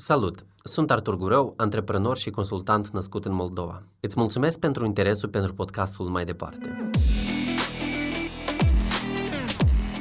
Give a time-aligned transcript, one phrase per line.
[0.00, 0.44] Salut!
[0.64, 3.82] Sunt Artur Gurău, antreprenor și consultant născut în Moldova.
[4.00, 6.90] Îți mulțumesc pentru interesul pentru podcastul mai departe.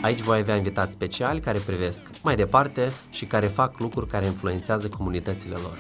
[0.01, 4.89] Aici voi avea invitați speciali care privesc mai departe și care fac lucruri care influențează
[4.89, 5.77] comunitățile lor.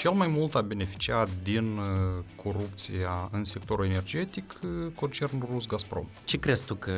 [0.00, 6.06] Cel mai mult a beneficiat din uh, corupția în sectorul energetic uh, concernul rus Gazprom.
[6.24, 6.92] Ce crezi tu că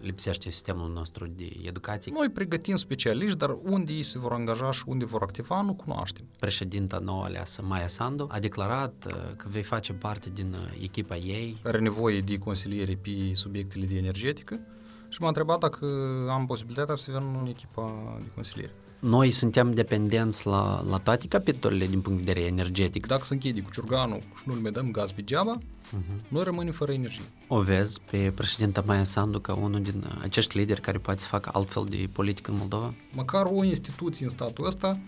[0.00, 2.12] lipsește sistemul nostru de educație?
[2.14, 6.24] Noi pregătim specialiști, dar unde ei se vor angaja și unde vor activa, nu cunoaștem.
[6.38, 11.56] Președinta nouă aleasă, Maia Sandu, a declarat uh, că vei face parte din echipa ei.
[11.64, 14.60] Are nevoie de consiliere pe subiectele de energetică
[15.08, 15.86] și m-a întrebat dacă
[16.30, 18.72] am posibilitatea să vin în echipa de consiliere.
[18.98, 23.06] Noi suntem dependenți la, la toate capitolele din punct de vedere energetic.
[23.06, 26.28] Dacă se închide cu ciurganul și nu-l mai dăm gaz pe geaba, uh-huh.
[26.28, 27.24] noi rămânem fără energie.
[27.46, 31.50] O vezi pe președinta Maia Sandu ca unul din acești lideri care poate să facă
[31.52, 32.94] altfel de politică în Moldova?
[33.12, 35.00] Măcar o instituție în statul ăsta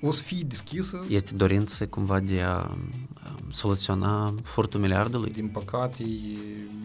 [0.00, 1.04] o să fie deschisă.
[1.08, 2.76] Este dorință cumva de a
[3.48, 5.30] soluționa furtul miliardului?
[5.30, 6.02] Din păcate,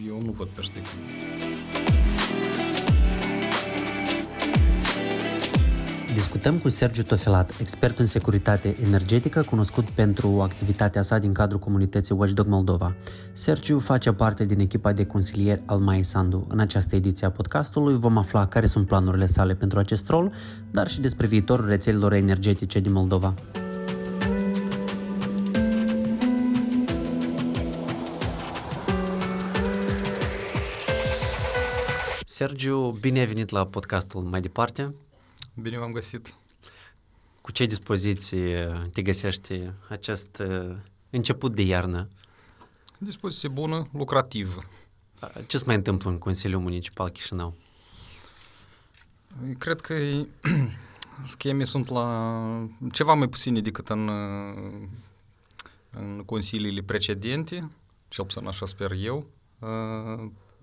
[0.06, 1.02] eu nu văd perspectivă.
[6.14, 12.14] Discutăm cu Sergiu Tofelat, expert în securitate energetică, cunoscut pentru activitatea sa din cadrul comunității
[12.14, 12.94] Watchdog Moldova.
[13.32, 16.46] Sergiu face parte din echipa de consilieri al Mai Sandu.
[16.48, 20.32] În această ediție a podcastului vom afla care sunt planurile sale pentru acest rol,
[20.70, 23.34] dar și despre viitorul rețelelor energetice din Moldova.
[32.24, 34.94] Sergiu, bine ai venit la podcastul mai departe.
[35.62, 36.34] Bine v-am găsit!
[37.40, 38.54] Cu ce dispoziții
[38.92, 40.42] te găsești acest
[41.10, 42.08] început de iarnă?
[42.98, 44.64] Dispoziție bună, lucrativă.
[45.46, 47.54] Ce se mai întâmplă în Consiliul Municipal Chișinău?
[49.58, 49.94] Cred că
[51.24, 54.08] scheme sunt la ceva mai puține decât în,
[55.90, 57.70] în consiliile precedente,
[58.08, 59.26] cel puțin așa sper eu.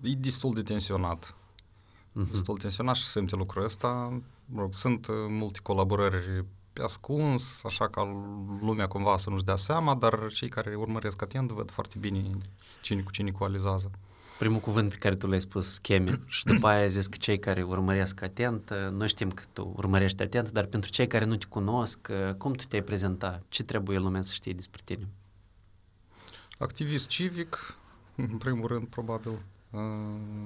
[0.00, 1.34] E destul de tensionat.
[1.34, 2.30] Uh-huh.
[2.30, 4.20] Destul de tensionat și simte lucrul ăsta
[4.50, 8.02] mă rog, sunt uh, multe colaborări pe ascuns, așa ca
[8.60, 12.30] lumea cumva să nu-și dea seama, dar cei care urmăresc atent văd foarte bine
[12.82, 13.90] cine cu cine coalizează.
[14.38, 17.38] Primul cuvânt pe care tu l-ai spus, scheme, și după aia ai zis că cei
[17.38, 21.36] care urmăresc atent, uh, noi știm că tu urmărești atent, dar pentru cei care nu
[21.36, 23.42] te cunosc, uh, cum tu te-ai prezenta?
[23.48, 25.08] Ce trebuie lumea să știe despre tine?
[26.58, 27.76] Activist civic,
[28.14, 29.30] în primul rând, probabil,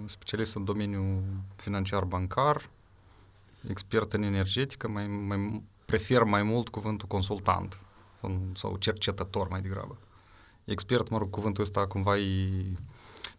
[0.05, 1.23] specialist în domeniul
[1.57, 2.71] financiar-bancar,
[3.69, 7.79] expert în energetică, mai, mai prefer mai mult cuvântul consultant
[8.21, 9.99] sau, sau cercetător mai degrabă.
[10.65, 12.65] Expert, mă rog, cuvântul ăsta cumva e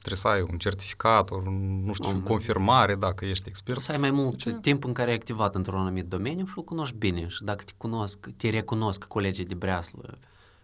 [0.04, 1.42] trebuie să ai un certificat, o,
[1.86, 3.80] nu știu, o confirmare dacă ești expert.
[3.82, 4.58] Să ai mai mult Ce?
[4.62, 7.72] timp în care ai activat într-un anumit domeniu și îl cunoști bine și dacă te
[7.78, 10.18] cunosc, te recunosc colegii de breaslă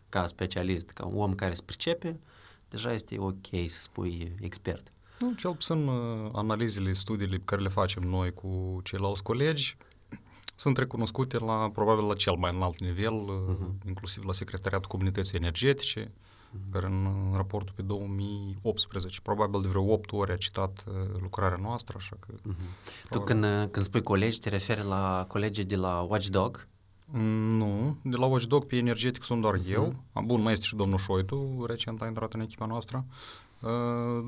[0.09, 2.19] ca specialist, ca un om care se pricepe,
[2.69, 4.91] deja este ok să spui expert.
[5.19, 9.77] Nu, cel puțin uh, analizele, studiile pe care le facem noi cu ceilalți colegi
[10.59, 13.87] sunt recunoscute la, probabil la cel mai înalt nivel, uh-huh.
[13.87, 16.71] inclusiv la Secretariatul Comunității Energetice, uh-huh.
[16.71, 21.97] care în raportul pe 2018, probabil de vreo 8 ori a citat uh, lucrarea noastră,
[21.99, 22.33] așa că...
[22.33, 23.09] Uh-huh.
[23.09, 26.67] Tu când, când spui colegi, te referi la colegii de la Watchdog?
[27.05, 29.71] Mm, nu, de la Watchdog pe energetic sunt doar uh-huh.
[29.71, 29.93] eu.
[30.23, 33.05] Bun, mai este și domnul Șoitu, recent a intrat în echipa noastră.
[33.07, 33.48] Uh,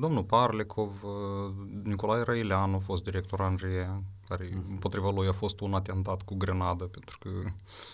[0.00, 4.68] domnul Parlecov, uh, Nicolae Răileanu, fost director Andrie, care uh-huh.
[4.68, 7.28] împotriva lui a fost un atentat cu grenadă, pentru că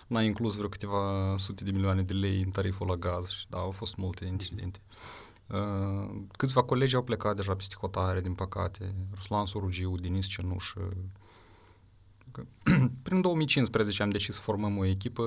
[0.07, 3.59] n-a inclus vreo câteva sute de milioane de lei în tariful la gaz și da,
[3.59, 4.81] au fost multe incidente.
[5.47, 8.95] Uh, câțiva colegi au plecat deja peste hotare, din păcate.
[9.15, 10.93] Ruslan Surugiu, Denis Cenușă,
[13.03, 15.23] prin 2015 am decis să formăm o echipă,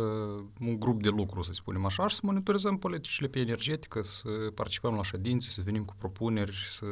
[0.59, 4.95] un grup de lucru, să spunem așa, și să monitorizăm politicile pe energetică, să participăm
[4.95, 6.85] la ședințe, să venim cu propuneri și să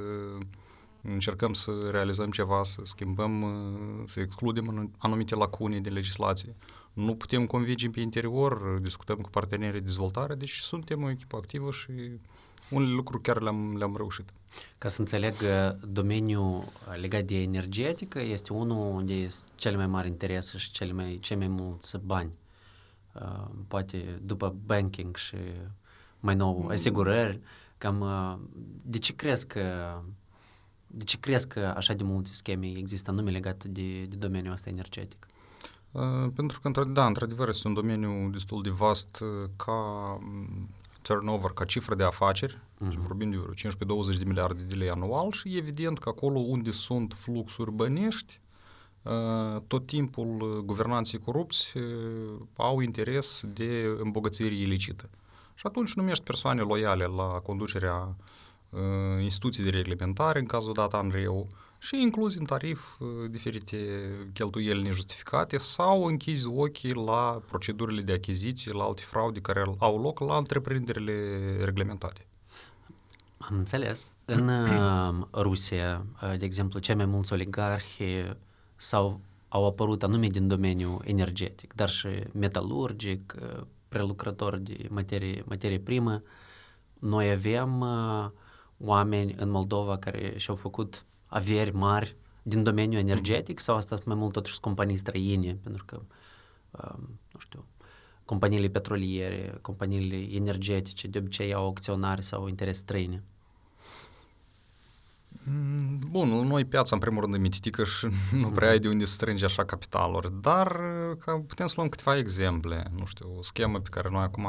[1.02, 3.46] încercăm să realizăm ceva, să schimbăm,
[4.06, 6.56] să excludem anumite lacune de legislație.
[6.94, 11.72] Nu putem convinge pe interior, discutăm cu partenerii de dezvoltare, deci suntem o echipă activă
[11.72, 11.92] și
[12.69, 14.30] unele lucruri chiar le-am, le-am reușit.
[14.77, 15.33] Ca să înțeleg,
[15.88, 16.63] domeniul
[17.01, 21.38] legat de energetică este unul unde este cele mai mari interese și cele mai, cei
[21.38, 22.31] mai mulți bani.
[23.68, 25.36] Poate după banking și
[26.19, 26.69] mai nou mm.
[26.69, 27.39] asigurări,
[27.77, 28.06] cam
[28.83, 29.62] de ce crezi că
[30.92, 34.69] de ce crezi că așa de multe scheme există nume legate de, de domeniul ăsta
[34.69, 35.27] energetic?
[35.92, 39.24] Uh, pentru că, da, într-adevăr, este un domeniu destul de vast
[39.56, 40.19] ca
[41.14, 42.96] turnover ca cifră de afaceri, uh-huh.
[42.96, 47.72] vorbim de 15-20 de miliarde de lei anual și evident că acolo unde sunt fluxuri
[47.72, 48.40] bănești,
[49.68, 51.74] tot timpul guvernanții corupți
[52.56, 55.10] au interes de îmbogățire ilicită.
[55.56, 58.16] Și atunci numești persoane loiale la conducerea
[59.22, 61.48] instituții de reglementare, în cazul dat Andreu,
[61.80, 62.98] și incluzi în tarif
[63.30, 63.78] diferite
[64.34, 70.20] cheltuieli nejustificate sau închizi ochii la procedurile de achiziție, la alte fraude care au loc
[70.20, 71.14] la întreprinderile
[71.64, 72.26] reglementate.
[73.38, 74.08] Am înțeles.
[74.26, 78.24] În uh, Rusia, uh, de exemplu, cei mai mulți oligarhi
[78.75, 85.80] sau au apărut anume din domeniul energetic, dar și metalurgic, uh, prelucrători de materie, materie
[85.80, 86.22] primă.
[87.00, 87.86] Noi avem
[88.78, 94.34] oameni în Moldova care și-au făcut averi mari din domeniul energetic sau asta mai mult
[94.34, 96.02] totuși companii străine, pentru că,
[97.31, 97.66] nu știu,
[98.26, 103.24] companiile petroliere, companiile energetice de obicei au acționari sau interese străine.
[105.44, 108.08] Mm, bun, noi piața în primul rând e mititică și
[108.42, 110.82] nu prea ai de unde să strângi așa capitaluri, dar
[111.20, 114.48] ca putem să luăm câteva exemple, nu știu, o schemă pe care noi acum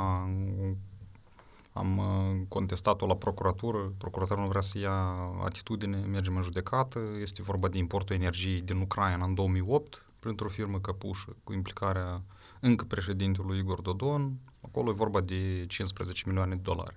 [1.81, 4.97] am uh, contestat-o la procuratură, procuratorul nu vrea să ia
[5.45, 10.79] atitudine, mergem în judecată, este vorba de importul energiei din Ucraina în 2008, printr-o firmă
[10.79, 12.23] căpușă, cu implicarea
[12.61, 16.97] încă președintelui Igor Dodon, acolo e vorba de 15 milioane de dolari.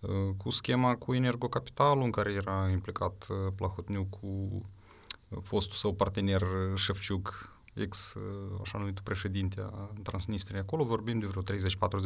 [0.00, 4.62] Uh, cu schema cu Energocapitalul, în care era implicat uh, Plahotniu cu
[5.42, 6.42] fostul său partener
[6.74, 8.14] Șefciuc, ex,
[8.62, 11.46] așa numitul președinte a Transnistriei, acolo vorbim de vreo 30-40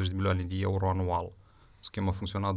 [0.07, 1.33] de milioane de euro anual.
[1.81, 2.57] Schema funcționa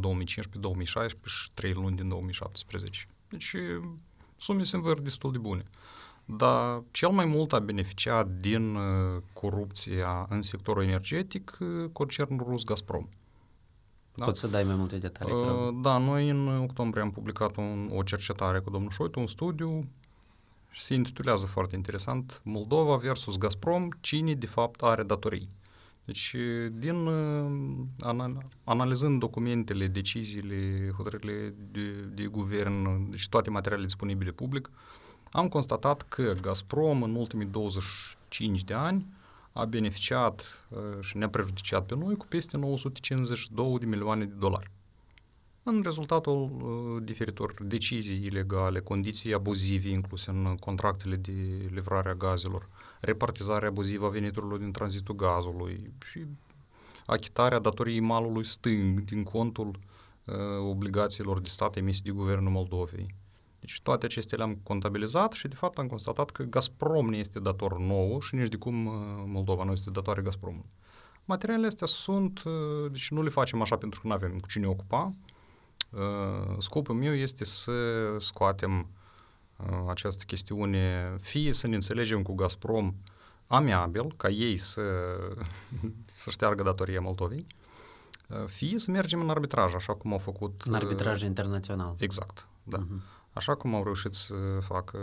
[1.24, 3.06] și 3 luni din 2017.
[3.28, 3.56] Deci
[4.36, 5.62] sume se învăr destul de bune.
[6.24, 12.64] Dar cel mai mult a beneficiat din uh, corupția în sectorul energetic uh, concernul rus
[12.64, 13.08] Gazprom.
[14.14, 14.24] Da?
[14.24, 15.34] Poți să dai mai multe detalii?
[15.34, 19.88] Uh, da, noi în octombrie am publicat un, o cercetare cu domnul Șoitu, un studiu
[20.74, 25.48] se intitulează foarte interesant Moldova versus Gazprom, cine de fapt are datorii.
[26.04, 26.36] Deci,
[26.72, 27.08] din
[28.64, 34.70] analizând documentele, deciziile, hotărârile de, de guvern și toate materialele disponibile public,
[35.30, 39.06] am constatat că Gazprom în ultimii 25 de ani
[39.52, 40.66] a beneficiat
[41.00, 44.70] și ne-a prejudiciat pe noi cu peste 952 de milioane de dolari
[45.64, 51.32] în rezultatul uh, diferitor decizii ilegale, condiții abuzive incluse în contractele de
[51.70, 52.68] livrare a gazelor,
[53.00, 56.24] repartizarea abuzivă a veniturilor din tranzitul gazului și
[57.06, 59.78] achitarea datoriei malului stâng din contul
[60.24, 60.34] uh,
[60.70, 63.14] obligațiilor de stat emise de Guvernul Moldovei.
[63.60, 67.78] Deci toate acestea le-am contabilizat și de fapt am constatat că Gazprom nu este dator
[67.78, 68.92] nou și nici de cum uh,
[69.26, 70.70] Moldova nu este datoare Gazpromului.
[71.24, 74.66] Materialele astea sunt, uh, deci nu le facem așa pentru că nu avem cu cine
[74.66, 75.31] ocupa, Uh,
[76.58, 77.72] scopul meu este să
[78.18, 78.86] scoatem
[79.56, 82.94] uh, această chestiune, fie să ne înțelegem cu Gazprom
[83.46, 84.82] amiabil, ca ei să,
[86.22, 87.46] să șteargă datoria Moldovei,
[88.28, 90.62] uh, fie să mergem în arbitraj, așa cum au făcut...
[90.62, 91.94] În arbitraj internațional.
[91.98, 92.78] Exact, da.
[92.78, 93.20] Uh-huh.
[93.32, 94.98] Așa cum au reușit să facă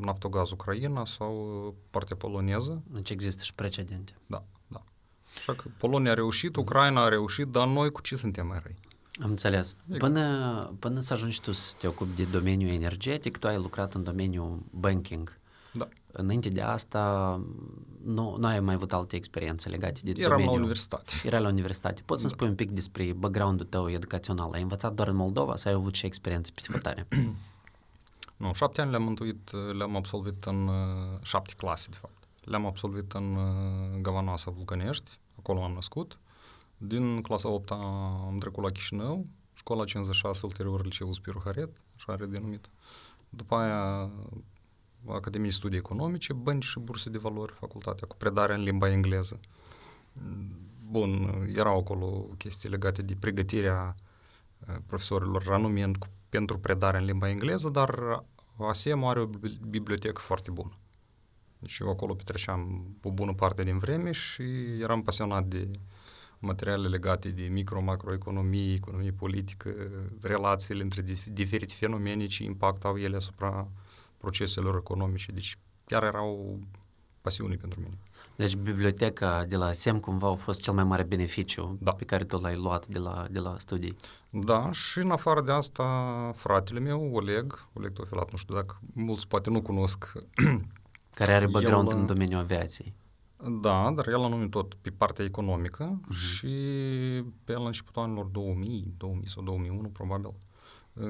[0.00, 2.82] Naftogaz Ucraina sau partea poloneză.
[2.86, 4.12] Deci există și precedente.
[4.26, 4.82] Da, da.
[5.36, 8.78] Așa că Polonia a reușit, Ucraina a reușit, dar noi cu ce suntem mai răi?
[9.20, 9.76] Am înțeles.
[9.84, 10.02] Exact.
[10.02, 14.04] Până, până să ajungi tu să te ocupi de domeniul energetic, tu ai lucrat în
[14.04, 15.40] domeniul banking.
[15.72, 15.88] Da.
[16.12, 17.00] Înainte de asta,
[18.04, 20.54] nu, nu ai mai avut alte experiențe legate de Eram domeniul.
[20.54, 21.12] la universitate.
[21.24, 22.02] Era la universitate.
[22.04, 22.34] Poți să da.
[22.34, 24.52] spui un pic despre background-ul tău educațional?
[24.52, 27.06] Ai învățat doar în Moldova sau ai avut și experiențe psihotare?
[28.36, 30.70] nu, șapte ani le-am mântuit, le-am absolvit în
[31.22, 32.14] șapte clase, de fapt.
[32.44, 33.38] Le-am absolvit în
[34.02, 36.18] Gavanoasa Vulcănești, acolo am născut.
[36.84, 42.26] Din clasa 8 am trecut la Chișinău, școala 56, ulterior liceul Spiru Haret, așa are
[42.26, 42.70] denumit.
[43.28, 44.10] După aia
[45.06, 49.40] Academie de Studii Economice, bănci și burse de valori, facultatea cu predarea în limba engleză.
[50.90, 52.06] Bun, erau acolo
[52.38, 53.94] chestii legate de pregătirea
[54.86, 55.90] profesorilor anume
[56.28, 58.24] pentru predarea în limba engleză, dar
[58.58, 59.26] ASEM are o
[59.68, 60.72] bibliotecă foarte bună.
[61.58, 64.42] Deci eu acolo petreceam o bună parte din vreme și
[64.80, 65.70] eram pasionat de
[66.42, 69.74] materiale legate de micro-macroeconomie, economie politică,
[70.20, 73.68] relațiile între diferite fenomene ce impact au ele asupra
[74.18, 75.32] proceselor economice.
[75.32, 75.56] Deci
[75.86, 76.36] chiar era o
[77.20, 77.98] pasiune pentru mine.
[78.36, 81.92] Deci biblioteca de la SEM cumva a fost cel mai mare beneficiu da.
[81.92, 83.96] pe care tu l-ai luat de la, de la studii.
[84.30, 85.84] Da, și în afară de asta,
[86.34, 90.12] fratele meu, Oleg, Oleg Tofilat, nu știu dacă mulți poate nu cunosc.
[91.14, 92.92] Care are background el, în domeniul aviației.
[93.48, 96.16] Da, dar el a numit tot pe partea economică uh-huh.
[96.16, 96.48] și
[97.44, 100.34] pe la începutul anilor 2000, 2000 sau 2001 probabil,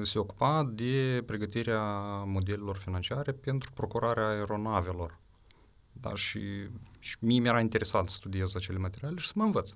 [0.01, 1.81] se ocupa de pregătirea
[2.23, 5.19] modelelor financiare pentru procurarea aeronavelor
[5.91, 6.39] Da, și,
[6.99, 9.71] și mie mi-era interesant să studiez acele materiale și să mă învăț.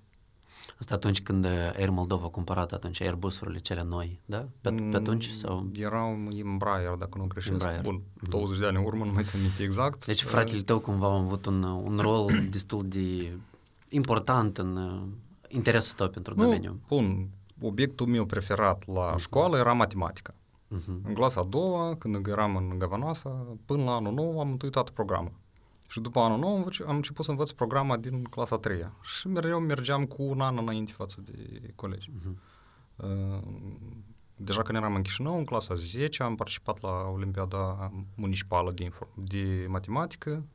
[0.79, 1.45] Asta atunci când
[1.75, 4.45] Air Moldova a cumpărat atunci Airbus-urile cele noi, da?
[4.61, 5.29] Pe, pe atunci?
[5.29, 5.67] Sau?
[5.75, 7.51] Erau Embraer, dacă nu greșesc.
[7.51, 7.81] Embraer.
[7.81, 10.05] Bun, 20 de ani în urmă, nu mai țin minte exact.
[10.05, 13.31] Deci fratele tău cumva a avut un, un rol destul de
[13.89, 15.01] important în uh,
[15.47, 16.79] interesul tău pentru nu, domeniu.
[16.87, 17.27] Bun,
[17.61, 19.19] obiectul meu preferat la uh-huh.
[19.19, 20.33] școală era matematica.
[20.75, 21.03] Uh-huh.
[21.03, 24.91] În clasa a doua, când eram în Gavanoasa, până la anul nou am întâi toată
[24.91, 25.31] programul.
[25.87, 28.93] Și după anul nou am început să învăț programa din clasa a treia.
[29.01, 32.09] Și mereu mergeam cu un an înainte față de colegi.
[32.11, 32.35] Uh-huh.
[34.35, 39.13] Deja când eram în Chișinău, în clasa 10, am participat la Olimpiada Municipală de, inform-
[39.13, 40.45] de Matematică.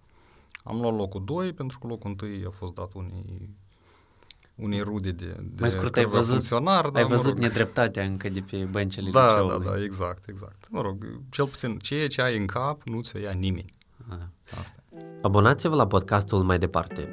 [0.64, 3.56] Am luat locul 2, pentru că locul 1 a fost dat unii
[4.54, 6.90] unei rude de, de Mai scurt, ai văzut, funcționar.
[6.92, 7.38] ai văzut mă rog.
[7.38, 9.64] nedreptatea încă de pe băncile da, liceului.
[9.64, 10.68] Da, da, exact, exact.
[10.70, 13.74] Mă rog, cel puțin ceea ce ai în cap nu ți-o ia nimeni.
[14.08, 14.30] Aha.
[14.60, 14.82] Asta.
[15.22, 17.08] Abonați-vă la podcastul mai departe.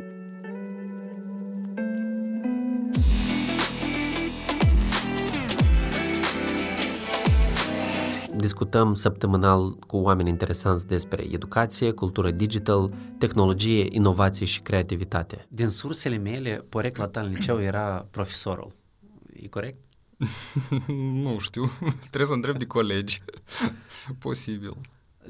[8.38, 15.46] Discutăm săptămânal cu oameni interesanți despre educație, cultură digital, tehnologie, inovație și creativitate.
[15.50, 18.72] Din sursele mele, porecla ta în liceu era profesorul.
[19.34, 19.79] E corect?
[21.24, 21.69] nu știu.
[22.12, 23.19] Trebuie să întreb de colegi.
[24.19, 24.77] Posibil.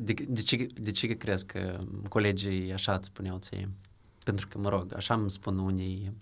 [0.02, 1.80] De, de, ce, de ce crezi că
[2.10, 3.70] colegii așa îți spuneau ție?
[4.24, 6.14] Pentru că, mă rog, așa îmi spun unii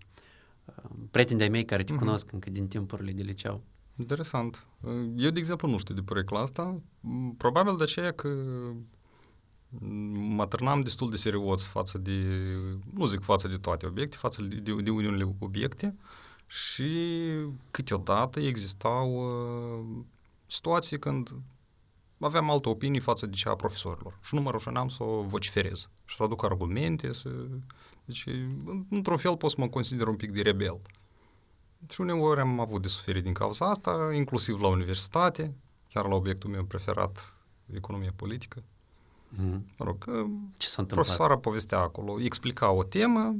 [0.65, 1.97] uh, prieteni de-ai mei care te mm-hmm.
[1.97, 3.61] cunosc încă din timpurile de liceu.
[3.99, 4.67] Interesant.
[5.17, 6.75] Eu, de exemplu, nu știu de proiectul asta.
[7.37, 8.29] Probabil de aceea că
[10.11, 12.21] mă târnam destul de serios față de,
[12.93, 15.95] nu zic față de toate obiecte, față de, de, de unele obiecte
[16.47, 16.89] și
[17.71, 20.03] câteodată existau uh,
[20.45, 21.33] situații când
[22.19, 25.89] aveam altă opinie față de cea a profesorilor și nu mă rușinam să o vociferez
[26.05, 27.13] și să aduc argumente.
[27.13, 27.29] Să...
[28.05, 28.25] Deci,
[28.89, 30.81] într-un fel pot să mă consider un pic de rebel.
[31.89, 35.55] Și uneori am avut de suferit din cauza asta, inclusiv la universitate,
[35.89, 37.33] chiar la obiectul meu preferat,
[37.73, 38.63] economie politică.
[39.29, 39.65] Mm.
[39.77, 40.05] Mă rog,
[40.57, 43.35] Ce s-a profesoara povestea acolo, explica o temă,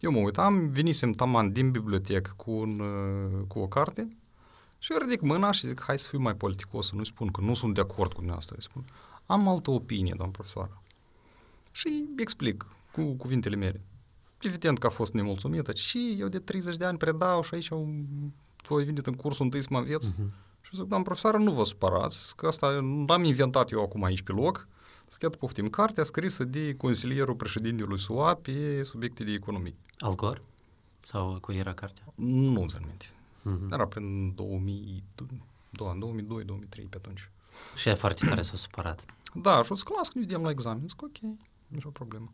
[0.00, 2.82] eu mă uitam, venisem taman din bibliotecă cu, un,
[3.48, 4.08] cu o carte
[4.82, 7.40] și eu ridic mâna și zic, hai să fiu mai politicos, să nu spun că
[7.40, 8.54] nu sunt de acord cu dumneavoastră.
[8.56, 8.84] Îi spun,
[9.26, 10.82] am altă opinie, doamnă profesoară.
[11.70, 13.80] Și explic cu cuvintele mele.
[14.40, 15.74] Evident că a fost nemulțumită.
[15.74, 17.68] Și eu de 30 de ani predau și aici
[18.62, 20.12] tu ai venit în cursul întâi să mă înveți.
[20.12, 20.26] Uh-huh.
[20.62, 24.32] Și zic, doamnă profesoară, nu vă supărați, că asta n-am inventat eu acum aici pe
[24.32, 24.68] loc.
[25.10, 29.74] Zic, poftim, cartea scrisă de consilierul președintelui SUA pe subiecte de economie.
[29.98, 30.42] Al Gore?
[31.00, 32.04] Sau cu era cartea?
[32.14, 33.06] Nu ți minte.
[33.44, 33.70] Uh-huh.
[33.70, 37.30] Era prin 2000, 2002-2003 pe atunci.
[37.76, 39.04] Și e foarte tare s-a supărat.
[39.34, 40.88] Da, și o să las când vedem la examen.
[40.88, 41.16] Zic, ok,
[41.66, 42.32] nicio problemă.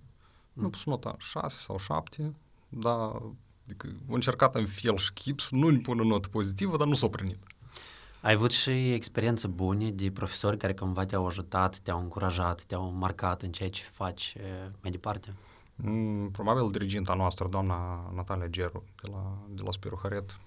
[0.52, 0.62] Mm.
[0.62, 2.34] Nu pus nota 6 sau 7,
[2.68, 3.22] dar
[3.64, 7.08] adică, au încercat în fel și chip să nu-mi pună notă pozitivă, dar nu s-au
[7.08, 7.38] primit.
[8.20, 13.42] Ai avut și experiențe bune de profesori care cumva te-au ajutat, te-au încurajat, te-au marcat
[13.42, 14.36] în ceea ce faci
[14.80, 15.34] mai departe?
[15.74, 20.38] Mm, probabil diriginta noastră, doamna Natalia Geru, de la, de la Spiru Haret.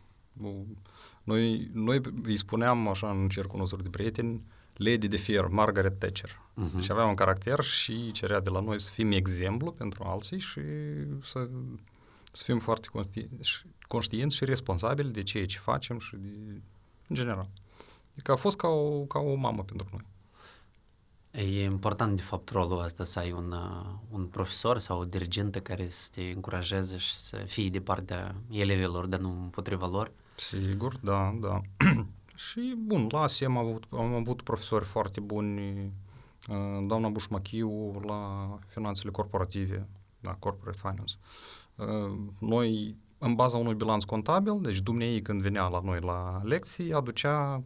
[1.23, 6.29] Noi, noi îi spuneam așa în cercul nostru de prieteni, Lady de Fier, Margaret Thatcher.
[6.29, 6.75] Uh-huh.
[6.75, 10.61] Deci avea un caracter și cerea de la noi să fim exemplu pentru alții și
[11.23, 11.49] să,
[12.31, 16.61] să fim foarte conștienți, conștienți și responsabili de ceea ce facem și de,
[17.07, 17.49] în general.
[18.11, 20.05] Adică a fost ca o, ca o mamă pentru noi.
[21.31, 23.55] E important, de fapt, rolul ăsta să ai un,
[24.09, 29.05] un profesor sau o dirigentă care să te încurajeze și să fie de partea elevilor,
[29.05, 30.11] dar nu împotriva lor.
[30.41, 31.61] Sigur, da, da.
[32.35, 35.91] Și, bun, la ASEM am avut, am avut profesori foarte buni,
[36.87, 39.87] doamna Bușmachiu la finanțele corporative,
[40.19, 41.15] da, corporate finance.
[42.39, 47.61] Noi, în baza unui bilanț contabil, deci dumnei când venea la noi la lecții, aducea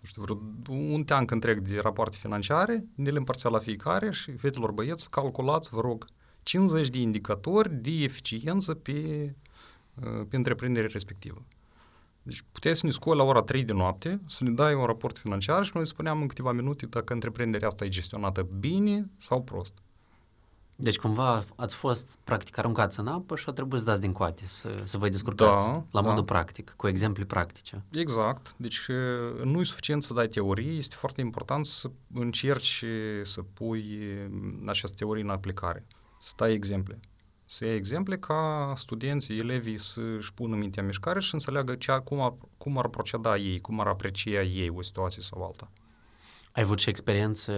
[0.00, 4.36] nu știu, vreo un teanc întreg de rapoarte financiare, ne le împărțea la fiecare și,
[4.36, 6.06] fetelor băieți, calculați, vă rog,
[6.42, 9.34] 50 de indicatori de eficiență pe,
[10.28, 11.42] pe întreprindere respectivă.
[12.26, 15.18] Deci puteai să ne scoli la ora 3 de noapte, să ne dai un raport
[15.18, 19.74] financiar și noi spuneam în câteva minute dacă întreprinderea asta e gestionată bine sau prost.
[20.76, 24.42] Deci cumva ați fost practic aruncați în apă și a trebuit să dați din coate,
[24.46, 26.08] să, să vă descurcați da, la da.
[26.08, 27.84] modul practic, cu exemple practice.
[27.90, 28.54] Exact.
[28.56, 28.86] Deci
[29.44, 32.84] nu e suficient să dai teorie, este foarte important să încerci
[33.22, 34.00] să pui
[34.66, 35.86] această teorie în aplicare,
[36.18, 36.98] să dai exemple
[37.46, 42.00] să ia exemple ca studenții, elevii să-și pună mintea în mișcare și să înțeleagă cea,
[42.00, 45.70] cum, ar, cum ar proceda ei, cum ar aprecia ei o situație sau alta.
[46.52, 47.52] Ai avut și experiență,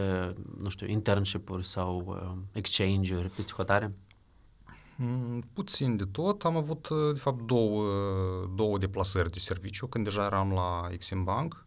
[0.59, 3.91] nu știu, internship-uri sau uh, exchange-uri peste hotare?
[4.97, 6.45] Mm, puțin de tot.
[6.45, 7.85] Am avut, de fapt, două,
[8.55, 11.67] două deplasări de serviciu când deja eram la Exim Bank.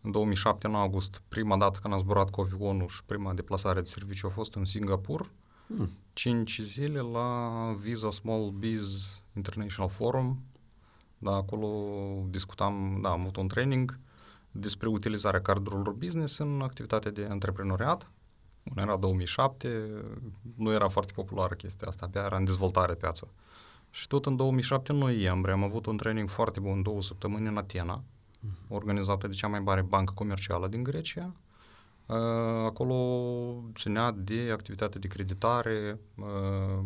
[0.00, 3.88] În 2007, în august, prima dată când am zburat cu avionul și prima deplasare de
[3.88, 5.30] serviciu a fost în Singapur.
[5.66, 5.90] Mm.
[6.12, 7.38] 5 zile la
[7.78, 10.38] Visa Small Biz International Forum.
[11.18, 11.68] Da, acolo
[12.28, 13.98] discutam, da, am avut un training
[14.50, 18.10] despre utilizarea cardurilor business în activitatea de antreprenoriat.
[18.62, 19.90] Nu era 2007,
[20.56, 23.26] nu era foarte populară chestia asta, abia era în dezvoltare piața.
[23.90, 27.56] Și tot în 2007, în noiembrie, am avut un training foarte bun, două săptămâni în
[27.56, 28.02] Atena,
[28.68, 31.32] organizată de cea mai mare bancă comercială din Grecia.
[32.06, 32.16] Uh,
[32.64, 36.84] acolo ținea de activitatea de creditare, uh,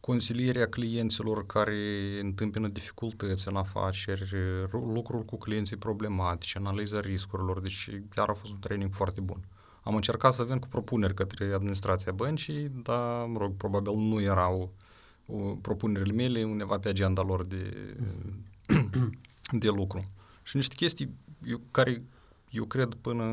[0.00, 4.34] consilierea clienților care întâmpină dificultăți în afaceri,
[4.70, 9.40] lucrul cu clienții problematici, analiza riscurilor, deci chiar a fost un training foarte bun.
[9.82, 14.72] Am încercat să vin cu propuneri către administrația băncii, dar, mă rog, probabil nu erau
[15.60, 17.96] propunerile mele undeva pe agenda lor de,
[19.50, 20.02] de lucru.
[20.42, 21.14] Și niște chestii
[21.44, 22.02] eu, care
[22.50, 23.24] eu cred până,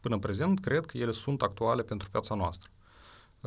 [0.00, 2.70] până prezent, cred că ele sunt actuale pentru piața noastră.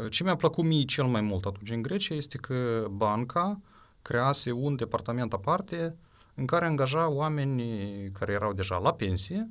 [0.09, 3.59] Ce mi-a plăcut mie cel mai mult atunci în Grecia este că banca
[4.01, 5.95] crease un departament aparte
[6.35, 7.63] în care angaja oameni
[8.11, 9.49] care erau deja la pensie,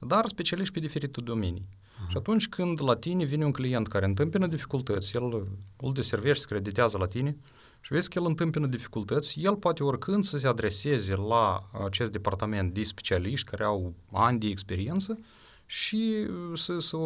[0.00, 1.66] dar specialiști pe diferite domenii.
[1.68, 2.08] Uh-huh.
[2.08, 6.46] Și atunci când la tine vine un client care întâmpină dificultăți, el îl deservește, se
[6.46, 7.36] creditează la tine
[7.84, 12.74] și vezi că el întâmpină dificultăți, el poate oricând să se adreseze la acest departament
[12.74, 15.18] de specialiști care au ani de experiență
[15.66, 16.96] și să, să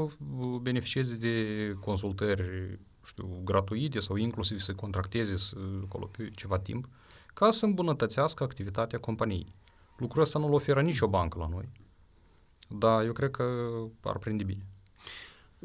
[0.60, 1.36] beneficieze de
[1.80, 6.88] consultări știu, gratuite sau inclusiv să contracteze să, acolo pe ceva timp
[7.34, 9.54] ca să îmbunătățească activitatea companiei.
[9.96, 11.68] Lucrul ăsta nu-l oferă nicio bancă la noi.
[12.68, 13.68] Da, eu cred că
[14.02, 14.62] ar prinde bine.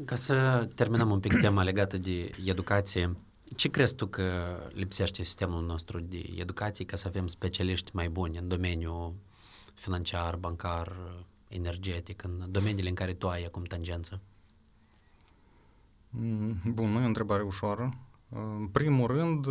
[0.04, 3.16] Ca să terminăm un pic tema legată de educație,
[3.56, 8.38] ce crezi tu că lipsește sistemul nostru de educație ca să avem specialiști mai buni
[8.38, 9.14] în domeniul
[9.74, 10.96] financiar, bancar,
[11.48, 14.20] energetic, în domeniile în care tu ai acum tangență?
[16.10, 17.98] Mm, bun, nu e o întrebare ușoară.
[18.28, 19.46] În primul rând,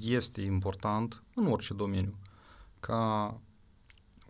[0.00, 2.14] este important, în orice domeniu,
[2.80, 3.40] ca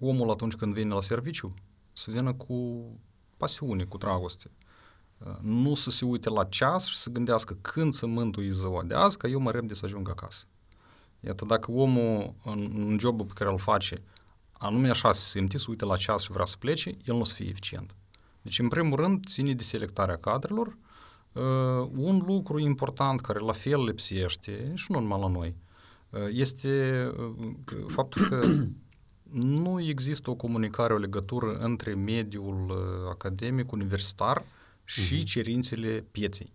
[0.01, 1.55] omul atunci când vine la serviciu
[1.93, 2.85] să vină cu
[3.37, 4.51] pasiune, cu dragoste.
[5.41, 9.17] Nu să se uite la ceas și să gândească când să mântui ziua de azi,
[9.17, 10.45] că eu mă de să ajung acasă.
[11.21, 14.03] Iată, dacă omul în, în jobul pe care îl face
[14.59, 17.25] anume așa se simte, să uite la ceas și vrea să plece, el nu o
[17.25, 17.95] să fie eficient.
[18.43, 20.77] Deci, în primul rând, ține de selectarea cadrelor.
[21.33, 25.57] Uh, un lucru important care la fel lipsește, și nu numai la noi,
[26.11, 28.47] uh, este uh, faptul că
[29.33, 34.45] nu există o comunicare, o legătură între mediul uh, academic, universitar
[34.89, 35.25] și uh-huh.
[35.25, 36.53] cerințele pieței.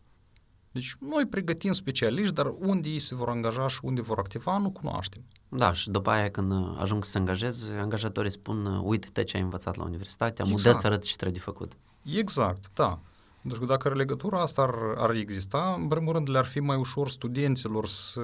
[0.71, 4.69] Deci noi pregătim specialiști, dar unde ei se vor angaja și unde vor activa, nu
[4.69, 5.21] cunoaștem.
[5.49, 9.75] Da, și după aia când ajung să se angajeze, angajatorii spun, uite-te ce ai învățat
[9.75, 10.49] la universitate, exact.
[10.49, 11.71] modest arăt ce trebuie de făcut.
[12.15, 12.99] Exact, da.
[13.41, 17.87] Deci dacă legătura asta ar, ar exista, în primul rând le-ar fi mai ușor studenților
[17.87, 18.21] să,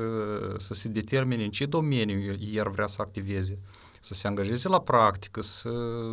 [0.57, 3.59] să se determine în ce domeniu ei ar vrea să activeze
[3.99, 5.69] să se angajeze la practică, să,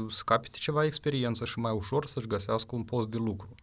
[0.08, 3.54] să capite ceva experiență și mai ușor să-și găsească un post de lucru.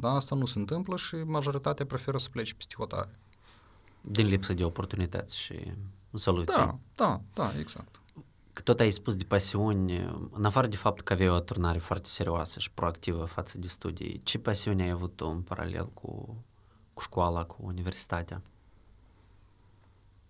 [0.00, 3.18] Dar asta nu se întâmplă și majoritatea preferă să plece peste hotare.
[4.00, 5.72] Din lipsă de oportunități și
[6.12, 6.58] soluții.
[6.58, 8.00] Da, da, da, exact.
[8.52, 9.96] Că tot ai spus de pasiuni,
[10.30, 14.20] în afară de faptul că aveai o turnare foarte serioasă și proactivă față de studii,
[14.22, 16.36] ce pasiuni ai avut tu în paralel cu,
[16.94, 18.42] cu școala, cu universitatea?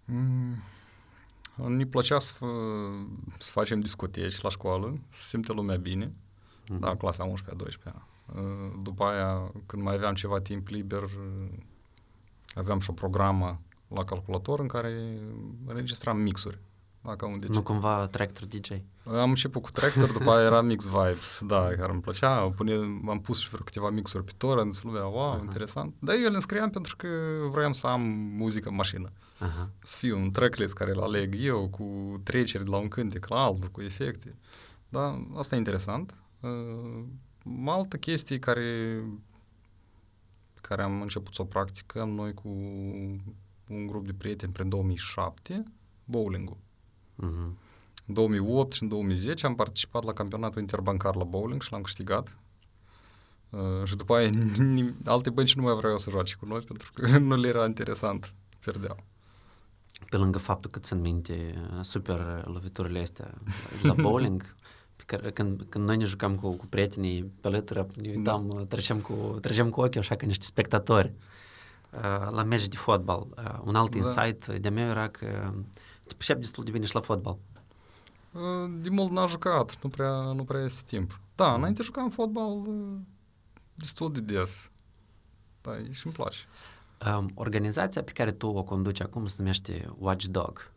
[0.04, 0.56] Mm,
[1.66, 2.34] ne plăcea să,
[3.38, 6.78] să facem discoteci la școală, să simte lumea bine, mm-hmm.
[6.78, 8.09] da, clasa 11-a, 12-a.
[8.82, 11.02] După aia, când mai aveam ceva timp liber,
[12.54, 15.18] aveam și o programă la calculator în care
[15.66, 16.58] înregistram mixuri.
[17.02, 18.70] Dacă unde nu cumva Tractor DJ?
[19.04, 22.50] Am început cu Tractor, după aia era Mix Vibes, da, care îmi plăcea.
[22.50, 22.74] Pune,
[23.08, 25.40] am pus și vreo câteva mixuri pe torrent, lumea, wow, uh-huh.
[25.40, 25.94] interesant.
[25.98, 27.08] Dar eu le înscriam pentru că
[27.50, 28.00] vroiam să am
[28.36, 29.08] muzică în mașină.
[29.08, 29.66] Uh-huh.
[29.82, 33.42] Să fiu un tracklist care îl aleg eu, cu treceri de la un cântec la
[33.44, 34.36] altul, cu efecte.
[34.88, 36.14] Da, asta e interesant.
[36.40, 37.04] Uh,
[37.66, 39.02] altă chestie care,
[40.60, 42.48] care am început să o practicăm noi cu
[43.68, 45.64] un grup de prieteni prin 2007,
[46.04, 46.56] bowling-ul.
[46.56, 47.68] Uh-huh.
[48.06, 52.36] În 2008 și în 2010 am participat la campionatul interbancar la bowling și l-am câștigat.
[53.50, 54.30] Uh, și după aia
[55.04, 58.32] alte bănci nu mai vreau să joace cu noi pentru că nu le era interesant,
[58.60, 58.96] pierdeau.
[60.08, 63.30] Pe lângă faptul că țin minte super loviturile astea
[63.82, 64.54] la bowling,
[65.16, 68.64] când, când noi ne jucam cu, cu prietenii pe lătură, ne uitam, da.
[68.64, 71.12] trecem, cu, trecem cu ochii așa ca niște spectatori.
[72.30, 73.26] la meci de fotbal.
[73.64, 73.96] Un alt da.
[73.96, 75.52] insight de meu era că
[76.06, 77.36] te percep destul de bine și la fotbal.
[78.80, 81.20] De mult n-am jucat, nu prea, nu prea este timp.
[81.34, 82.62] Da, înainte jucam fotbal
[83.74, 84.70] destul de des.
[85.60, 86.38] Da, și îmi place.
[87.16, 90.70] Um, organizația pe care tu o conduci acum se numește Watchdog.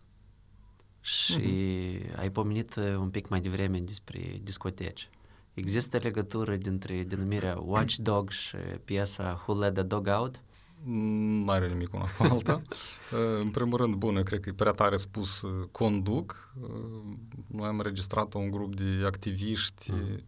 [1.03, 2.17] Și uh-huh.
[2.17, 5.09] ai pomenit un pic mai devreme despre discoteci.
[5.53, 10.41] Există legătură dintre denumirea Watchdog și piesa Who Let the Dog Out?
[10.83, 12.61] Nu are nimic una cu alta.
[13.41, 16.53] în primul rând, bună, cred că e prea tare spus conduc.
[17.47, 20.19] Noi am înregistrat un grup de activiști mm.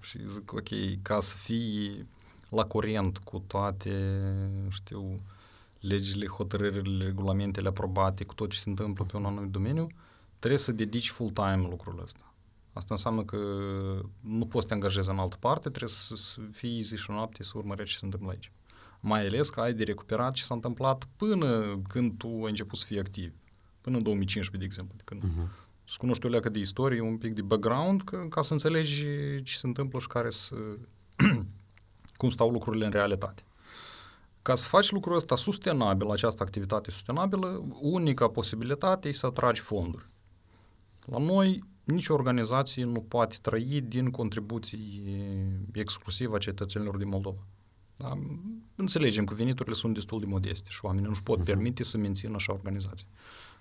[0.00, 2.06] și zic, ok, ca să fii
[2.48, 3.90] la curent cu toate,
[4.68, 5.20] știu,
[5.80, 9.86] legile, hotărârile, regulamentele aprobate, cu tot ce se întâmplă pe un anumit domeniu,
[10.38, 12.34] trebuie să dedici full-time lucrul ăsta.
[12.72, 13.36] Asta înseamnă că
[14.20, 17.52] nu poți să te angajezi în altă parte, trebuie să fii zi și noapte să
[17.54, 18.52] urmărești ce se întâmplă aici.
[19.00, 22.84] Mai ales că ai de recuperat ce s-a întâmplat până când tu ai început să
[22.84, 23.32] fii activ.
[23.80, 24.96] Până în 2015, de exemplu.
[25.04, 25.50] Când uh-huh.
[25.84, 29.06] să cunoști o leacă de istorie, un pic de background, că, ca să înțelegi
[29.42, 30.56] ce se întâmplă și care să,
[32.16, 33.42] cum stau lucrurile în realitate.
[34.46, 40.06] Ca să faci lucrul ăsta sustenabil, această activitate sustenabilă, unica posibilitate e să atragi fonduri.
[41.04, 45.02] La noi, nicio organizație nu poate trăi din contribuții
[45.72, 47.46] exclusiv a cetățenilor din Moldova.
[47.96, 48.18] Da?
[48.74, 51.44] Înțelegem că veniturile sunt destul de modeste și oamenii nu-și pot uh-huh.
[51.44, 53.06] permite să mențină așa organizație.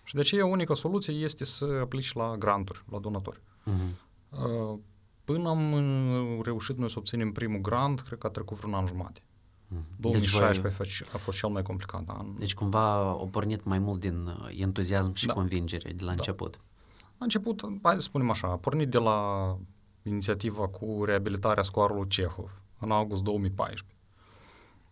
[0.04, 3.40] Și de aceea unica soluție este să aplici la granturi, la donatori.
[3.40, 3.96] Uh-huh.
[5.24, 8.86] Până am uh, reușit noi să obținem primul grant, cred că a trecut vreun an
[8.86, 9.22] jumate.
[9.96, 11.10] 2016 deci voi...
[11.14, 12.04] a fost cel mai complicat.
[12.04, 12.26] Da?
[12.38, 15.34] Deci cumva a pornit mai mult din uh, entuziasm și da.
[15.34, 16.12] convingere de la da.
[16.12, 16.60] început.
[17.18, 19.58] La început, hai să spunem așa, a pornit de la
[20.04, 23.86] inițiativa cu reabilitarea scoarului Cehov în august 2014.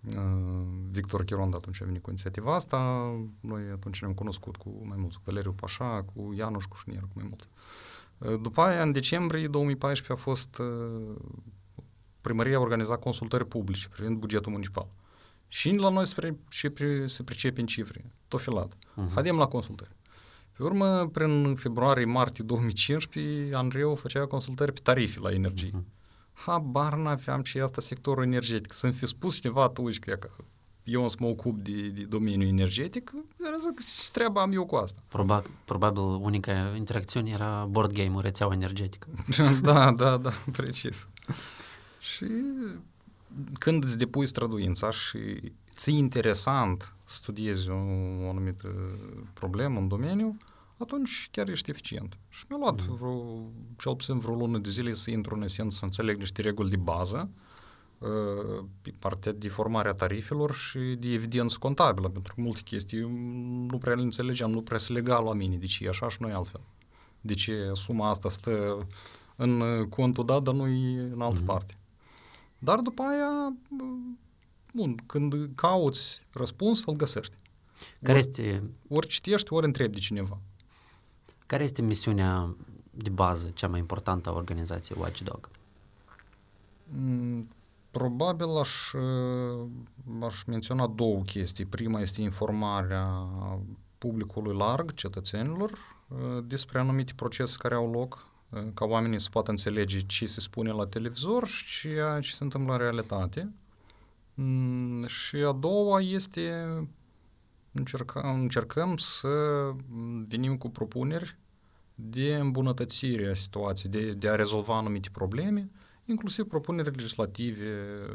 [0.04, 0.22] Uh,
[0.90, 2.78] Victor Chiron atunci a venit cu inițiativa asta,
[3.40, 7.26] noi atunci ne-am cunoscut cu mai mulți, cu Valeriu Pașa, cu Ianuș Cușnier, cu mai
[7.28, 7.48] mult.
[8.18, 10.62] Uh, după aia, în decembrie 2014 a fost
[12.24, 14.88] primăria organiza consultări publice privind bugetul municipal.
[15.48, 16.74] Și la noi se, se,
[17.06, 18.74] se pricepe în cifre, tot filat.
[18.74, 19.14] Uh-huh.
[19.14, 19.90] Haidem la consultări.
[20.58, 25.70] Pe urmă, prin februarie-martie 2015, Andreu făcea consultări pe tarife la energie.
[25.70, 25.94] Uh-huh.
[26.34, 28.74] Habar n-aveam ce e asta sectorul energetic.
[28.74, 30.18] Să-mi fi spus cineva atunci că
[30.84, 33.12] eu îmi să mă ocup de, de domeniul energetic,
[33.60, 35.00] zic, ce treaba am eu cu asta?
[35.08, 39.08] Probabil, probabil unica interacțiune era board game-ul, rețeaua energetică.
[39.62, 41.08] da, da, da, precis.
[42.04, 42.26] Și
[43.60, 47.76] când îți depui străduința și ți interesant să studiezi o,
[48.24, 48.68] o anumită
[49.34, 50.38] problemă, în domeniu,
[50.78, 52.18] atunci chiar ești eficient.
[52.30, 52.96] Și mi-a luat mm.
[52.96, 56.70] vreo, cel puțin vreo lună de zile să intru în esență, să înțeleg niște reguli
[56.70, 57.30] de bază,
[57.98, 63.00] uh, pe partea de formarea tarifelor și de evidență contabilă, pentru că multe chestii
[63.70, 66.18] nu prea le înțelegeam, nu prea se lega la mine, de ce e așa și
[66.20, 66.62] noi altfel.
[67.22, 68.88] De ce suma asta stă
[69.36, 71.46] în contul dat, dar nu e în altă mm.
[71.46, 71.78] parte.
[72.64, 73.56] Dar după aia,
[74.74, 77.36] bun, când cauți răspuns, îl găsești.
[78.02, 78.62] Care ori, este...
[78.90, 80.38] Ori citești, ori întrebi de cineva.
[81.46, 82.56] Care este misiunea
[82.92, 85.50] de bază, cea mai importantă a organizației Watchdog?
[86.88, 87.48] Mm,
[87.92, 88.94] probabil aș,
[90.22, 91.66] aș menționa două chestii.
[91.66, 93.08] Prima este informarea
[93.98, 95.72] publicului larg, cetățenilor,
[96.44, 98.28] despre anumite procese care au loc
[98.74, 102.72] ca oamenii să poată înțelege ce se spune la televizor și ce, ce se întâmplă
[102.74, 103.54] în realitate.
[104.34, 106.68] Mm, și a doua este
[107.72, 109.28] încercăm, încercăm să
[110.28, 111.38] venim cu propuneri
[111.96, 115.70] de îmbunătățire a situației, de, de a rezolva anumite probleme,
[116.06, 118.06] inclusiv propuneri legislative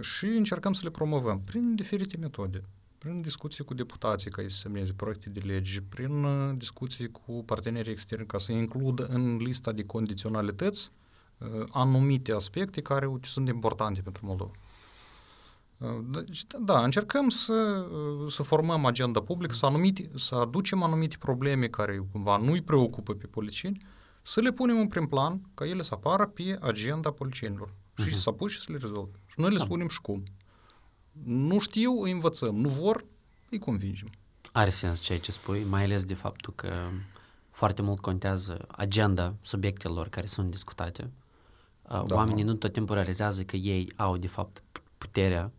[0.00, 2.62] și încercăm să le promovăm prin diferite metode
[3.00, 7.92] prin discuții cu deputații ca să semneze proiecte de legi, prin uh, discuții cu partenerii
[7.92, 10.90] externi ca să includă în lista de condiționalități
[11.38, 14.50] uh, anumite aspecte care sunt importante pentru Moldova.
[15.78, 17.86] Uh, deci, da, încercăm să,
[18.28, 23.14] să formăm agenda publică, să, anumite, să aducem anumite probleme care cumva nu îi preocupă
[23.14, 23.86] pe politicieni,
[24.22, 28.02] să le punem în prim plan, ca ele să apară pe agenda politicienilor uh-huh.
[28.02, 28.14] și mhm.
[28.14, 29.12] să apuce și să le rezolve.
[29.26, 29.64] Și noi le da.
[29.64, 30.22] spunem și cum.
[31.24, 32.56] Nu știu, îi învățăm.
[32.56, 33.04] Nu vor,
[33.50, 34.10] îi convingem.
[34.52, 36.72] Are sens ceea ce spui, mai ales de faptul că
[37.50, 41.10] foarte mult contează agenda subiectelor care sunt discutate.
[41.82, 44.62] Da, Oamenii nu tot timpul realizează că ei au, de fapt,
[44.98, 45.52] puterea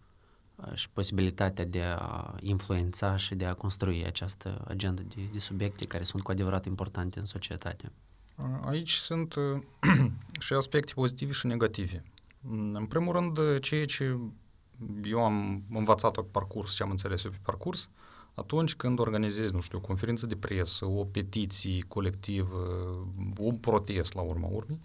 [0.73, 6.03] și posibilitatea de a influența și de a construi această agenda de, de subiecte care
[6.03, 7.91] sunt cu adevărat importante în societate.
[8.65, 9.35] Aici sunt
[10.45, 12.03] și aspecte pozitive și negative.
[12.73, 14.17] În primul rând, ceea ce
[15.03, 17.89] eu am învățat-o pe parcurs ce am înțeles eu pe parcurs,
[18.33, 22.57] atunci când organizezi, nu știu, o conferință de presă, o petiție colectivă,
[23.37, 24.79] un protest la urma urmei,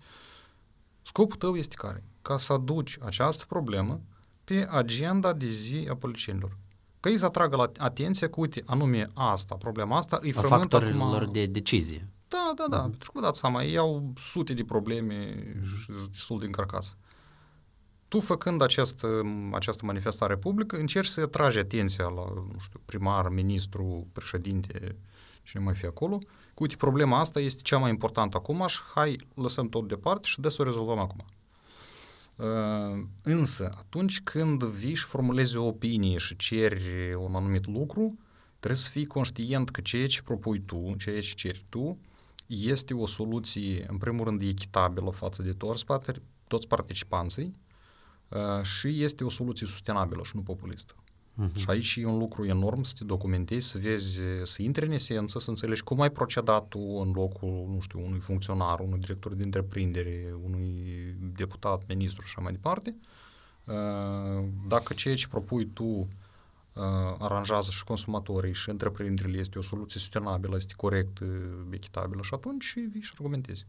[1.02, 2.04] scopul tău este care?
[2.22, 4.00] Ca să aduci această problemă
[4.44, 6.56] pe agenda de zi a politicienilor.
[7.00, 11.28] Că ei să atragă la atenție că, uite, anume asta, problema asta, îi frământă acum...
[11.32, 12.08] de decizie.
[12.28, 12.90] Da, da, da, uh-huh.
[12.90, 16.96] pentru că vă dați seama, ei au sute de probleme și sunt destul de încărcați.
[18.08, 24.06] Tu, făcând această, această manifestare publică, încerci să atragi atenția la, nu știu, primar, ministru,
[24.12, 24.96] președinte,
[25.42, 29.16] cine mai fi acolo, că, uite, problema asta este cea mai importantă acum și hai,
[29.34, 31.24] lăsăm tot departe și de să o rezolvăm acum.
[32.36, 38.18] Uh, însă, atunci când vii și formulezi o opinie și ceri un anumit lucru,
[38.58, 41.98] trebuie să fii conștient că ceea ce propui tu, ceea ce ceri tu,
[42.46, 45.84] este o soluție, în primul rând, echitabilă față de toți,
[46.48, 47.54] toți participanții
[48.28, 50.94] uh, și este o soluție sustenabilă și nu populistă.
[51.42, 51.54] Uh-huh.
[51.54, 55.38] Și aici e un lucru enorm să te documentezi, să vezi, să intri în esență,
[55.38, 59.42] să înțelegi cum ai procedat tu în locul, nu știu, unui funcționar, unui director de
[59.42, 60.74] întreprindere, unui
[61.36, 62.96] deputat, ministru și așa mai departe.
[63.64, 66.06] Uh, dacă ceea ce propui tu uh,
[67.18, 71.18] aranjează și consumatorii și întreprinderile este o soluție sustenabilă, este corect,
[71.70, 73.66] echitabilă și atunci vii și argumentezi.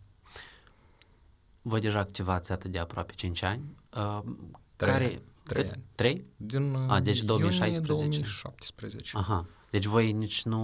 [1.67, 3.75] Voi deja activați atât de aproape 5 ani.
[3.97, 4.19] Uh,
[4.75, 5.83] care, Trei ani.
[5.95, 6.25] Trei?
[6.37, 7.93] Din A, deci 2016.
[7.93, 9.17] 2017.
[9.17, 9.45] Aha.
[9.69, 10.61] Deci voi nici nu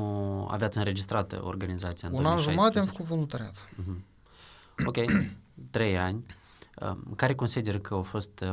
[0.51, 3.69] aveați înregistrată organizația în Un an jumate am făcut voluntariat.
[3.81, 4.85] Uh-huh.
[4.85, 4.97] Ok,
[5.71, 6.25] trei ani.
[7.15, 8.43] Care consider că a fost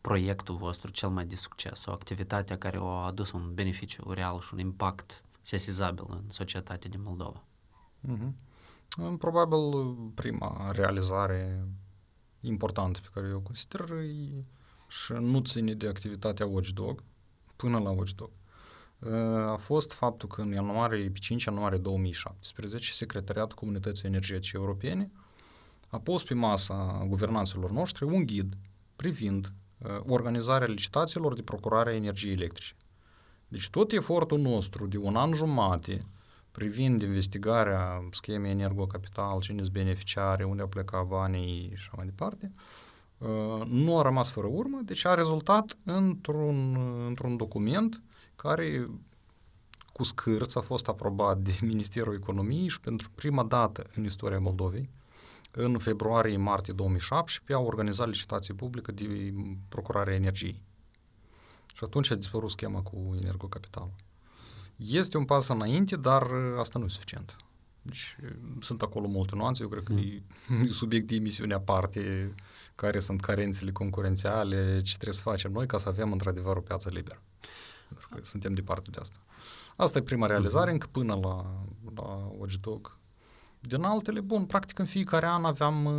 [0.00, 4.48] proiectul vostru cel mai de succes, o activitate care a adus un beneficiu real și
[4.52, 7.42] un impact sesizabil în societatea din Moldova?
[8.08, 8.32] Uh-huh.
[9.18, 11.68] Probabil prima realizare
[12.40, 14.44] importantă pe care eu consider e
[14.88, 17.02] și nu ține de activitatea Watchdog
[17.56, 18.30] până la Watchdog.
[19.46, 25.10] A fost faptul că în ianuarie, pe 5 ianuarie 2017, Secretariatul Comunității Energetice Europene
[25.88, 28.56] a pus pe masa guvernanților noștri un ghid
[28.96, 29.52] privind
[30.06, 32.74] organizarea licitațiilor de procurare a energiei electrice.
[33.48, 36.04] Deci tot efortul nostru de un an jumate
[36.50, 42.52] privind investigarea schemei energocapital, cine sunt beneficiare, unde au plecat banii și așa mai departe,
[42.54, 48.02] uh, Uh, nu a rămas fără urmă, deci a rezultat într-un, într-un document
[48.36, 48.90] care
[49.92, 54.90] cu scârț a fost aprobat de Ministerul Economiei și pentru prima dată în istoria Moldovei,
[55.50, 59.34] în februarie-martie 2017, au organizat licitație publică de
[59.68, 60.62] procurare energiei.
[61.74, 63.90] Și atunci a dispărut schema cu Energocapital.
[64.86, 67.36] Este un pas înainte, dar asta nu e suficient.
[67.82, 68.16] Deci
[68.60, 70.62] sunt acolo multe nuanțe, eu cred că mm.
[70.64, 72.34] e subiect de emisiune aparte,
[72.74, 76.88] care sunt carențele concurențiale, ce trebuie să facem noi ca să avem într-adevăr o piață
[76.88, 77.22] liberă.
[77.88, 79.18] Pentru că suntem departe de asta.
[79.76, 80.72] Asta e prima realizare, mm-hmm.
[80.72, 81.64] încă până la,
[81.94, 82.98] la Ogidog.
[83.60, 85.92] Din altele, bun, practic în fiecare an aveam uh,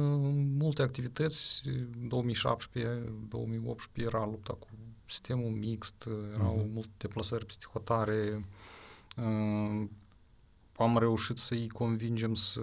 [0.57, 1.61] multe activități.
[2.07, 4.67] 2017, 2018 era lupta cu
[5.11, 6.73] sistemul mixt, erau mm-hmm.
[6.73, 8.45] multe deplasări peste hotare.
[9.17, 9.87] Uh,
[10.77, 12.61] am reușit să-i convingem să...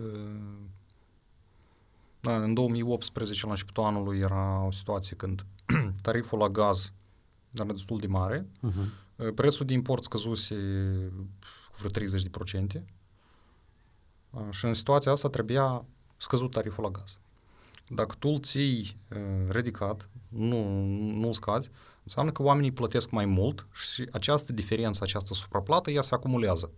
[2.21, 5.47] Da, în 2018, la începutul anului, era o situație când
[6.03, 6.93] tariful la gaz
[7.53, 9.35] era destul de mare, uh-huh.
[9.35, 10.55] prețul de import scăzuse
[11.71, 12.83] cu vreo 30%,
[14.51, 15.85] și în situația asta trebuia
[16.17, 17.19] scăzut tariful la gaz.
[17.89, 21.71] Dacă tu îl ții uh, ridicat, nu, nu scazi,
[22.09, 26.71] înseamnă că oamenii plătesc mai mult și această diferență, această supraplată, ea se acumulează.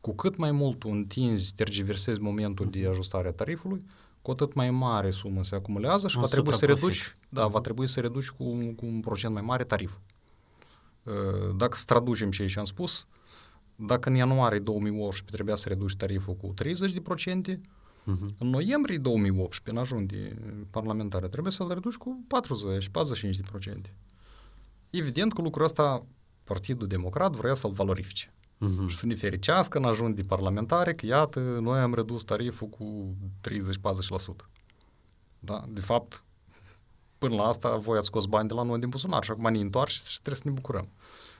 [0.00, 3.84] Cu cât mai mult tu întinzi, tergiversezi momentul de ajustare a tarifului,
[4.22, 7.88] cu atât mai mare sumă se acumulează și va trebui să reduci, da, va trebui
[7.88, 8.44] să reduci cu,
[8.76, 10.00] cu un procent mai mare tariful.
[11.02, 13.06] Uh, dacă să traducem ceea ce am spus,
[13.76, 17.58] dacă în ianuarie 2018 trebuia să reduci tariful cu 30%, uh-huh.
[18.04, 18.34] Mhm.
[18.38, 20.36] în noiembrie 2018, în ajun de
[20.70, 23.92] parlamentare, trebuie să-l reduci cu 40-45%.
[24.90, 26.06] Evident că lucrul ăsta
[26.44, 28.86] Partidul Democrat vrea să-l valorifice uh-huh.
[28.86, 33.14] și să ne fericească în ajun de parlamentare că, iată, noi am redus tariful cu
[33.48, 34.46] 30-40%.
[35.38, 35.64] Da?
[35.68, 36.22] De fapt,
[37.18, 39.58] până la asta, voi ați scos bani de la noi din buzunar și acum ne
[39.58, 40.88] întoarce și trebuie să ne bucurăm.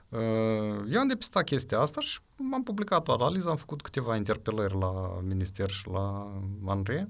[0.08, 2.18] Uh, eu am depistat chestia asta și
[2.52, 6.32] am publicat o analiză, am făcut câteva interpelări la minister și la
[6.66, 7.08] Andrei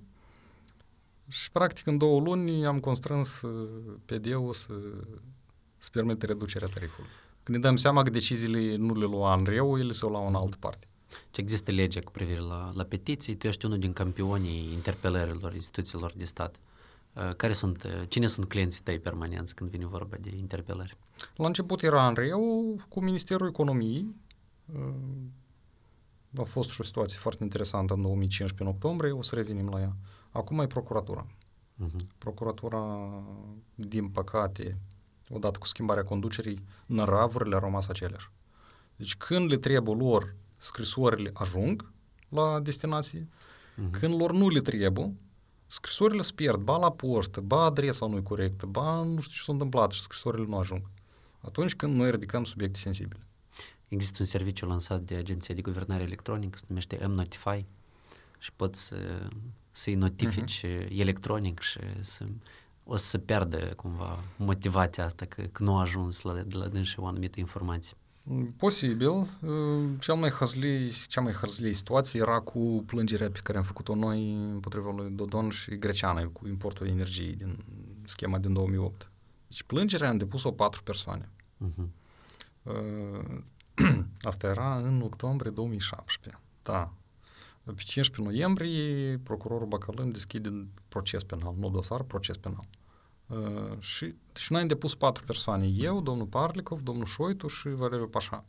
[1.28, 4.72] și practic în două luni am constrâns uh, PD-ul să,
[5.86, 7.10] să permite reducerea tarifului.
[7.42, 10.56] Când ne dăm seama că deciziile nu le lua Andreu, ele se luau în altă
[10.60, 10.86] parte.
[11.30, 16.12] Ce există lege cu privire la, la petiții, tu ești unul din campionii interpelărilor instituțiilor
[16.12, 16.56] de stat.
[17.14, 20.96] Uh, care sunt, uh, cine sunt clienții tăi permanenți când vine vorba de interpelări?
[21.36, 22.40] La început era în reu
[22.88, 24.14] cu Ministerul Economiei.
[26.36, 29.80] A fost și o situație foarte interesantă în 2015, în octombrie, o să revenim la
[29.80, 29.96] ea.
[30.30, 31.26] Acum e procuratura.
[31.84, 32.06] Uh-huh.
[32.18, 33.08] Procuratura,
[33.74, 34.78] din păcate,
[35.28, 38.30] odată cu schimbarea conducerii, năravurile au rămas aceleași.
[38.96, 41.92] Deci când le trebuie lor, scrisorile ajung
[42.28, 43.90] la destinație, uh-huh.
[43.90, 45.14] când lor nu le trebuie,
[45.66, 49.42] scrisorile se pierd, ba la poștă, ba adresa nu e corectă, ba nu știu ce
[49.42, 50.90] s-a întâmplat și scrisorile nu ajung.
[51.40, 53.20] Atunci când noi ridicăm subiecte sensibile.
[53.88, 57.64] Există un serviciu lansat de Agenția de Guvernare Electronică, se numește M-Notify
[58.38, 59.28] și poți să,
[59.70, 60.88] să-i notifici uh-huh.
[60.88, 62.24] electronic și să,
[62.88, 66.66] o să se pierdă cumva motivația asta că, că nu a ajuns la, de la
[66.66, 67.96] dânsă o anumită informație.
[68.56, 69.26] Posibil.
[69.98, 74.32] Cea mai hăzlii, cea mai hăzlii situație era cu plângerea pe care am făcut-o noi
[74.32, 77.64] împotriva lui Dodon și Greceană cu importul energiei din
[78.04, 79.10] schema din 2008.
[79.48, 81.28] Deci plângerea am depus-o patru persoane.
[81.66, 81.88] Uh-huh.
[84.30, 86.42] Asta era în octombrie 2017.
[86.62, 86.92] Da.
[87.74, 92.64] Pe 15 noiembrie, procurorul Bacalân deschide proces penal, nu dosar, proces penal.
[93.26, 95.66] Uh, și deci noi am depus patru persoane.
[95.66, 98.44] Eu, domnul Parlicov, domnul Șoitu și Valeriu Pașa.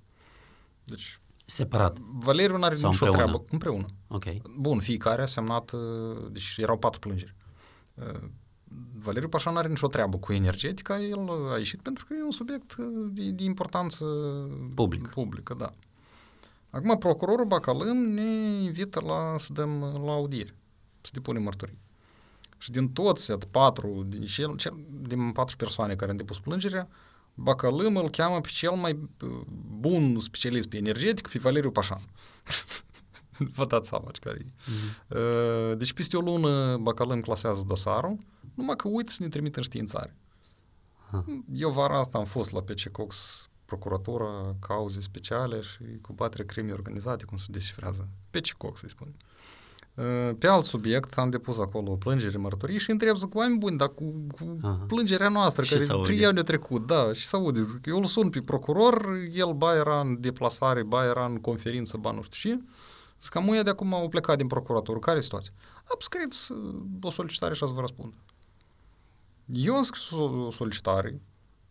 [0.83, 1.97] Deci Separat.
[1.99, 3.15] Valeriu nu are nicio împreună?
[3.15, 3.43] treabă.
[3.51, 3.85] Împreună.
[4.07, 4.23] Ok.
[4.57, 7.33] Bun, fiecare a semnat, uh, deci erau patru plângeri.
[7.93, 8.29] Uh,
[8.93, 12.31] Valeriu Pașa nu are nicio treabă cu energetica, el a ieșit pentru că e un
[12.31, 12.75] subiect
[13.09, 14.05] de, de importanță
[14.75, 15.07] Public.
[15.07, 15.53] publică.
[15.53, 15.69] Da.
[16.77, 18.23] Acum, procurorul Bacalâm ne
[18.61, 20.53] invită la, să dăm la audiere,
[21.01, 21.77] să depunem mărturii.
[22.57, 26.87] Și din toți patru, din, cel, cel, din patru persoane care au depus plângerea,
[27.33, 29.09] Bacalâm îl cheamă pe cel mai
[29.79, 32.01] bun specialist pe energetic, pe Valeriu Pașan.
[33.55, 35.77] Vă dați seama care mm-hmm.
[35.77, 38.17] Deci peste o lună Bacalâm clasează dosarul,
[38.53, 40.15] numai că uit să ne trimită în științare.
[41.11, 41.25] Ha.
[41.53, 47.25] Eu vara asta am fost la PC Cox, procuratura, cauze speciale și combaterea crimei organizate,
[47.25, 48.07] cum se descifrează.
[48.29, 49.15] PC Cox, să-i spun.
[50.37, 54.03] Pe alt subiect am depus acolo plângere, mărturii și întreb, zic, oameni buni, dar cu,
[54.31, 57.67] cu plângerea noastră, și care trei ani trecut, da, și să aude.
[57.85, 62.11] Eu îl sun pe procuror, el ba era în deplasare, ba era în conferință, ba
[62.11, 62.59] nu știu ce.
[63.21, 64.99] Zic, cam de acum au plecat din procuratură.
[64.99, 65.51] Care e situația?
[65.77, 66.49] Am scris
[67.01, 68.13] o solicitare și ați vă răspund.
[69.45, 71.21] Eu am scris o solicitare,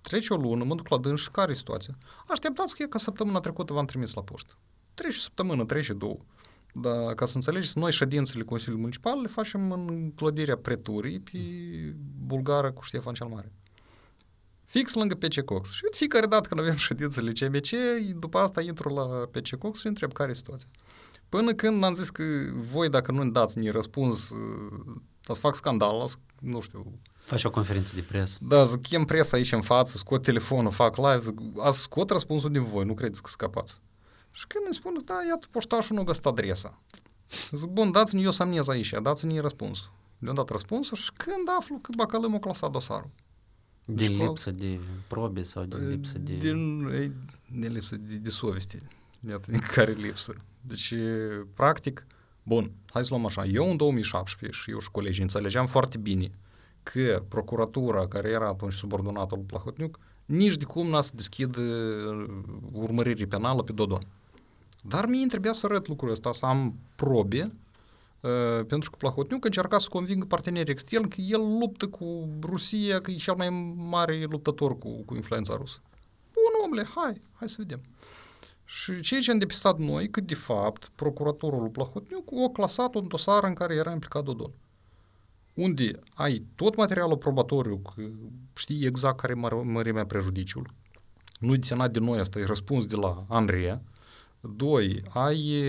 [0.08, 1.98] trece o lună, mă duc la dâns și care e situația?
[2.26, 4.52] Așteptați că, că săptămâna trecută v-am trimis la poștă.
[4.94, 6.18] Trece săptămână, trece două.
[6.72, 11.38] Dar ca să înțelegeți, noi ședințele Consiliului Municipal le facem în clădirea preturii pe
[12.26, 13.52] Bulgară cu Ștefan cel Mare.
[14.64, 15.72] Fix lângă PC Cox.
[15.72, 17.68] Și uite, fiecare dată când avem ședințele CMC,
[18.18, 20.68] după asta intru la PC Cox și întreb care e situația.
[21.28, 22.22] Până când am zis că
[22.54, 24.34] voi, dacă nu-mi dați ni răspuns,
[25.20, 26.08] să fac scandal,
[26.40, 28.38] nu știu, Faci o conferință de presă.
[28.40, 32.50] Da, zic, chem presa aici în față, scot telefonul, fac live, zic, azi scot răspunsul
[32.50, 33.80] din voi, nu credeți că scapați.
[34.30, 36.82] Și când îmi spun, da, iată, poștașul nu găsit adresa.
[37.50, 39.90] Zic, bun, dați-ne, eu să aici, dați-ne răspunsul.
[40.18, 43.10] Le-am dat răspunsul și când aflu că Bacalăm o clasat dosarul.
[43.84, 46.34] Din deci, lipsă de probe sau din lipsă de...
[46.34, 46.88] Din,
[47.58, 48.78] din lipsă de, de soveste.
[49.28, 50.34] Iată, din care lipsă.
[50.60, 50.94] Deci,
[51.54, 52.06] practic,
[52.42, 53.44] bun, hai să luăm așa.
[53.44, 56.30] Eu în 2017 și eu și colegii înțelegeam foarte bine
[56.92, 61.56] că procuratura care era atunci subordonată lui Plahotniuc nici de cum n-a să deschid
[62.72, 64.02] urmărire penală pe Dodon.
[64.82, 67.52] Dar mie trebuia să arăt lucrul ăsta, să am probe,
[68.20, 73.10] uh, pentru că Plahotniuc încerca să convingă partenerii externi că el luptă cu Rusia, că
[73.10, 75.78] e cel mai mare luptător cu, cu influența rusă.
[76.32, 77.80] Bun, omule, hai, hai să vedem.
[78.64, 83.08] Și ceea ce am depistat noi, că de fapt procuratorul lui Plahotniuc a clasat un
[83.08, 84.50] dosar în care era implicat Dodon
[85.56, 88.02] unde ai tot materialul probatoriu, că
[88.56, 90.70] știi exact care e mărimea prejudiciul,
[91.40, 93.82] nu deționat de noi, asta e răspuns de la Andreea,
[94.40, 95.62] Doi, ai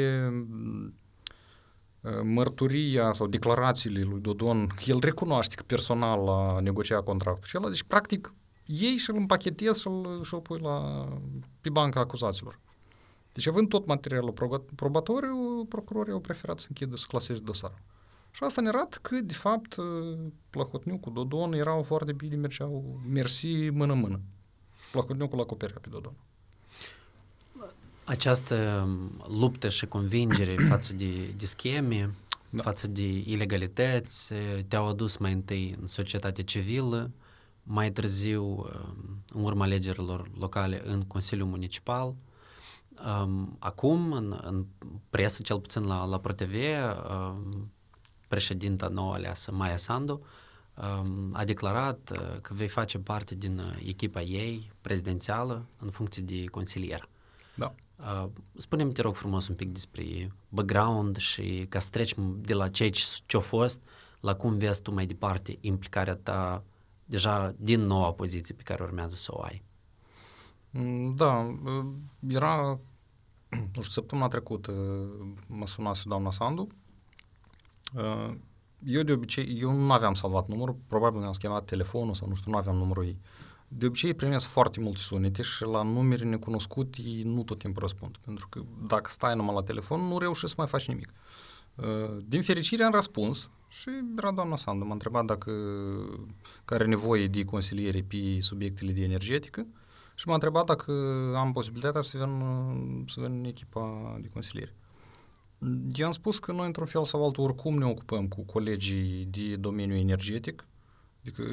[2.23, 7.84] mărturia sau declarațiile lui Dodon, el recunoaște că personal a negociat contractul și ăla, deci
[7.84, 8.34] practic
[8.66, 11.07] ei și îl împachetezi și îl, și îl pui la,
[11.62, 12.59] pe banca acuzaților.
[13.34, 14.34] Deci având tot materialul
[14.76, 17.82] probatoriu, procurorii au preferat să închidă, să claseze dosarul.
[18.38, 19.76] Și asta ne arată că, de fapt,
[20.50, 24.20] Plahotniuc cu Dodon erau foarte bine, mergeau mersi mână-mână.
[24.82, 26.14] Și Plahotniucul acoperea pe Dodon.
[28.04, 28.88] Această
[29.28, 32.14] luptă și convingere față de, de scheme,
[32.50, 32.62] da.
[32.62, 34.34] față de ilegalități,
[34.68, 37.12] te-au adus mai întâi în societatea civilă,
[37.64, 38.66] mai târziu,
[39.28, 42.16] în urma alegerilor locale, în Consiliul Municipal.
[43.60, 44.66] Acum, în, în
[45.10, 46.56] presă, cel puțin la, la ProTV,
[48.28, 50.25] președinta nouă aleasă, Maia Sandu,
[50.75, 56.21] um, a declarat uh, că vei face parte din uh, echipa ei prezidențială în funcție
[56.21, 57.09] de consilier.
[57.55, 57.73] Da.
[57.95, 62.69] Uh, spune-mi, te rog frumos, un pic despre background și ca să treci de la
[62.69, 62.91] ce
[63.25, 63.80] ce-a fost
[64.19, 66.63] la cum vezi tu mai departe implicarea ta
[67.05, 69.63] deja din noua poziție pe care urmează să o ai.
[70.69, 71.55] Mm, da,
[72.28, 72.80] era,
[73.49, 74.71] nu știu, săptămâna trecută
[75.47, 76.67] mă sunase doamna Sandu.
[78.86, 82.52] Eu de obicei, eu nu aveam salvat numărul, probabil ne-am schimbat telefonul sau nu știu,
[82.52, 83.20] nu aveam numărul ei.
[83.68, 88.18] De obicei primesc foarte multe sunete și la numere necunoscute nu tot timpul răspund.
[88.26, 91.14] Pentru că dacă stai numai la telefon, nu reușești să mai faci nimic.
[92.26, 94.86] Din fericire am răspuns și era doamna Sandu.
[94.86, 95.52] M-a întrebat dacă
[96.66, 99.68] care are nevoie de consiliere pe subiectele de energetică
[100.16, 100.92] și m-a întrebat dacă
[101.36, 104.76] am posibilitatea să vin, să vin în echipa de consiliere.
[105.93, 109.55] Eu am spus că noi, într-un fel sau altul, oricum ne ocupăm cu colegii de
[109.55, 110.66] domeniul energetic,
[111.22, 111.43] adică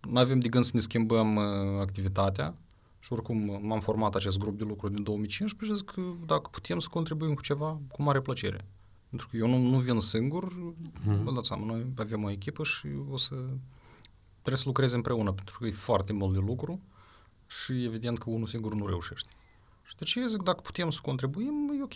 [0.00, 1.44] nu avem de gând să ne schimbăm uh,
[1.80, 2.54] activitatea
[2.98, 6.78] și oricum m-am format acest grup de lucru din 2015 și zic că dacă putem
[6.78, 8.64] să contribuim cu ceva, cu mare plăcere.
[9.08, 10.52] Pentru că eu nu, nu vin singur,
[11.04, 11.24] mm.
[11.24, 13.34] vă dați seama, noi avem o echipă și o să
[14.40, 16.80] trebuie să lucreze împreună, pentru că e foarte mult de lucru
[17.46, 19.28] și evident că unul singur nu reușește.
[19.84, 21.94] Și de ce zic, dacă putem să contribuim, e ok.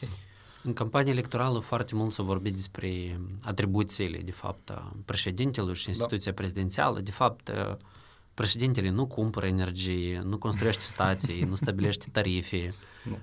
[0.66, 6.30] În campania electorală foarte mult s-a vorbit despre atribuțiile, de fapt, a președintelui și instituția
[6.30, 6.36] da.
[6.36, 7.00] prezidențială.
[7.00, 7.50] De fapt,
[8.34, 12.70] președintele nu cumpără energie, nu construiește stații, nu stabilește tarife.
[13.04, 13.18] Nu.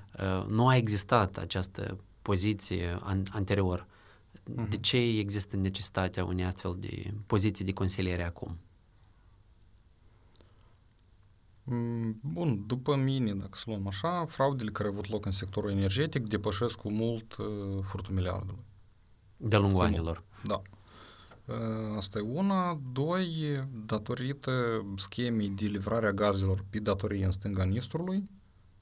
[0.48, 3.86] nu a existat această poziție an- anterior.
[3.86, 4.70] Uh-huh.
[4.70, 8.58] De ce există necesitatea unei astfel de poziții de consiliere acum?
[11.64, 15.72] Mm, bun, după mine, dacă să luăm așa, fraudele care au avut loc în sectorul
[15.72, 17.48] energetic depășesc cu mult uh,
[17.84, 18.64] furtul miliardului.
[19.38, 20.24] De-a lungul anilor.
[20.44, 20.62] Da.
[21.46, 22.80] Uh, asta e una.
[22.92, 24.52] Doi, datorită
[24.96, 28.24] schemei de livrare a gazelor pe datorie în stânga Nistrului,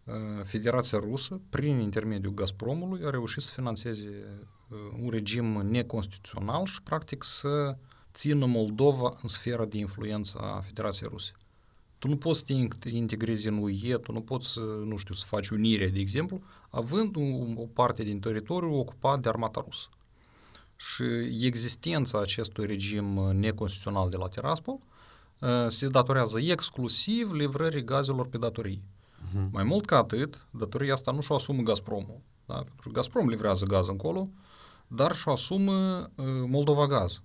[0.03, 0.13] uh,
[0.43, 4.09] Federația Rusă, prin intermediul Gazpromului, a reușit să financeze
[4.69, 7.77] uh, un regim neconstituțional și, practic, să
[8.13, 11.31] țină Moldova în sfera de influență a Federației Ruse.
[11.99, 12.45] Tu nu poți să
[12.79, 16.41] te integrezi în UE, tu nu poți, să, nu știu, să faci unire, de exemplu,
[16.69, 19.87] având o, o parte din teritoriu ocupat de armata rusă.
[20.75, 21.03] Și
[21.45, 24.79] existența acestui regim neconstituțional de la Tiraspol
[25.67, 28.83] se datorează exclusiv livrării gazelor pe datorii.
[28.83, 29.49] Uh-huh.
[29.51, 32.19] Mai mult ca atât, datoria asta nu și-o asumă Gazpromul.
[32.45, 32.53] Da?
[32.55, 34.29] Pentru că Gazprom livrează gaz încolo,
[34.87, 36.09] dar și-o asumă
[36.47, 37.21] Moldova Gaz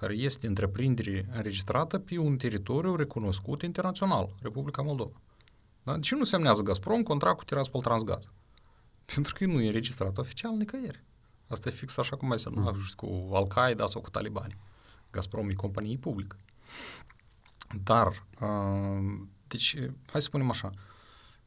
[0.00, 5.20] care este întreprindere înregistrată pe un teritoriu recunoscut internațional, Republica Moldova.
[5.82, 5.94] Da?
[5.94, 8.22] De ce nu semnează Gazprom contract cu Tiraspol Transgaz?
[9.14, 11.04] Pentru că nu e înregistrat oficial nicăieri.
[11.46, 12.82] Asta e fix așa cum mai semna mm.
[12.96, 14.56] cu Al-Qaeda sau cu talibani.
[15.10, 16.36] Gazprom e companie publică.
[17.82, 18.06] Dar,
[18.40, 19.74] uh, deci,
[20.06, 20.70] hai să spunem așa,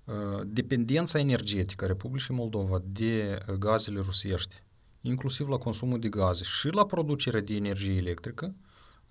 [0.04, 4.62] uh, dependența energetică a Republicii Moldova de gazele rusești
[5.02, 8.56] inclusiv la consumul de gaze și la producerea de energie electrică,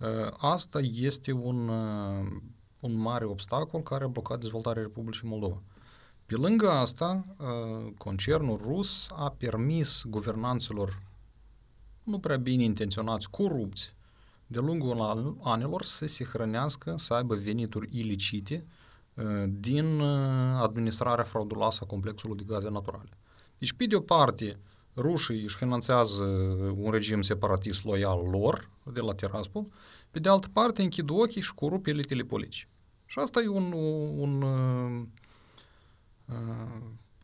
[0.01, 2.27] ă, asta este un, ă,
[2.81, 5.63] un mare obstacol care a blocat dezvoltarea Republicii Moldova.
[6.27, 7.47] Pe lângă asta, ă,
[7.99, 11.03] concernul rus a permis guvernanților
[12.03, 13.93] nu prea bine intenționați, corupți,
[14.47, 15.01] de lungul
[15.43, 18.67] anilor să se hrănească, să aibă venituri ilicite
[19.47, 20.01] din
[20.61, 23.09] administrarea frauduloasă a complexului de gaze naturale.
[23.59, 24.59] Deci, pe de o parte,
[24.97, 26.25] rușii își finanțează
[26.77, 29.67] un regim separatist loial lor, de la Tiraspol,
[30.11, 32.69] pe de altă parte închid ochii și corup elitele politice.
[33.07, 33.73] Și asta e un,
[34.17, 35.07] un, uh,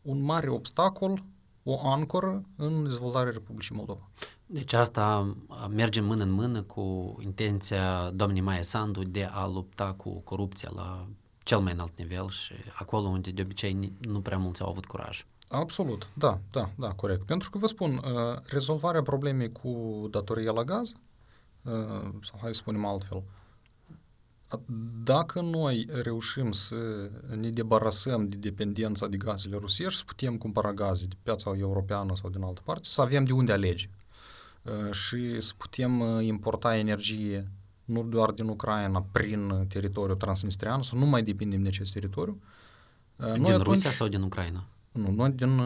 [0.01, 1.23] un mare obstacol,
[1.63, 4.09] o ancoră în dezvoltarea Republicii Moldova.
[4.45, 5.35] Deci asta
[5.69, 11.07] merge mână în mână cu intenția doamnei Maia Sandu de a lupta cu corupția la
[11.43, 15.25] cel mai înalt nivel și acolo unde de obicei nu prea mulți au avut curaj.
[15.49, 17.25] Absolut, da, da, da, corect.
[17.25, 20.93] Pentru că vă spun, uh, rezolvarea problemei cu datoria la gaz,
[21.61, 21.73] uh,
[22.21, 23.23] sau hai să spunem altfel,
[25.03, 31.05] dacă noi reușim să ne debarasăm de dependența de gazele rusești, să putem cumpăra gaze
[31.05, 33.89] de piața europeană sau din altă parte, să avem de unde alege
[34.63, 37.47] uh, și să putem importa energie
[37.85, 42.41] nu doar din Ucraina, prin teritoriul transnistrian, să nu mai depindem de acest teritoriu.
[43.15, 44.65] Din noi atunci, Rusia sau din Ucraina?
[44.97, 45.61] Nu, noi din,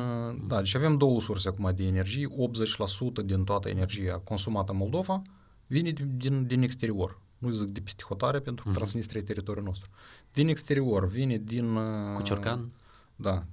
[0.47, 2.27] da, deci avem două surse acum de energie.
[2.27, 5.21] 80% din toată energia consumată în Moldova
[5.67, 7.19] vine din, din exterior.
[7.37, 8.73] Nu zic de peste hotare, pentru că uh-huh.
[8.73, 9.89] Transnistria e teritoriul nostru.
[10.33, 11.77] Din exterior vine din...
[12.15, 12.71] Cuciurgan?
[13.15, 13.43] Da,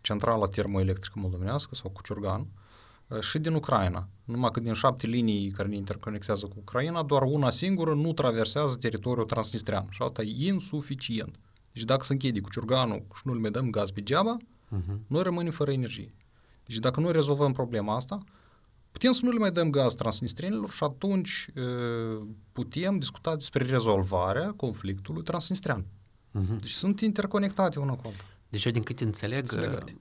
[0.00, 2.46] centrala termoelectrică moldovenească sau Cuciurgan.
[3.08, 4.08] uh, și din Ucraina.
[4.24, 8.76] Numai că din șapte linii care ne interconectează cu Ucraina, doar una singură nu traversează
[8.76, 9.86] teritoriul transnistrean.
[9.90, 11.36] Și asta e insuficient.
[11.72, 14.36] Deci dacă se închide cu ciurganul și nu le dăm gaz pe geaba,
[14.76, 15.06] uh-huh.
[15.06, 16.14] noi rămânem fără energie.
[16.66, 18.24] Deci dacă nu rezolvăm problema asta,
[18.92, 21.50] putem să nu le mai dăm gaz transnistrienilor și atunci
[22.52, 25.80] putem discuta despre rezolvarea conflictului transnistrian.
[25.82, 26.60] Uh-huh.
[26.60, 28.24] Deci sunt interconectate una cu alta.
[28.48, 29.46] Deci eu din cât înțeleg,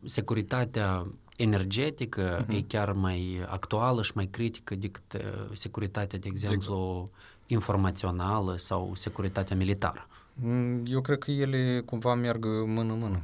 [0.04, 1.08] securitatea
[1.38, 2.56] energetică uh-huh.
[2.56, 5.22] e chiar mai actuală și mai critică decât
[5.54, 7.52] securitatea, de exemplu, exact.
[7.52, 10.08] informațională sau securitatea militară.
[10.34, 13.22] Mm, eu cred că ele cumva merg mână-mână.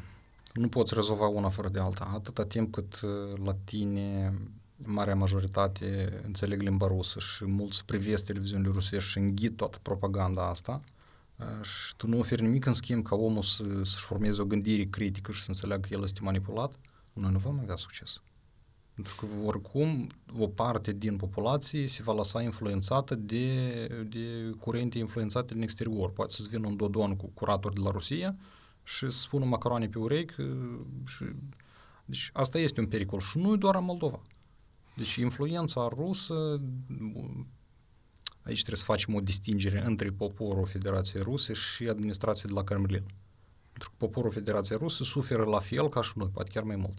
[0.53, 2.11] Nu poți rezolva una fără de alta.
[2.13, 2.99] Atâta timp cât
[3.43, 4.33] la tine
[4.85, 10.81] marea majoritate înțeleg limba rusă și mulți privesc televiziunile rusești și înghit toată propaganda asta
[11.61, 15.31] și tu nu oferi nimic în schimb ca omul să, să-și formeze o gândire critică
[15.31, 16.79] și să înțeleagă că el este manipulat,
[17.13, 18.21] noi nu vom avea succes.
[18.93, 20.07] Pentru că oricum
[20.39, 26.11] o parte din populație se va lăsa influențată de, de curente influențate din exterior.
[26.11, 28.35] Poate să-ți vină un dodon cu curator de la Rusia
[28.83, 30.33] și să spună macaroane pe urechi
[31.05, 31.23] și...
[32.05, 34.21] Deci asta este un pericol și nu doar în Moldova.
[34.95, 36.61] Deci influența rusă,
[38.41, 43.03] aici trebuie să facem o distingere între poporul Federației Ruse și administrația de la Kremlin.
[43.71, 46.97] Pentru că poporul Federației Ruse suferă la fel ca și noi, poate chiar mai mult.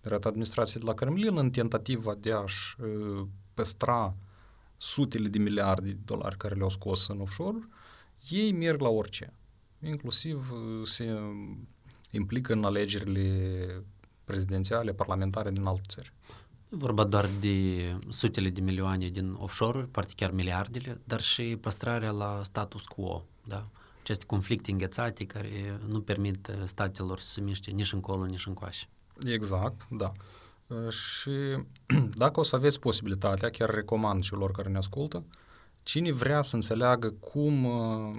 [0.00, 4.16] Dar administrația de la Kremlin, în tentativa de a-și uh, păstra
[4.76, 7.68] sutele de miliarde de dolari care le-au scos în offshore,
[8.28, 9.32] ei merg la orice.
[9.82, 11.18] Inclusiv uh, se
[12.10, 13.84] implică în alegerile
[14.24, 16.12] prezidențiale, parlamentare din alte țări
[16.70, 22.40] vorba doar de sutele de milioane din offshore-uri, poate chiar miliardele, dar și păstrarea la
[22.42, 23.68] status quo, da?
[24.02, 28.88] Aceste conflicte înghețate care nu permit statelor să se miște nici încolo, nici încoace.
[29.24, 30.12] Exact, da.
[30.90, 31.30] Și
[32.22, 35.24] dacă o să aveți posibilitatea, chiar recomand celor care ne ascultă,
[35.82, 38.16] cine vrea să înțeleagă cum uh,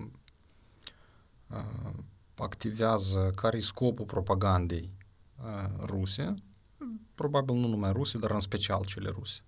[2.35, 4.89] activează, care e scopul propagandei
[5.43, 6.35] uh, ruse,
[7.15, 9.39] probabil nu numai ruse, dar în special cele ruse.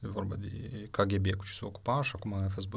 [0.00, 0.48] E vorba de
[0.90, 2.74] KGB cu ce se ocupa și acum fsb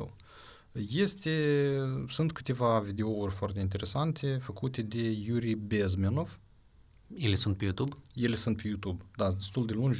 [0.71, 1.75] Este,
[2.07, 6.39] sunt câteva videouri foarte interesante făcute de Yuri Bezmenov.
[7.15, 7.95] Ele sunt pe YouTube?
[8.15, 9.99] Ele sunt pe YouTube, da, destul de lungi,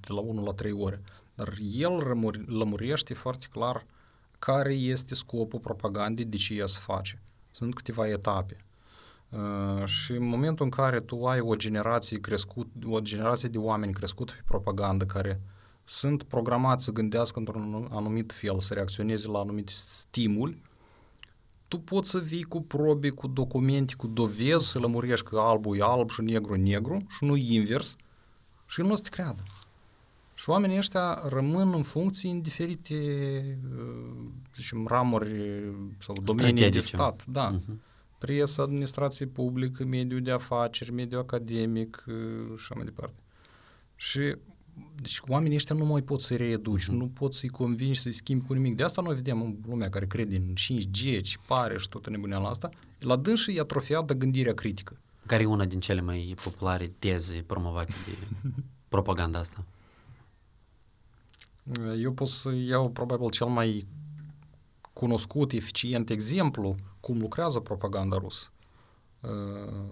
[0.00, 1.02] de la 1 la 3 ore.
[1.34, 1.92] Dar el
[2.46, 3.86] lămurește foarte clar
[4.38, 7.22] care este scopul propagandei, de ce ea se face.
[7.54, 8.56] Sunt câteva etape.
[9.28, 13.92] Uh, și în momentul în care tu ai o generație crescut, o generație de oameni
[13.92, 15.40] crescut pe propagandă care
[15.84, 20.62] sunt programați să gândească într-un anumit fel, să reacționeze la anumite stimuli,
[21.68, 25.82] tu poți să vii cu probe, cu documente, cu dovezi, să lămurești că albul e
[25.82, 27.96] alb și negru negru și nu invers
[28.66, 29.40] și el nu o să te creadă.
[30.44, 32.94] Și oamenii ăștia rămân în funcții în diferite,
[33.78, 35.34] uh, zicem, ramuri
[35.98, 36.78] sau domenii Strategice.
[36.78, 37.24] de stat.
[37.26, 37.56] Da.
[37.56, 37.92] Uh-huh
[38.24, 43.22] presă, administrație publică, mediul de afaceri, mediul academic și așa mai departe.
[43.96, 44.36] Și
[44.94, 46.94] deci oamenii ăștia nu mai pot să-i reeduci, mm-hmm.
[46.94, 48.76] nu pot să-i convingi să-i schimbi cu nimic.
[48.76, 52.48] De asta noi vedem în lumea care crede în 5G, ce pare și toată nebuneala
[52.48, 52.68] asta,
[52.98, 54.96] la dânsă e atrofiată gândirea critică.
[55.26, 58.50] Care e una din cele mai populare teze promovate de
[58.94, 59.64] propaganda asta?
[61.98, 63.86] Eu pot să iau probabil cel mai
[64.92, 68.48] cunoscut, eficient exemplu cum lucrează propaganda rusă.
[69.20, 69.88] Uh,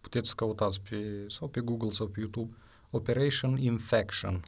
[0.00, 2.56] puteți să căutați pe, sau pe Google sau pe YouTube
[2.90, 4.42] Operation Infection.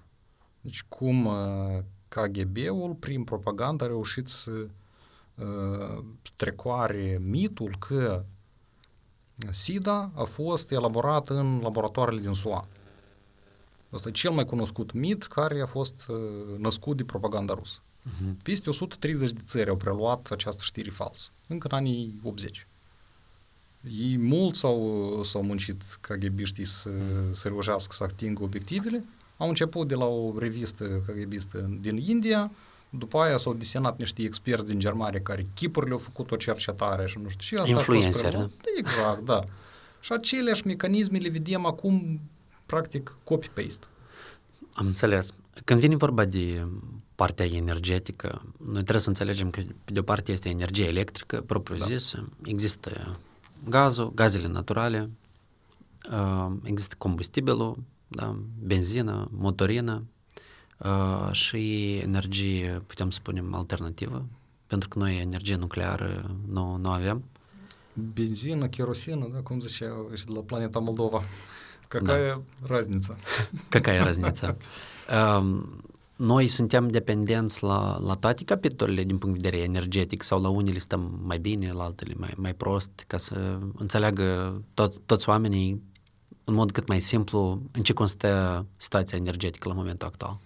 [0.61, 1.79] Deci cum uh,
[2.09, 4.51] KGB-ul prin propagandă a reușit să
[5.35, 8.25] uh, strecoare mitul că
[9.51, 12.67] SIDA a fost elaborat în laboratoarele din SUA.
[13.95, 16.07] Asta e cel mai cunoscut mit care a fost
[16.59, 17.79] născut de propaganda rusă.
[17.79, 18.43] Uh-huh.
[18.43, 22.67] Peste 130 de țări au preluat această știre falsă, încă în anii 80.
[23.99, 26.91] Ei mulți s-au, s-au muncit KGB-știi să,
[27.33, 29.05] să reușească să atingă obiectivele.
[29.37, 32.51] Au început de la o revistă KGBistă din India,
[32.91, 37.19] după aia s-au desenat niște experți din Germania care chipurile au făcut o cercetare și
[37.23, 37.43] nu știu.
[37.43, 38.49] Și asta Influencer, da?
[38.79, 39.41] Exact, da.
[40.01, 42.21] Și aceleași mecanisme le vedem acum,
[42.67, 43.87] practic, copy-paste.
[44.75, 45.35] Am înțeles.
[45.65, 46.67] Când vine vorba de
[47.15, 51.77] partea energetică, noi trebuie să înțelegem că, pe de o parte, este energie electrică, propriu
[51.77, 51.85] da.
[51.85, 53.19] zis, există
[53.69, 55.11] gazul, gazele naturale,
[56.11, 57.77] uh, există combustibilul,
[58.09, 60.05] da, benzină, motorină
[60.79, 64.27] uh, și energie, putem să spunem, alternativă,
[64.67, 67.25] pentru că noi energie nucleară nu, nu avem.
[67.93, 71.23] Benzină, kerosină, da, cum zicea și de la planeta Moldova.
[71.94, 72.68] Какая да.
[72.68, 73.18] разница?
[73.70, 74.58] Какая разница?
[75.10, 75.82] Um,
[76.16, 80.78] noi suntem dependenți la, la toate capitolele din punct de vedere energetic sau la unele
[80.78, 85.82] stăm mai bine, la altele mai, mai prost, ca să înțeleagă tot, toți oamenii
[86.44, 90.38] în mod cât mai simplu în ce constă situația energetică la momentul actual.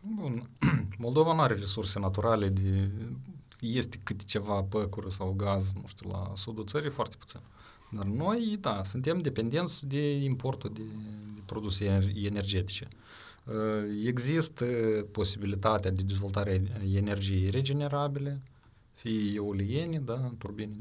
[0.00, 0.48] Bun.
[0.98, 2.90] Moldova nu are resurse naturale de...
[3.60, 7.40] Este câte ceva păcură sau gaz, nu știu, la sudul țării, foarte puțin.
[7.95, 10.81] Dar noi, da, suntem dependenți de importul de,
[11.33, 12.87] de produse energetice.
[13.43, 13.53] Uh,
[14.05, 14.65] există
[15.11, 18.41] posibilitatea de dezvoltare a energiei regenerabile,
[18.93, 20.75] fie eoliene, da, turbine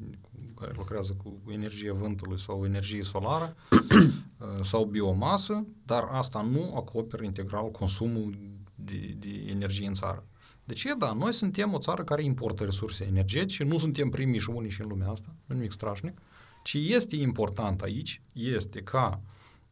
[0.61, 7.25] care lucrează cu energie vântului sau energie solară uh, sau biomasă, dar asta nu acoperă
[7.25, 8.39] integral consumul
[8.75, 10.25] de, de energie în țară.
[10.65, 14.79] Deci, da, noi suntem o țară care importă resurse energetice, nu suntem primii și unici
[14.79, 16.19] în lumea asta, nu nimic strașnic,
[16.65, 19.21] ci este important aici, este ca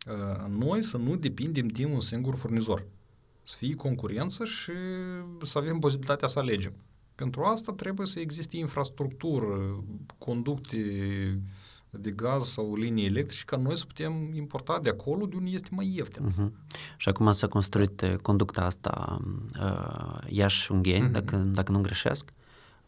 [0.07, 2.87] uh, noi să nu depindem de un singur furnizor.
[3.43, 4.73] Să fie concurență și
[5.43, 6.73] să avem posibilitatea să alegem.
[7.15, 9.85] Pentru asta trebuie să existe infrastructură,
[10.19, 10.79] conducte
[11.91, 15.69] de gaz sau linii electrice, ca noi să putem importa de acolo de unde este
[15.73, 16.31] mai ieftin.
[16.31, 16.77] Uh-huh.
[16.97, 19.21] Și acum s-a construit conducta asta
[19.61, 21.13] uh, Iași-Ungheni, uh-huh.
[21.13, 22.33] dacă, dacă nu greșesc.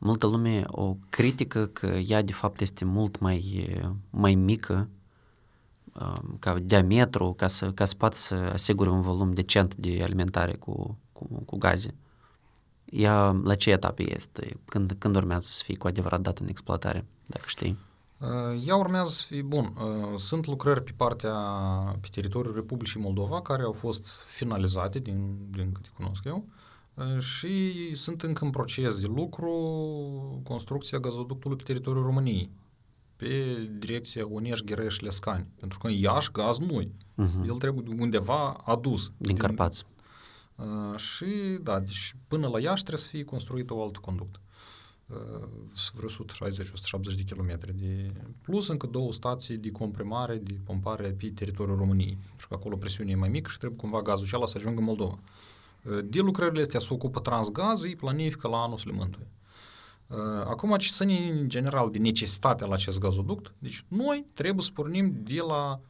[0.06, 3.70] Multă lume o critică că ea de fapt este mult mai,
[4.10, 4.88] mai mică
[5.94, 10.52] uh, ca diametru, ca să, ca să poată să asigure un volum decent de alimentare
[10.52, 11.94] cu, cu, cu gaze.
[12.84, 14.56] Ea la ce etapă este?
[14.64, 17.78] Când, când urmează să fie cu adevărat dată în exploatare, dacă știi?
[18.66, 19.72] Ea urmează să fie, bun,
[20.16, 21.34] sunt lucrări pe partea,
[22.00, 26.44] pe teritoriul Republicii Moldova care au fost finalizate, din, din câte cunosc eu,
[27.18, 29.50] și sunt încă în proces de lucru
[30.44, 32.50] construcția gazoductului pe teritoriul României,
[33.16, 35.46] pe direcția Unești, Ghereș, Lescani.
[35.60, 37.46] Pentru că în Iași gaz nu uh-huh.
[37.46, 39.04] El trebuie undeva adus.
[39.04, 39.84] Din, din Carpați.
[40.56, 41.26] Uh, și,
[41.62, 44.38] da, deci până la Iași trebuie să fie construită o altă conductă.
[45.06, 45.48] Uh,
[45.94, 47.72] vreo 160-170 de kilometri.
[47.72, 52.18] De, plus încă două stații de comprimare, de pompare pe teritoriul României.
[52.28, 54.86] Pentru că acolo presiunea e mai mică și trebuie cumva gazul acela să ajungă în
[54.86, 55.12] Moldova.
[55.12, 55.53] Uh,
[56.04, 59.28] de lucrările astea se ocupă Transgaz, îi planifică la anul să le mântuie.
[60.06, 63.52] Uh, acum, ce ține în general de necesitatea la acest gazoduct?
[63.58, 65.80] Deci, noi trebuie să pornim de la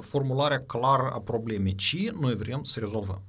[0.00, 1.74] formularea clară a problemei.
[1.74, 3.22] Ce noi vrem să rezolvăm?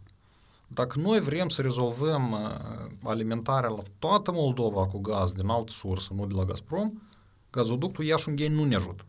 [0.67, 2.39] Dacă noi vrem să rezolvăm uh,
[3.03, 6.91] alimentarea la toată Moldova cu gaz din altă sursă, nu de la Gazprom,
[7.51, 9.03] gazoductul Iași-Ungheni nu ne ajută.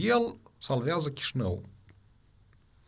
[0.00, 1.62] El salvează Chișinău.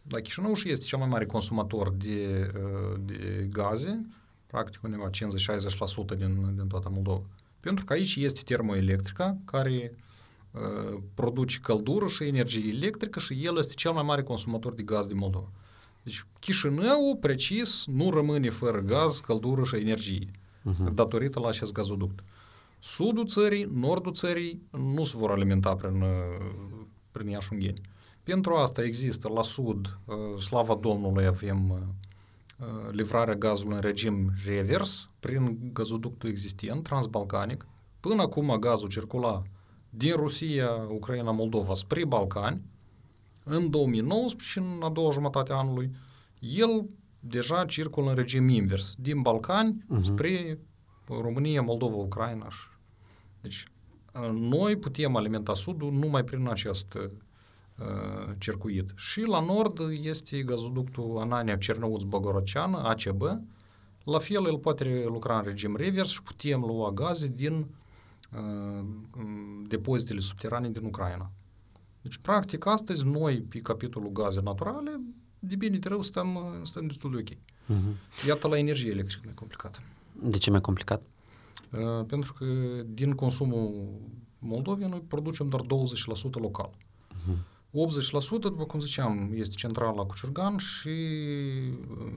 [0.09, 4.07] Dar Chișinău și este cel mai mare consumator de, uh, de gaze,
[4.47, 7.23] practic undeva 50-60% din, din toată Moldova.
[7.61, 9.95] Pentru că aici este termoelectrica care
[10.51, 15.07] uh, produce căldură și energie electrică și el este cel mai mare consumator de gaz
[15.07, 15.49] din Moldova.
[16.03, 20.93] Deci Chișinău, precis, nu rămâne fără gaz, căldură și energie, uh-huh.
[20.95, 22.25] datorită la acest gazoduct.
[22.79, 26.05] Sudul țării, nordul țării nu se vor alimenta prin,
[27.11, 27.81] prin Iașungheni.
[28.29, 29.99] Pentru asta există la sud,
[30.39, 31.87] slava Domnului, avem
[32.91, 37.67] livrarea gazului în regim revers prin gazoductul existent, transbalcanic.
[38.01, 39.43] Până acum gazul circula
[39.91, 42.63] din Rusia, Ucraina, Moldova spre Balcani,
[43.45, 45.91] în 2019, în a doua jumătate a anului,
[46.39, 46.87] el
[47.21, 50.03] deja circulă în regim invers, din Balcani uh-huh.
[50.03, 50.59] spre
[51.07, 52.49] România, Moldova, Ucraina.
[53.41, 53.65] Deci,
[54.33, 57.11] noi putem alimenta Sudul numai prin acest uh,
[58.39, 58.93] circuit.
[58.97, 63.23] Și la nord este gazoductul Anania Cernăuț Bogorocean, ACB.
[64.05, 67.67] La fel, el poate lucra în regim revers și putem lua gaze din
[68.33, 68.85] uh,
[69.67, 71.31] depozitele subterane din Ucraina.
[72.03, 75.01] Deci, practic, astăzi noi, pe capitolul gaze naturale,
[75.39, 77.29] de bine de rău, stăm, stăm destul de ok.
[77.29, 78.27] Uh-huh.
[78.27, 79.83] Iată, la energie electrică mai complicat.
[80.23, 81.03] De ce mai complicat?
[81.71, 82.45] Uh, pentru că
[82.87, 83.89] din consumul
[84.39, 85.67] Moldovei noi producem doar 20%
[86.33, 86.71] local.
[86.71, 87.58] Uh-huh.
[87.69, 90.91] 80%, după cum ziceam, este centrala cu Ciurgan și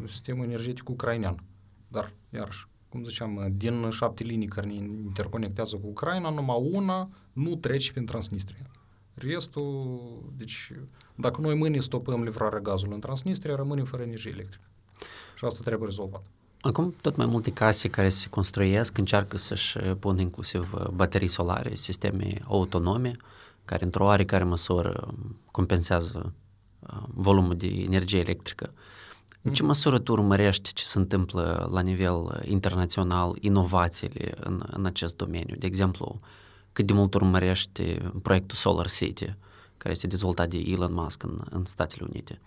[0.07, 1.43] sistemul energetic ucrainean.
[1.87, 7.55] Dar, iarăși, cum ziceam, din șapte linii care ne interconectează cu Ucraina, numai una nu
[7.55, 8.71] trece prin Transnistria.
[9.13, 9.99] Restul,
[10.37, 10.71] deci,
[11.15, 14.63] dacă noi mâine stopăm livrarea gazului în Transnistria, rămânem fără energie electrică.
[15.37, 16.23] Și asta trebuie rezolvat.
[16.61, 21.75] Acum tot mai multe case care se construiesc încearcă să-și pună inclusiv uh, baterii solare,
[21.75, 23.11] sisteme autonome,
[23.71, 25.13] care într-o oarecare măsură
[25.51, 26.33] compensează
[26.79, 28.73] uh, volumul de energie electrică.
[29.41, 35.15] În ce măsură tu urmărești ce se întâmplă la nivel internațional, inovațiile în, în acest
[35.15, 35.55] domeniu?
[35.55, 36.19] De exemplu,
[36.71, 39.35] cât de mult urmărește proiectul Solar City,
[39.77, 42.41] care este dezvoltat de Elon Musk în, în Statele Unite?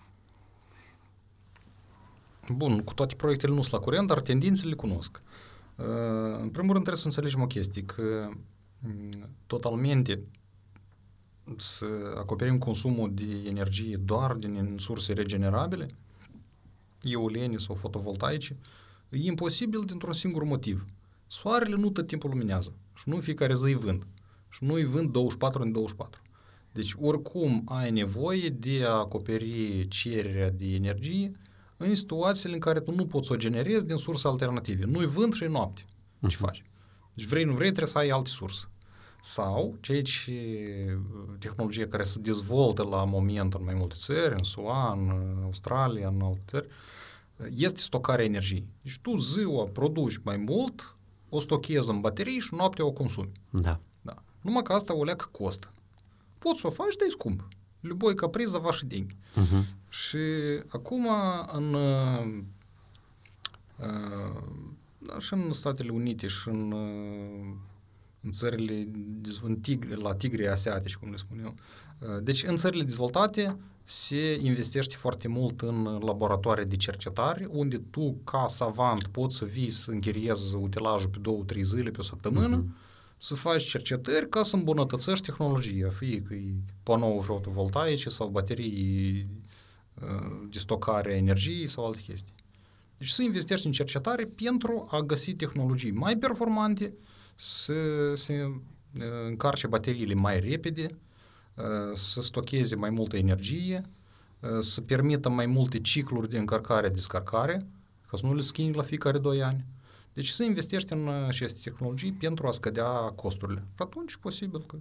[2.49, 5.21] Bun, cu toate proiectele nu sunt la curent, dar tendințele le cunosc.
[5.75, 5.85] Uh,
[6.41, 8.29] în primul rând trebuie să înțelegem o chestie, că
[8.79, 9.09] mm,
[9.47, 10.23] totalmente
[11.57, 11.85] să
[12.17, 15.87] acoperim consumul de energie doar din surse regenerabile,
[17.01, 18.57] eoliene sau fotovoltaice,
[19.09, 20.85] e imposibil dintr-un singur motiv.
[21.27, 24.07] Soarele nu tot timpul luminează și nu fiecare zi îi vând.
[24.49, 26.21] Și nu îi vând 24 în 24.
[26.71, 31.31] Deci oricum ai nevoie de a acoperi cererea de energie
[31.77, 34.85] în situațiile în care tu nu poți să o generezi din surse alternative.
[34.85, 35.81] Nu-i vânt și noapte.
[35.81, 36.29] Uh-huh.
[36.29, 36.63] Ce faci?
[37.13, 38.69] Deci vrei, nu vrei, trebuie să ai alte surse
[39.24, 40.32] Sau ceea ce
[41.38, 46.20] tehnologia care se dezvoltă la moment în mai multe țări, în SUA, în Australia, în
[46.20, 46.68] alte țări,
[47.50, 48.68] este stocarea energiei.
[48.82, 50.96] Deci tu ziua produci mai mult,
[51.28, 53.32] o stochezi în baterii și noaptea o consumi.
[53.50, 53.80] Da.
[54.02, 54.14] da.
[54.40, 55.72] Numai că asta o leacă costă.
[56.38, 57.48] Poți să o faci, dar e scump.
[57.82, 59.16] Любой capriz за ваши деньги.
[59.36, 59.64] Uh-huh.
[59.88, 60.18] Și
[60.68, 61.08] acum
[61.52, 62.42] în, uh,
[63.78, 67.73] uh, și în Statele Unite și în, uh, în
[68.35, 68.87] țările
[69.41, 71.53] în tigre, la tigre asiatici, cum le spun eu.
[71.99, 78.17] Uh, deci în țările dezvoltate se investește foarte mult în laboratoare de cercetare, unde tu,
[78.23, 82.63] ca savant, poți să vii să închiriezi utilajul pe două, trei zile, pe o săptămână,
[82.63, 82.83] uh-huh
[83.17, 89.27] să faci cercetări ca să îmbunătățești tehnologia, fie că e panouri fotovoltaice sau baterii
[90.49, 92.33] de stocare a energiei sau alte chestii.
[92.97, 96.93] Deci să investești în cercetare pentru a găsi tehnologii mai performante,
[97.35, 97.73] să
[98.13, 98.61] se
[99.27, 100.87] încarce bateriile mai repede,
[101.93, 103.81] să stocheze mai multă energie,
[104.59, 107.67] să permită mai multe cicluri de încărcare-descărcare,
[108.07, 109.65] ca să nu le schimbi la fiecare 2 ani.
[110.13, 113.63] Deci să investești în aceste tehnologii pentru a scădea costurile.
[113.77, 114.77] Atunci, posibil că...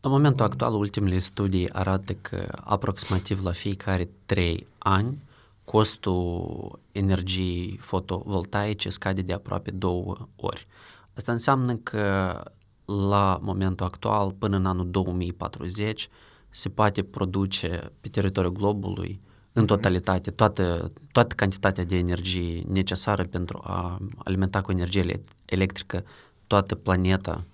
[0.00, 5.22] La momentul actual, ultimele studii arată că aproximativ la fiecare 3 ani
[5.64, 10.66] costul energiei fotovoltaice scade de aproape două ori.
[11.14, 12.42] Asta înseamnă că
[12.84, 16.08] la momentul actual, până în anul 2040,
[16.50, 19.20] se poate produce pe teritoriul globului
[19.52, 26.04] în totalitate toată, toată cantitatea de energie necesară pentru a alimenta cu energie electrică
[26.46, 27.44] toată planeta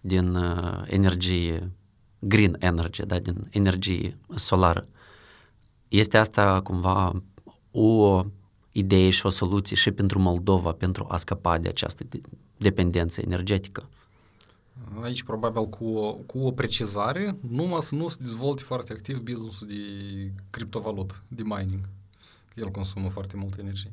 [0.00, 1.72] din uh, energie
[2.18, 4.84] green energy, da, din energie solară.
[5.88, 7.22] Este asta cumva
[7.70, 8.24] o
[8.72, 12.04] idee și o soluție și pentru Moldova pentru a scăpa de această
[12.62, 13.88] dependență energetică?
[15.02, 19.66] Aici probabil cu o, cu o precizare, numai să nu se dezvolte foarte activ businessul
[19.66, 19.74] de
[20.50, 21.88] criptovalută, de mining.
[22.54, 23.92] El consumă foarte multă energie.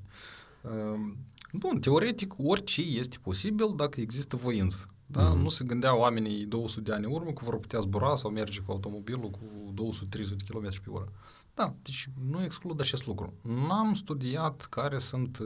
[1.54, 4.86] Bun, teoretic, orice este posibil dacă există voință.
[5.06, 5.34] Da?
[5.34, 5.42] Mm-hmm.
[5.42, 8.60] Nu se gândeau oamenii 200 de ani în urmă că vor putea zbura sau merge
[8.60, 9.74] cu automobilul cu
[10.18, 11.12] 200-300 km pe oră.
[11.54, 13.34] Da, deci nu exclud acest lucru.
[13.42, 15.38] N-am studiat care sunt,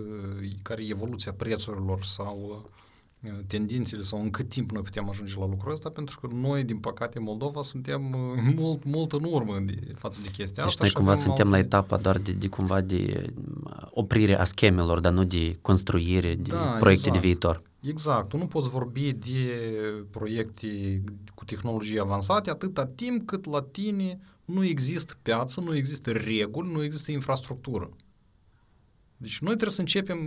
[0.61, 2.69] care e evoluția prețurilor sau
[3.47, 6.77] tendințele sau în cât timp noi putem ajunge la lucrul ăsta, pentru că noi, din
[6.77, 8.01] păcate, Moldova, suntem
[8.55, 10.83] mult, mult în urmă de, față de chestia deci asta.
[10.83, 11.57] Deci noi cumva suntem alte...
[11.57, 13.33] la etapa doar de, de cumva de
[13.89, 17.21] oprire a schemelor, dar nu de construire, de da, proiecte exact.
[17.21, 17.61] de viitor.
[17.79, 18.29] Exact.
[18.29, 19.35] Tu nu poți vorbi de
[20.09, 21.01] proiecte
[21.35, 26.83] cu tehnologii avansate atâta timp cât la tine nu există piață, nu există reguli, nu
[26.83, 27.89] există infrastructură.
[29.23, 30.19] Deci noi trebuie să începem,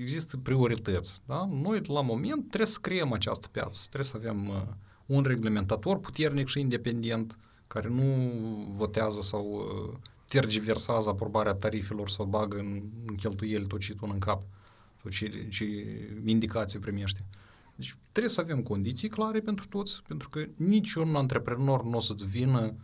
[0.00, 1.20] există priorități.
[1.24, 1.48] Da?
[1.52, 3.80] Noi, la moment, trebuie să creăm această piață.
[3.88, 4.62] Trebuie să avem uh,
[5.06, 8.32] un reglementator puternic și independent, care nu
[8.68, 14.18] votează sau uh, tergiversează aprobarea tarifelor sau bagă în, în cheltuieli tot ce tu în
[14.18, 14.42] cap
[15.02, 15.64] sau ce, ce
[16.24, 17.24] indicații primește.
[17.76, 22.26] Deci trebuie să avem condiții clare pentru toți, pentru că niciun antreprenor nu o să-ți
[22.26, 22.74] vină uh,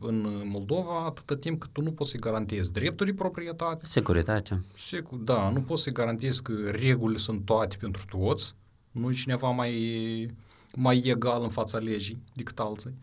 [0.00, 3.84] în Moldova atâta timp cât tu nu poți să-i garantezi drepturi de proprietate.
[3.84, 4.64] Securitate.
[4.76, 8.54] Secu- da, nu poți să-i garantezi că regulile sunt toate pentru toți,
[8.90, 10.30] nu e cineva mai,
[10.74, 12.94] mai egal în fața legii decât alții.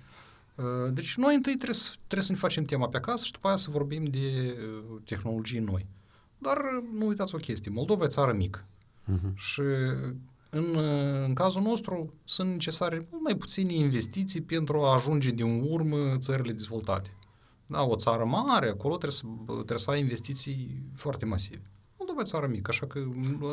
[0.91, 3.55] Deci noi întâi trebuie să, trebuie să ne facem tema pe acasă și după aia
[3.55, 4.57] să vorbim de
[5.05, 5.85] tehnologii noi.
[6.37, 6.57] Dar
[6.93, 8.65] nu uitați o chestie, Moldova e țară mică.
[9.13, 9.33] Uh-huh.
[9.35, 9.61] Și
[10.53, 10.75] în,
[11.25, 16.51] în cazul nostru sunt necesare mult mai puține investiții pentru a ajunge din urmă țările
[16.51, 17.15] dezvoltate.
[17.67, 19.23] Da, o țară mare, acolo trebuie să,
[19.53, 21.61] trebuie să ai investiții foarte masive.
[21.97, 22.99] Moldova e țară mică, așa că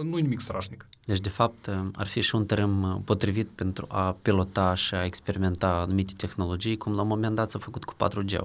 [0.03, 0.88] nu e nimic strașnic.
[1.05, 5.68] Deci, de fapt, ar fi și un teren potrivit pentru a pilota și a experimenta
[5.68, 8.38] anumite tehnologii, cum la un moment dat s-a făcut cu 4G.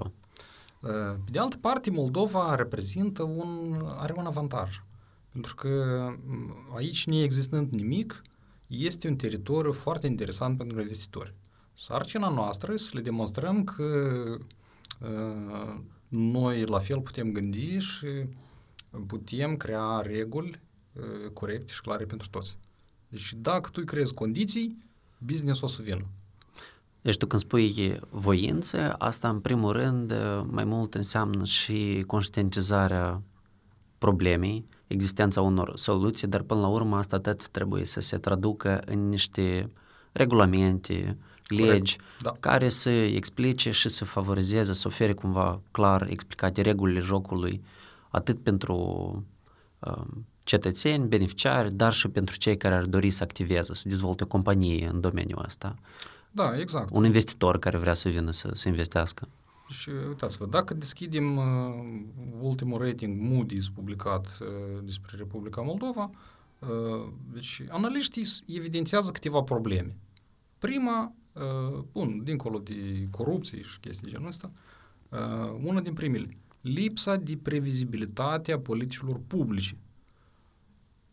[0.80, 4.82] Pe de altă parte, Moldova reprezintă un, are un avantaj.
[5.32, 5.68] Pentru că
[6.76, 8.22] aici, neexistând nimic,
[8.78, 11.34] este un teritoriu foarte interesant pentru investitori.
[11.72, 13.84] Sarcina noastră este să le demonstrăm că
[15.00, 18.06] uh, noi la fel putem gândi și
[19.06, 20.60] putem crea reguli
[20.92, 22.58] uh, corecte și clare pentru toți.
[23.08, 24.78] Deci dacă tu creezi condiții,
[25.18, 26.06] business o să vină.
[27.00, 30.12] Deci tu când spui voință, asta în primul rând
[30.50, 33.20] mai mult înseamnă și conștientizarea
[34.04, 39.08] problemei, existența unor soluții, dar până la urmă asta tot trebuie să se traducă în
[39.08, 39.70] niște
[40.12, 41.16] regulamente,
[41.48, 42.32] legi, da.
[42.40, 47.64] care să explice și să favorizeze, să ofere cumva clar explicate regulile jocului,
[48.08, 48.76] atât pentru
[49.78, 50.04] uh,
[50.42, 54.88] cetățeni, beneficiari, dar și pentru cei care ar dori să activeze, să dezvolte o companie
[54.92, 55.74] în domeniul ăsta.
[56.30, 56.88] Da, exact.
[56.92, 59.28] Un investitor care vrea să vină să, să investească.
[59.68, 61.44] Și uitați-vă, dacă deschidem uh,
[62.40, 66.10] ultimul rating Moody's publicat uh, despre Republica Moldova,
[66.58, 69.96] uh, deci analiștii evidențiază câteva probleme.
[70.58, 74.48] Prima, uh, bun, dincolo de corupție și chestii genul ăsta,
[75.08, 79.76] uh, una din primele, lipsa de previzibilitate a politicilor publice.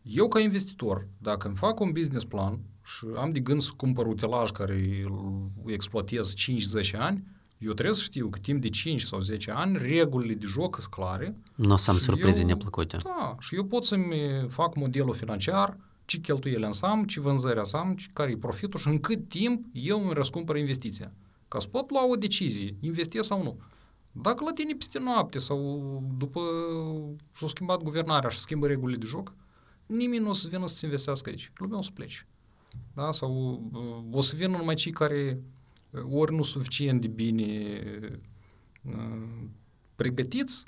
[0.02, 4.06] Eu, ca investitor, dacă îmi fac un business plan și am de gând să cumpăr
[4.06, 7.24] utilaj care îl exploatez 5-10 ani,
[7.62, 10.94] eu trebuie să știu că timp de 5 sau 10 ani regulile de joc sunt
[10.94, 11.36] clare.
[11.56, 12.98] Nu o să am surprize eu, neplăcute.
[13.04, 18.32] Da, și eu pot să-mi fac modelul financiar, ce cheltuieli am, ce vânzări am, care
[18.32, 21.12] e profitul și în cât timp eu îmi răscumpăr investiția.
[21.48, 23.60] Ca să pot lua o decizie, investez sau nu.
[24.12, 25.60] Dacă la tine peste noapte sau
[26.18, 26.40] după
[27.34, 29.34] s-a schimbat guvernarea și schimbă regulile de joc,
[29.86, 31.52] nimeni nu o să vină să-ți investească aici.
[31.56, 32.28] Lumea o să plece.
[32.94, 33.12] Da?
[33.12, 35.61] Sau uh, o să vină numai cei care uh,
[36.12, 37.82] ori nu suficient de bine
[38.82, 39.24] uh,
[39.96, 40.64] pregătiți,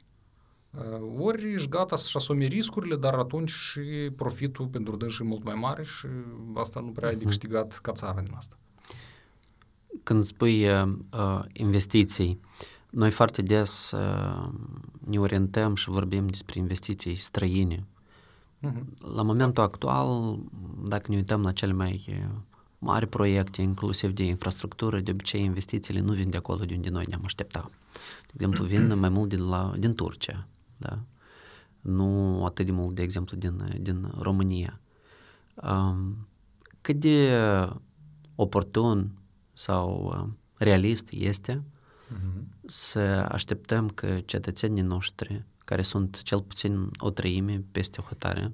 [1.17, 3.81] ori ești gata să-și asume riscurile, dar atunci și
[4.15, 6.07] profitul pentru dânsi e mult mai mare și
[6.55, 7.27] asta nu prea ai de mhm.
[7.27, 8.57] câștigat ca țară din asta.
[10.03, 10.89] Când spui uh,
[11.53, 12.39] investiții,
[12.89, 14.49] noi foarte des uh,
[14.99, 17.87] ne orientăm și vorbim despre investiții străine.
[18.61, 19.13] Uh-huh.
[19.15, 20.39] La momentul actual,
[20.83, 22.23] dacă ne uităm la cele mai
[22.83, 27.05] mari proiecte, inclusiv de infrastructură, de obicei investițiile nu vin de acolo de unde noi
[27.07, 27.69] ne-am aștepta.
[28.25, 30.99] De exemplu, vin mai mult din, la, din Turcia da?
[31.81, 34.79] nu atât de mult, de exemplu, din, din România.
[35.55, 36.27] Um,
[36.81, 37.39] cât de
[38.35, 39.11] oportun
[39.53, 40.15] sau
[40.57, 42.65] realist este uh-huh.
[42.65, 42.99] să
[43.31, 48.53] așteptăm că cetățenii noștri, care sunt cel puțin o treime peste hotare,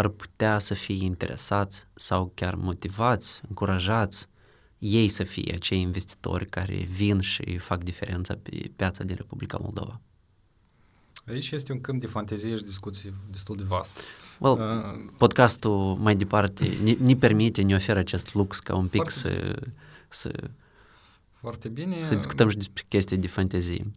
[0.00, 4.28] ar putea să fie interesați sau chiar motivați, încurajați
[4.78, 10.00] ei să fie acei investitori care vin și fac diferența pe piața din Republica Moldova.
[11.26, 13.92] Aici este un câmp de fantezie și discuții destul de vast.
[14.38, 19.10] Well, uh, podcastul mai departe ne, ne permite, ne oferă acest lux ca un pic
[19.10, 19.62] foarte, să,
[20.08, 20.50] să,
[21.30, 22.04] foarte bine.
[22.04, 23.92] să discutăm și despre chestii de fantezie.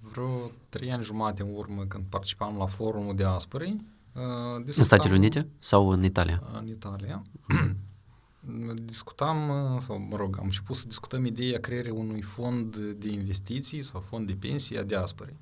[0.00, 4.82] Vreo trei ani jumate în urmă, când participam la forumul de aspării, uh, discutam, În
[4.82, 6.42] Statele Unite sau în Italia?
[6.52, 7.22] În Italia.
[8.84, 14.00] discutam, sau mă rog, am început să discutăm ideea creării unui fond de investiții sau
[14.00, 15.36] fond de pensii a diasporei.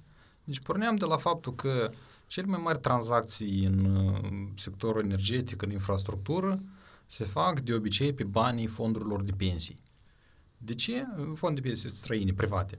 [0.45, 1.91] Deci porneam de la faptul că
[2.27, 6.63] cele mai mari tranzacții în uh, sectorul energetic, în infrastructură,
[7.07, 9.83] se fac de obicei pe banii fondurilor de pensii.
[10.57, 11.07] De ce?
[11.35, 12.79] Fond de pensii străine, private.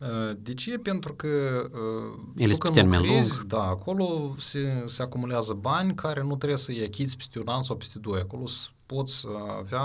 [0.00, 0.78] Uh, de ce?
[0.78, 1.28] Pentru că
[1.72, 3.50] uh, Ele tu când lucrezi, lung.
[3.50, 7.76] da, acolo se, se acumulează bani care nu trebuie să-i achizi peste un an sau
[7.76, 8.20] peste doi.
[8.20, 8.44] Acolo
[8.86, 9.24] poți
[9.58, 9.82] avea,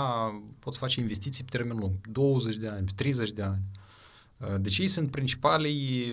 [0.58, 3.62] poți face investiții pe termen lung, 20 de ani, 30 de ani.
[4.58, 6.12] Deci ei sunt principalii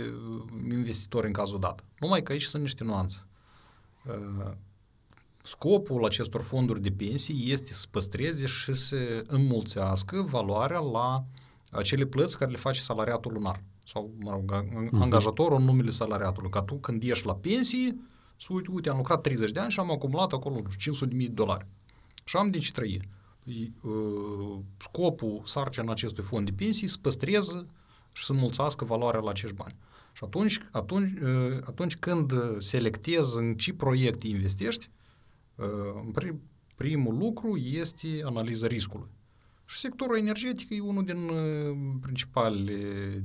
[0.72, 1.84] investitori în cazul dat.
[2.00, 3.26] Numai că aici sunt niște nuanțe.
[5.43, 11.24] Scopul acestor fonduri de pensii este să păstreze și să înmulțească valoarea la
[11.72, 13.62] acele plăți care le face salariatul lunar
[13.92, 14.52] sau, mă rog,
[14.94, 16.50] angajatorul în numele salariatului.
[16.50, 17.96] Ca tu când ieși la pensie,
[18.38, 21.68] să uite, uite, am lucrat 30 de ani și am acumulat acolo 500 de dolari.
[22.24, 23.02] Și am din ce trăi.
[24.78, 27.66] Scopul, sarcina acestui fond de pensii să păstreze
[28.14, 29.76] și să mulțească valoarea la acești bani.
[30.14, 34.90] Și atunci, atunci, ă, atunci când selectezi în ce proiect investești,
[35.60, 35.66] ă,
[36.76, 39.10] primul lucru este analiza riscului.
[39.70, 42.78] Și sectorul energetic e unul din ă, principalele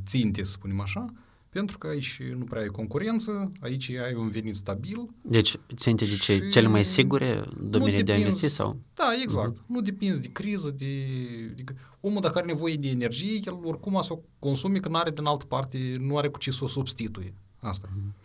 [0.06, 1.04] ținte, să spunem așa,
[1.48, 5.08] pentru că aici nu prea ai concurență, aici ai un venit stabil.
[5.22, 6.46] Deci ținte de ce?
[6.48, 8.76] Cele mai sigure domenii de a investi sau?
[8.94, 9.58] Da, exact.
[9.58, 9.66] Uh-huh.
[9.66, 11.06] Nu depinzi de criză, de,
[11.54, 11.64] de...
[12.00, 15.24] Omul dacă are nevoie de energie, el oricum să o consume, că nu are din
[15.24, 17.32] altă parte, nu are cu ce să o substituie.
[17.60, 17.88] Asta.
[17.88, 18.22] Uh-huh.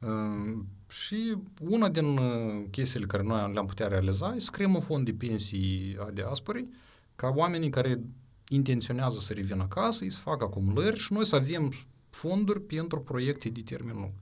[0.00, 0.58] Uh,
[0.88, 5.04] și una din uh, chestiile care noi le-am putea realiza e să creăm un fond
[5.04, 6.70] de pensii a diasporii,
[7.16, 8.00] ca oamenii care
[8.48, 11.72] intenționează să revină acasă, să facă acumulări și noi să avem
[12.10, 14.12] fonduri pentru proiecte de termen lung.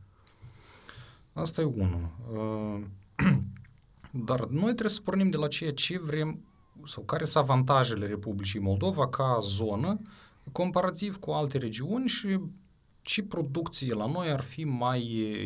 [1.32, 2.10] Asta e unul.
[2.32, 2.80] Uh,
[4.26, 6.44] dar noi trebuie să pornim de la ceea ce vrem
[6.84, 10.00] sau care sunt avantajele Republicii Moldova ca zonă
[10.52, 12.40] comparativ cu alte regiuni și
[13.02, 15.02] ce producție la noi ar fi mai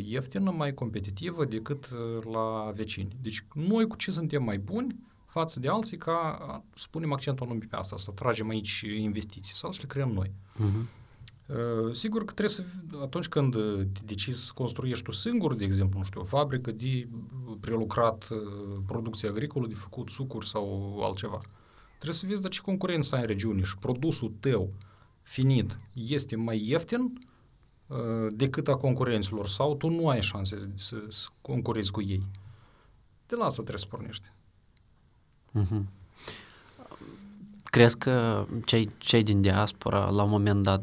[0.06, 3.16] ieftină, mai competitivă decât uh, la vecini.
[3.22, 4.96] Deci noi cu ce suntem mai buni
[5.34, 9.72] față de alții ca să punem accentul anume pe asta, să tragem aici investiții sau
[9.72, 10.30] să le creăm noi.
[10.30, 11.02] Uh-huh.
[11.92, 12.64] Sigur că trebuie să,
[13.02, 13.52] atunci când
[13.92, 17.08] te decizi să construiești tu singur, de exemplu, nu știu, o fabrică de
[17.60, 18.38] prelucrat uh,
[18.86, 21.40] producție agricolă, de făcut sucuri sau altceva,
[21.94, 24.72] trebuie să vezi de ce concurență ai în regiune și produsul tău
[25.22, 27.12] finit este mai ieftin
[27.86, 27.96] uh,
[28.30, 32.26] decât a concurenților sau tu nu ai șanse să, să concurezi cu ei.
[33.26, 34.33] De la asta trebuie să pornești.
[35.60, 35.82] Mm-hmm.
[37.64, 40.82] Crezi că cei, cei din diaspora la un moment dat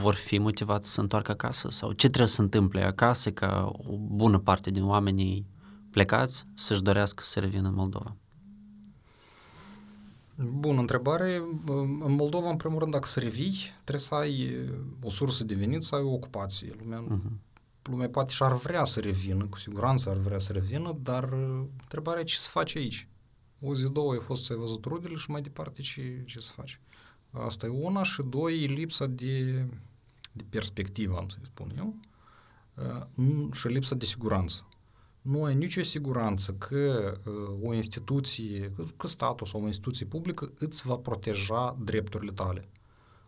[0.00, 1.70] vor fi motivați să se întoarcă acasă?
[1.70, 5.46] Sau ce trebuie să se întâmple acasă ca o bună parte din oamenii
[5.90, 8.16] plecați să-și dorească să revină în Moldova?
[10.36, 11.42] Bună întrebare.
[12.04, 14.56] În Moldova, în primul rând, dacă să revii, trebuie să ai
[15.02, 16.74] o sursă de venit, să ai o ocupație.
[16.82, 17.30] Lumea, uh-huh.
[17.82, 21.32] lumea poate și ar vrea să revină, cu siguranță ar vrea să revină, dar
[21.80, 23.08] întrebarea e ce să faci aici.
[23.64, 26.52] O zi, două ai fost să ai văzut rudele și mai departe ce, ce să
[26.54, 26.80] faci.
[27.30, 29.66] Asta e una și doi, lipsa de,
[30.32, 31.94] de perspectivă, am să spun eu,
[33.52, 34.66] și lipsa de siguranță.
[35.22, 37.14] Nu ai nicio siguranță că
[37.62, 42.68] o instituție, că statul sau o instituție publică îți va proteja drepturile tale.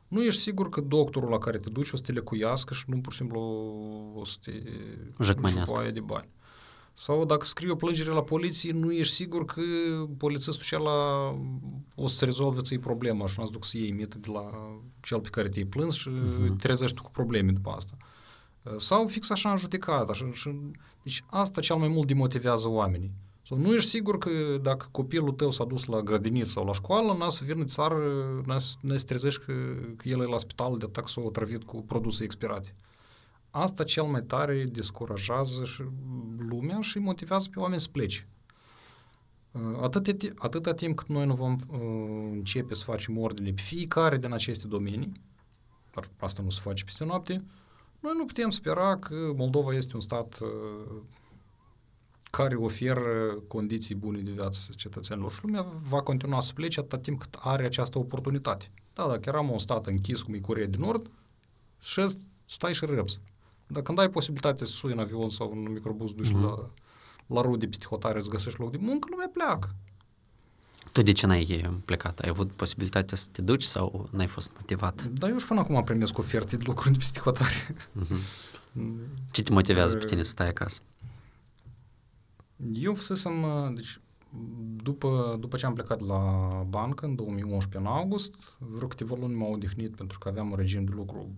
[0.09, 3.01] Nu ești sigur că doctorul la care te duci o să te lecuiască și nu
[3.01, 3.41] pur și simplu
[4.14, 4.53] o să te
[5.20, 6.28] jăcmănească de bani.
[6.95, 9.62] Sau dacă scrii o plângere la poliție, nu ești sigur că
[10.16, 11.30] polițistul și la
[11.95, 14.51] o să rezolve ți problema și nu duc să iei mită de la
[15.01, 16.47] cel pe care te-ai plâns și uh-huh.
[16.47, 17.97] te trezești cu probleme după asta.
[18.76, 20.09] Sau fix așa în judecat.
[20.09, 20.51] Așa, și,
[21.03, 23.12] deci asta cel mai mult demotivează oamenii.
[23.47, 24.30] Sau nu ești sigur că
[24.62, 27.97] dacă copilul tău s-a dus la grădiniță sau la școală, n-a să vină țară,
[28.47, 29.53] n-a să, n-a să trezești că,
[29.97, 32.74] că el e la spital de atac sau trăvit cu produse expirate.
[33.57, 35.82] Asta cel mai tare descurajează și
[36.38, 38.28] lumea și motivează pe oameni să plece.
[39.80, 41.78] Atât, atâta timp cât noi nu vom uh,
[42.32, 45.12] începe să facem ordine pe fiecare din aceste domenii,
[45.94, 47.44] dar asta nu se face peste noapte,
[48.00, 51.02] noi nu putem spera că Moldova este un stat uh,
[52.30, 57.20] care oferă condiții bune de viață cetățenilor și lumea va continua să plece atât timp
[57.20, 58.70] cât are această oportunitate.
[58.94, 61.11] Da, dacă eram un stat închis cum e Corea de Nord,
[61.78, 62.05] și
[62.46, 63.20] stai și răbzi.
[63.74, 66.40] Dar când ai posibilitatea să sui în avion sau în microbus, duci mm-hmm.
[66.40, 66.68] la,
[67.26, 69.68] la rude peste hotare, îți găsești loc de muncă, lumea pleacă.
[70.92, 72.18] Tu de ce n-ai plecat?
[72.18, 75.04] Ai avut posibilitatea să te duci sau n-ai fost motivat?
[75.04, 77.76] Da, eu și până acum primesc oferte de lucruri de peste hotare.
[78.00, 78.44] Mm-hmm.
[79.30, 80.80] Ce te motivează pe tine să stai acasă?
[82.72, 83.32] Eu fusesem,
[83.74, 84.00] deci,
[84.82, 86.20] după, după ce am plecat la
[86.68, 90.84] bancă în 2011, în august, vreo câteva luni m-au odihnit pentru că aveam un regim
[90.84, 91.30] de lucru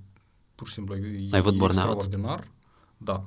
[0.57, 2.51] pur și simplu e, Ai avut e extraordinar.
[2.97, 3.25] Da.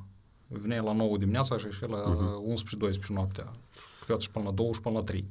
[0.47, 2.91] Veneai la 9 dimineața și ieșeai la uh-huh.
[2.91, 3.53] 11-12 noaptea.
[3.99, 5.29] Câteodată și până la 2 și până la 3.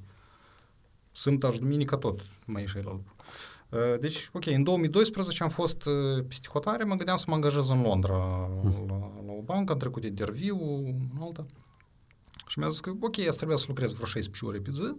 [1.12, 3.14] Sâmbătă și duminică tot mai ieșeai la lucru.
[3.68, 7.68] Uh, deci, ok, în 2012 am fost uh, peste hotare, mă gândeam să mă angajez
[7.68, 8.86] în Londra uh-huh.
[8.86, 11.46] la, la o bancă, am trecut interviu în alta.
[12.46, 14.94] Și mi-a zis că, ok, asta trebuia să lucrez vreo 16 ore pe zi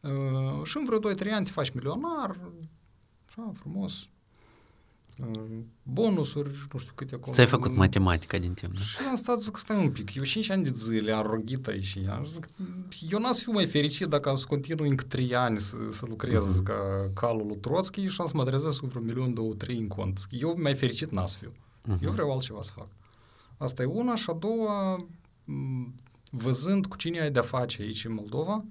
[0.00, 2.38] uh, și în vreo 2-3 ani te faci milionar,
[3.28, 4.08] așa, frumos,
[5.82, 7.32] bonusuri, nu știu câte acolo.
[7.32, 10.64] Ți-ai făcut matematica din timp, Și am stat zic, stai un pic, eu 5 ani
[10.64, 11.98] de zile am roghit aici.
[12.10, 12.48] Am zic,
[13.10, 16.06] eu n-am să fiu mai fericit dacă am să continui încă 3 ani să, să
[16.08, 16.64] lucrez uh-huh.
[16.64, 19.88] ca calul lui Trotsky și am să mă trezesc cu vreo milion, două, trei în
[19.88, 20.26] cont.
[20.30, 21.50] Eu mai fericit n-am să fiu.
[21.50, 22.02] Uh-huh.
[22.02, 22.88] Eu vreau altceva să fac.
[23.56, 25.06] Asta e una și a doua,
[26.30, 28.64] văzând cu cine ai de-a face aici în Moldova,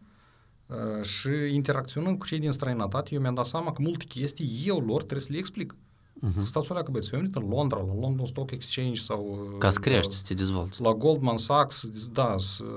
[1.02, 4.98] și interacționând cu cei din străinătate, eu mi-am dat seama că multe chestii eu lor
[4.98, 5.76] trebuie să le explic.
[6.18, 6.44] Uh-huh.
[6.44, 9.56] Stați o leacă, băieți, eu am în Londra, la London Stock Exchange sau...
[9.58, 10.82] Ca să crești, să te dezvolți.
[10.82, 12.36] La Goldman Sachs, da,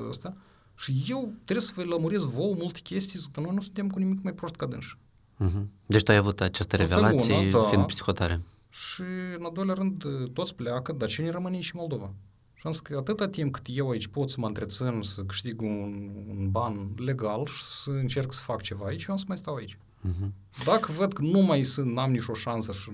[0.09, 0.37] asta.
[0.77, 3.99] Și eu trebuie să vă lămuresc vouă multe chestii, zic, dar noi nu suntem cu
[3.99, 4.99] nimic mai proști ca dânși.
[5.45, 5.65] Uh-huh.
[5.87, 7.63] Deci tu ai avut această revelație una, da.
[7.63, 8.43] fiind psihotare.
[8.69, 9.03] Și,
[9.39, 12.15] în al doilea rând, toți pleacă, dar cine rămâne și Moldova?
[12.55, 15.63] Și am zis că atâta timp cât eu aici pot să mă întrețin, să câștig
[15.63, 19.37] un, un ban legal și să încerc să fac ceva aici, eu am să mai
[19.37, 19.79] stau aici.
[20.09, 20.29] Uh-huh.
[20.65, 22.89] Dacă văd că nu mai sunt, n-am nicio șansă și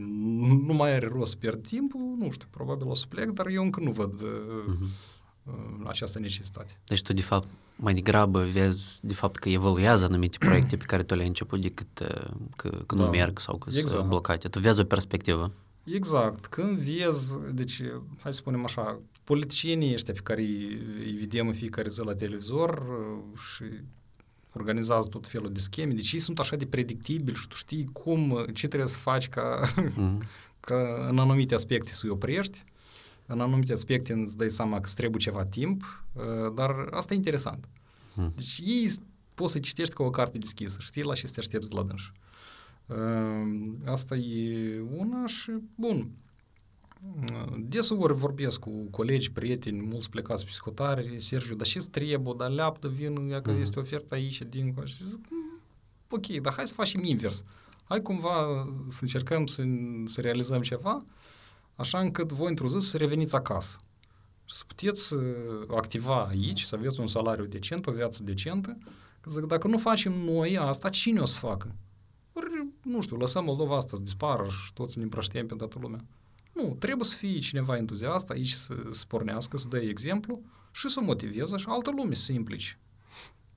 [0.66, 3.62] nu mai are rost să pierd timpul, nu știu, probabil o să plec, dar eu
[3.62, 5.86] încă nu văd uh-huh.
[5.86, 6.80] această necesitate.
[6.84, 11.02] Deci tu, de fapt, mai degrabă vezi, de fapt, că evoluează anumite proiecte pe care
[11.02, 13.04] tu le-ai început decât uh, că, că da.
[13.04, 13.88] nu merg sau că exact.
[13.88, 14.48] sunt blocate.
[14.48, 15.52] Tu vezi o perspectivă.
[15.84, 16.46] Exact.
[16.46, 17.82] Când vezi, deci,
[18.22, 22.78] hai să spunem așa, politicienii ăștia pe care îi vedem în fiecare zi la televizor
[22.78, 23.64] uh, și
[24.52, 28.46] organizează tot felul de scheme, deci ei sunt așa de predictibili și tu știi cum,
[28.52, 29.60] ce trebuie să faci ca,
[29.96, 30.22] mm.
[30.60, 32.64] ca în anumite aspecte să-i oprești,
[33.26, 37.16] în anumite aspecte îți dai seama că îți trebuie ceva timp, uh, dar asta e
[37.16, 37.68] interesant.
[38.14, 38.32] Mm.
[38.36, 38.90] Deci ei
[39.34, 41.82] poți să citești ca o carte deschisă, știi la ce să te aștepți de la
[41.82, 42.10] dânși.
[42.86, 46.10] Uh, asta e una și, bun,
[47.58, 52.88] Deseori vorbesc cu colegi, prieteni, mulți plecați pe scutare, Sergiu, dar ce-ți trebuie, dar leaptă,
[52.88, 53.60] vin, ia că mm-hmm.
[53.60, 54.86] este ofertă aici, dincolo.
[54.86, 55.18] Și zic,
[56.08, 57.42] ok, dar hai să facem invers.
[57.84, 59.62] Hai cumva să încercăm să,
[60.04, 61.04] să realizăm ceva,
[61.76, 63.80] așa încât voi într-o zi să reveniți acasă.
[64.46, 65.14] Să puteți
[65.68, 68.78] activa aici, să aveți un salariu decent, o viață decentă.
[69.24, 71.74] Zic, dacă nu facem noi asta, cine o să facă?
[72.32, 72.46] Ori,
[72.82, 76.04] nu știu, lăsăm Moldova asta să dispară și toți ne împrăștiem pe toată lumea.
[76.52, 80.40] Nu, trebuie să fie cineva entuziast aici să, să pornească, să dă exemplu
[80.72, 82.78] și să motiveze și altă lume să se implice.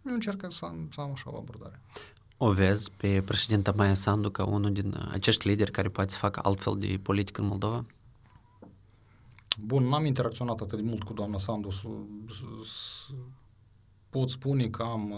[0.06, 1.82] Eu încerc să am, să am așa o abordare.
[2.38, 6.40] O vezi pe președinta Maia Sandu ca unul din acești lideri care poate să facă
[6.44, 7.86] altfel de politică în Moldova?
[9.60, 11.88] Bun, n-am interacționat atât de mult cu doamna Sandu să,
[12.30, 13.14] să, să
[14.10, 15.14] pot spune că am,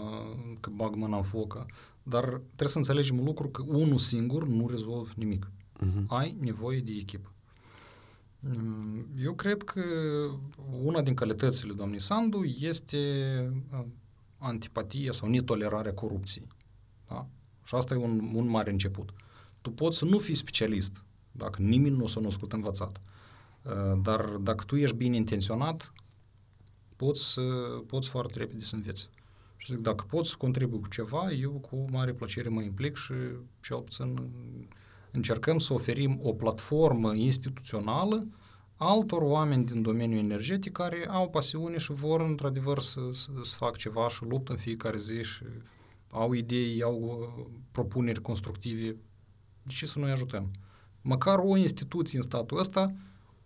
[0.60, 1.66] că bag mâna în focă,
[2.02, 5.50] dar trebuie să înțelegem un lucru că unul singur nu rezolvă nimic.
[5.84, 6.06] Uh-huh.
[6.06, 7.32] Ai nevoie de echipă.
[8.54, 9.82] Mm, eu cred că
[10.82, 13.52] una din calitățile doamnei Sandu este
[14.38, 16.46] antipatia sau netolerarea corupției.
[17.08, 17.26] Da?
[17.64, 19.10] Și asta e un, un mare început.
[19.60, 23.00] Tu poți să nu fii specialist, dacă nimeni nu s-a născut învățat.
[24.02, 25.92] Dar dacă tu ești bine intenționat,
[26.96, 27.40] poți,
[27.86, 29.08] poți foarte repede să înveți.
[29.56, 33.12] Și zic, dacă poți să contribui cu ceva, eu cu mare plăcere mă implic și
[33.60, 34.30] cel puțin
[35.16, 38.28] încercăm să oferim o platformă instituțională
[38.76, 43.76] altor oameni din domeniul energetic care au pasiune și vor într-adevăr să, să, să fac
[43.76, 45.42] ceva și luptă în fiecare zi și
[46.10, 48.96] au idei, au uh, propuneri constructive.
[49.62, 50.50] De ce să nu-i ajutăm?
[51.02, 52.94] Măcar o instituție în statul ăsta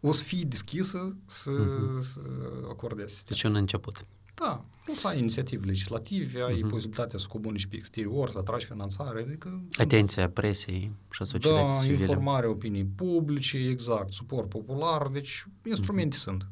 [0.00, 2.00] o să fie deschisă să, uh-huh.
[2.00, 2.20] să
[2.68, 3.42] acorde asistență.
[3.42, 4.06] Deci un început.
[4.34, 6.68] Da, plus ai inițiative legislative, ai uh-huh.
[6.68, 9.62] posibilitatea să comunici pe exterior, să atragi finanțare, adică...
[9.78, 12.00] Atenția presiei și a societății Da, civile.
[12.00, 16.20] informarea opiniei publice, exact, suport popular, deci instrumente uh-huh.
[16.20, 16.46] sunt.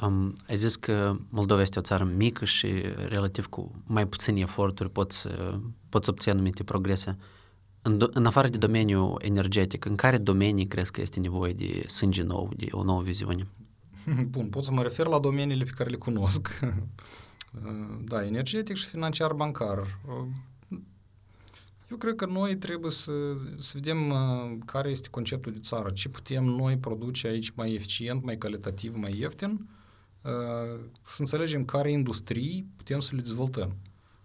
[0.00, 2.66] Um, ai zis că Moldova este o țară mică și
[3.08, 5.28] relativ cu mai puține eforturi poți,
[5.88, 7.16] poți obține anumite progrese.
[7.82, 12.22] În, în afară de domeniul energetic, în care domenii crezi că este nevoie de sânge
[12.22, 13.46] nou, de o nouă viziune?
[14.30, 16.60] Bun, pot să mă refer la domeniile pe care le cunosc.
[18.04, 19.98] Da, energetic și financiar bancar.
[21.90, 23.12] Eu cred că noi trebuie să,
[23.56, 28.24] să vedem uh, care este conceptul de țară, ce putem noi produce aici mai eficient,
[28.24, 29.68] mai calitativ, mai ieftin,
[30.22, 33.76] uh, să înțelegem care industrii putem să le dezvoltăm.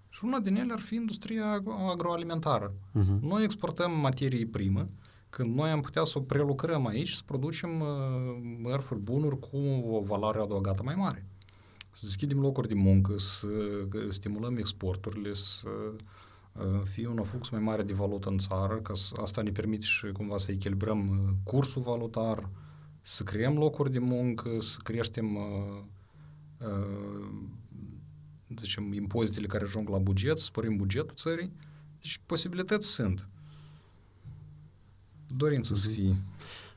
[0.09, 2.73] Și una din ele ar fi industria agroalimentară.
[2.73, 3.19] Uh-huh.
[3.21, 4.89] Noi exportăm materie primă,
[5.29, 7.87] când noi am putea să o prelucrăm aici, să producem uh,
[8.61, 9.57] mărfuri, bunuri cu
[9.89, 11.25] o valoare adăugată mai mare.
[11.93, 13.47] Să deschidem locuri de muncă, să
[14.09, 15.69] stimulăm exporturile, să
[16.51, 20.11] uh, fie un flux mai mare de valută în țară, că asta ne permite și
[20.11, 22.49] cumva să echilibrăm uh, cursul valutar,
[23.01, 25.37] să creăm locuri de muncă, să creștem
[28.57, 31.51] zicem, impozitele care ajung la buget, să sporim bugetul țării.
[32.01, 33.25] Deci posibilități sunt
[35.27, 35.95] dorință să mhm.
[35.95, 36.17] fie.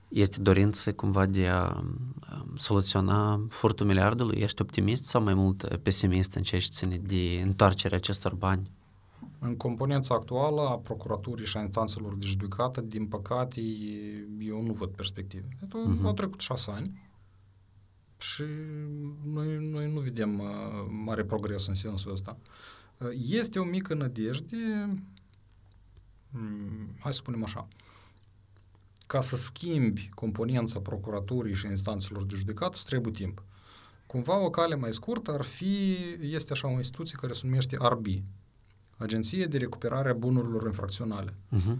[0.08, 2.14] Este dorință cumva de a um,
[2.56, 4.40] soluționa furtul miliardului?
[4.40, 8.70] Ești optimist sau mai mult pesimist în ce ține de întoarcerea acestor bani?
[9.38, 13.60] În componența actuală a procuraturii și a instanțelor de judecată, din păcate,
[14.38, 15.48] eu nu văd perspective.
[15.66, 16.04] Uh-huh.
[16.04, 17.10] Au trecut șase ani
[18.18, 18.42] și
[19.24, 20.46] noi, noi nu vedem uh,
[21.04, 22.36] mare progres în sensul ăsta.
[22.98, 24.56] Uh, este o mică nădejde,
[26.34, 27.85] um, hai să spunem așa, uh,
[29.06, 33.42] ca să schimbi componența procuraturii și instanțelor de judecat, îți trebuie timp.
[34.06, 38.22] Cumva o cale mai scurtă ar fi, este așa o instituție care se numește ARBI,
[38.96, 41.34] Agenție de Recuperare a Bunurilor Infracționale.
[41.56, 41.76] Uh-huh.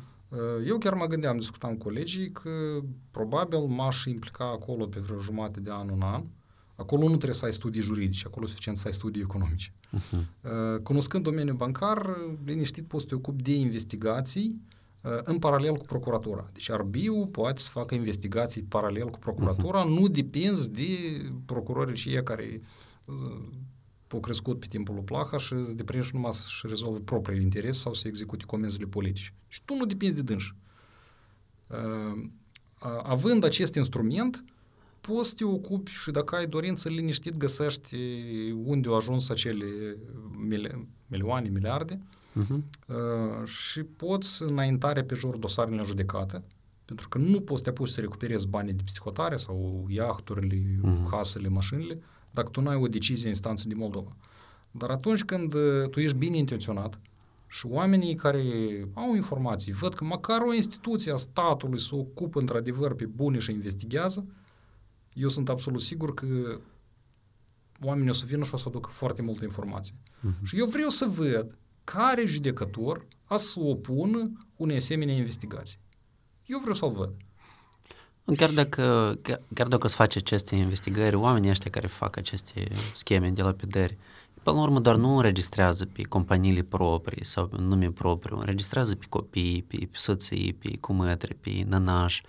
[0.66, 2.80] Eu chiar mă gândeam, discutam cu colegii că
[3.10, 6.24] probabil m-aș implica acolo pe vreo jumate de an, un an.
[6.74, 9.72] Acolo nu trebuie să ai studii juridice, acolo e suficient să ai studii economice.
[9.72, 10.22] Uh-huh.
[10.82, 14.60] Cunoscând domeniul bancar, liniștit poți să te ocupi de investigații,
[15.22, 16.46] în paralel cu procuratura.
[16.52, 19.88] Deci arbiu poate să facă investigații paralel cu procuratura, uh-huh.
[19.88, 20.88] nu depinzi de
[21.44, 22.60] procurorii cei care
[23.04, 23.48] uh,
[24.12, 27.94] au crescut pe timpul lui Plaha și îți deprinși numai să rezolve propriile interese sau
[27.94, 29.32] să execute comenzile politice.
[29.48, 30.54] Și tu nu depinzi de dânși.
[31.68, 32.30] Uh,
[33.02, 34.44] având acest instrument,
[35.00, 37.96] poți să te ocupi și dacă ai dorință liniștit găsești
[38.64, 39.96] unde au ajuns acele
[40.48, 42.00] mili- milioane, miliarde
[42.40, 42.60] uh-huh.
[43.44, 46.42] și poți înaintare pe jur dosarele în judecată,
[46.84, 51.10] pentru că nu poți să te apuci să recuperezi banii de psihotare sau iahturile, uh-huh.
[51.10, 51.98] casele, mașinile,
[52.30, 54.10] dacă tu nu ai o decizie în instanță din Moldova.
[54.70, 55.54] Dar atunci când
[55.90, 56.98] tu ești bine intenționat
[57.48, 58.42] și oamenii care
[58.94, 63.52] au informații văd că măcar o instituție a statului se ocupă într-adevăr pe bune și
[63.52, 64.26] investigează,
[65.12, 66.60] eu sunt absolut sigur că
[67.82, 69.94] oamenii o să vină și o să aducă foarte multă informație.
[69.94, 70.42] Uh-huh.
[70.42, 71.58] Și eu vreau să văd
[71.94, 75.78] care judecător a să opună unei asemenea investigații.
[76.46, 77.14] Eu vreau să-l văd.
[78.36, 79.18] Chiar dacă,
[79.54, 83.96] chiar dacă se face aceste investigări, oamenii ăștia care fac aceste scheme de lapidări,
[84.46, 89.06] Până la urmă, doar nu înregistrează pe companiile proprii sau pe nume propriu, înregistrează pe
[89.08, 92.22] copii, pe, pe soții, pe cumătri, pe nănași,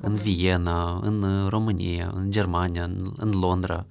[0.00, 3.86] în Viena, în România, în Germania, în, în Londra,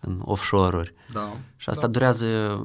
[0.00, 0.94] în offshore-uri.
[1.12, 1.36] Da.
[1.56, 1.92] Și asta da.
[1.92, 2.58] durează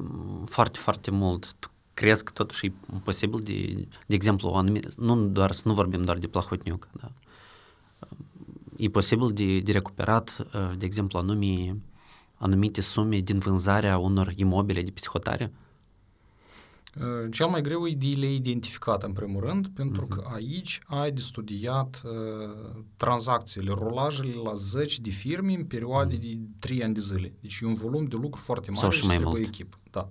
[0.44, 1.70] foarte, foarte mult.
[2.00, 2.72] Tu crezi că totuși e
[3.04, 7.12] posibil, de, de exemplu, anumit, nu, doar, să nu vorbim doar de plahotniuc, da.
[8.76, 10.46] E posibil de, de recuperat,
[10.76, 11.82] de exemplu, anumii
[12.34, 15.52] anumite sume din vânzarea unor imobile de psihotare?
[16.96, 20.08] Uh, cel mai greu e de le identificat, în primul rând, pentru uh-huh.
[20.08, 26.20] că aici ai de studiat uh, tranzacțiile, rolajele la zeci de firme în perioade uh-huh.
[26.20, 27.32] de 3 ani de zile.
[27.40, 29.54] Deci e un volum de lucru foarte mare Sau și, și mai trebuie mult.
[29.54, 29.76] echipă.
[29.90, 30.10] Da.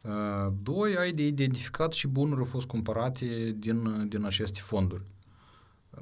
[0.00, 5.04] Uh, doi, ai de identificat și bunuri au fost cumpărate din, din aceste fonduri.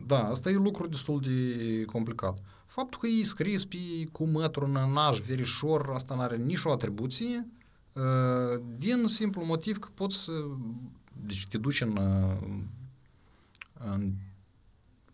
[0.07, 2.39] Da, asta e lucru destul de complicat.
[2.67, 3.77] Faptul că e scris pe
[4.13, 7.47] cu mătru, nănaș, verișor, asta nu are nicio atribuție,
[7.93, 10.33] uh, din simplu motiv că poți să...
[11.27, 12.59] Deci te duci în, uh,
[13.93, 14.13] în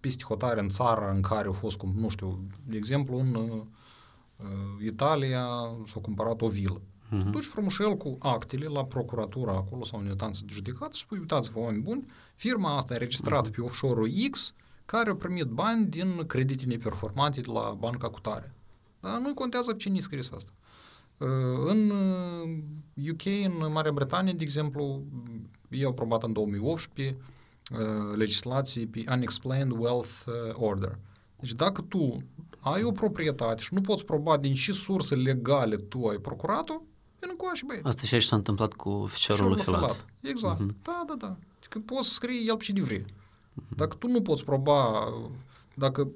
[0.01, 3.63] peste hotare în țara în care au fost, cum, nu știu, de exemplu, în uh,
[4.85, 5.47] Italia
[5.87, 6.81] s-a cumpărat o vilă.
[7.13, 7.23] Uh-huh.
[7.23, 11.19] Te duci frumușel cu actele la procuratura acolo sau în instanță de judecat și spui,
[11.19, 13.55] uitați-vă, oameni buni, firma asta e registrată uh-huh.
[13.55, 14.53] pe offshore-ul X,
[14.87, 18.53] care au primit bani din credite neperformante de la banca cu tare.
[19.01, 20.51] Dar nu contează pe cine scris asta.
[21.19, 21.29] Uh,
[21.67, 21.93] în
[23.11, 25.03] UK, uh, în Marea Britanie, de exemplu,
[25.69, 27.17] ei au aprobat în 2018
[27.73, 30.99] uh, legislații pe Unexplained Wealth Order.
[31.41, 32.23] Deci dacă tu
[32.61, 36.83] ai o proprietate și nu poți proba din ce surse legale tu ai procurat-o,
[37.25, 37.81] vină cu și băi.
[37.83, 40.05] Asta și s-a întâmplat cu ficierul filat.
[40.21, 40.61] Exact.
[40.61, 40.83] Uh-huh.
[40.83, 41.37] Da, da, da.
[41.69, 43.05] Că poți să scrii el pe cine vrei.
[43.77, 45.09] Dacă tu nu poți proba,
[45.75, 46.09] dacă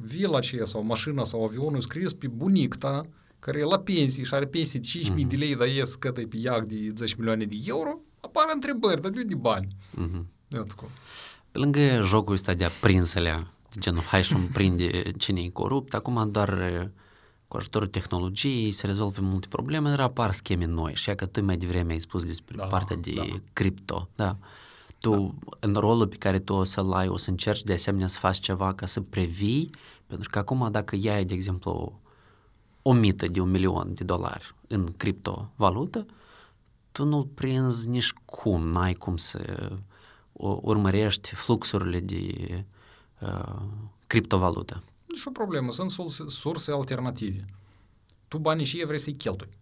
[0.00, 3.06] vila aceea sau mașina sau avionul scris pe bunic ta,
[3.38, 5.26] care e la pensie și are pensie de 5.000 uh-huh.
[5.26, 9.10] de lei, dar ies cătă pe iac de 10 milioane de euro, apar întrebări, dar
[9.10, 9.68] de unde bani?
[10.00, 10.24] Uh-huh.
[11.50, 13.46] Pe lângă jocul ăsta de aprinsele,
[13.78, 16.90] genul hai și prinde cine e corupt, acum doar
[17.50, 20.94] cu ajutorul tehnologiei se rezolvă multe probleme, dar apar scheme noi.
[20.94, 23.22] Și că tu mai devreme ai spus despre da, partea de da.
[23.52, 24.08] cripto.
[24.14, 24.36] Da
[25.00, 25.56] tu, da.
[25.60, 28.38] în rolul pe care tu o să-l ai, o să încerci de asemenea să faci
[28.38, 29.70] ceva ca să previi,
[30.06, 32.00] pentru că acum dacă iai, de exemplu,
[32.82, 36.06] o mită de un milion de dolari în criptovalută,
[36.92, 39.70] tu nu-l prinzi nici cum, n-ai cum să
[40.60, 42.64] urmărești fluxurile de
[43.20, 43.62] uh,
[44.06, 44.82] criptovalută.
[45.12, 45.90] Nici o problemă, sunt
[46.30, 47.44] surse alternative.
[48.28, 49.58] Tu banii și ei vrei să-i cheltui.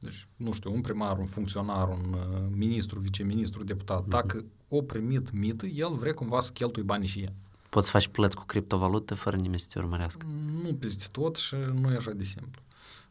[0.00, 4.08] Deci, nu știu, un primar, un funcționar, un uh, ministru, viceministru, deputat, uh-huh.
[4.08, 7.32] dacă o primit mită, el vrea cumva să cheltui banii și el.
[7.68, 10.26] Poți face plăți cu criptovalută fără nimeni să te urmărească?
[10.62, 12.62] Nu peste tot și nu e așa de simplu.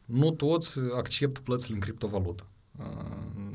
[0.04, 2.46] Nu toți acceptă plățile în criptovalută.
[2.78, 2.84] Uh,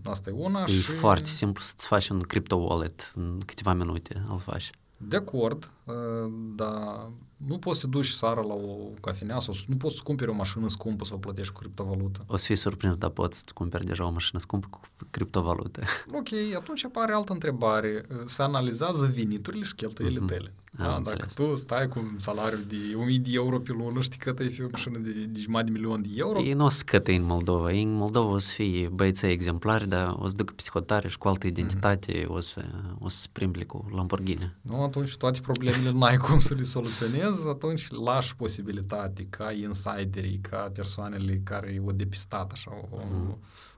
[0.03, 0.91] asta e una e și...
[0.91, 4.69] E foarte simplu să-ți faci un crypto wallet în câteva minute, îl faci.
[5.07, 9.75] De acord, uh, dar nu poți să te duci seara la o cafenea sau nu
[9.75, 12.23] poți să cumperi o mașină scumpă sau plătești cu criptovalută.
[12.27, 14.79] O să fii surprins, dar poți să cumperi deja o mașină scumpă cu
[15.11, 15.81] criptovalută.
[16.19, 18.05] Ok, atunci apare altă întrebare.
[18.25, 20.27] Se analizează veniturile și cheltuielile uh-huh.
[20.27, 20.53] tale.
[20.79, 20.99] Da?
[21.03, 24.43] Dacă tu stai cu un salariu de 1000 de euro pe lună, știi că te
[24.43, 26.41] fi o mașină de, de jumătate de milion de euro?
[26.41, 27.71] Ei nu o să căte în Moldova.
[27.71, 31.27] Ei în Moldova o să fie băieței exemplari, dar o să ducă psihotare și cu
[31.27, 32.27] altă identitate uh-huh.
[32.27, 32.65] o să,
[32.99, 34.55] o să sprimble cu Lamborghini.
[34.61, 40.71] Nu, atunci toate problemele n-ai cum să le soluționezi, atunci lași posibilitate ca insiderii, ca
[40.73, 43.37] persoanele care au depistat așa o, uh-huh.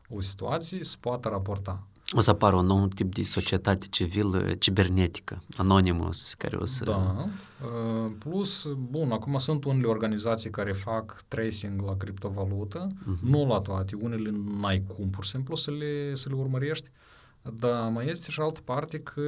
[0.09, 1.85] o, o situație să poată raporta.
[2.13, 6.83] O să apară un nou tip de societate civilă cibernetică, Anonymous, care o să...
[6.83, 7.25] Da.
[7.61, 13.19] Uh, plus, bun, acum sunt unele organizații care fac tracing la criptovalută, uh-huh.
[13.21, 14.29] nu la toate, unele
[14.59, 16.89] n-ai cum, pur și simplu, să le, să le urmărești,
[17.41, 19.21] dar mai este și altă parte că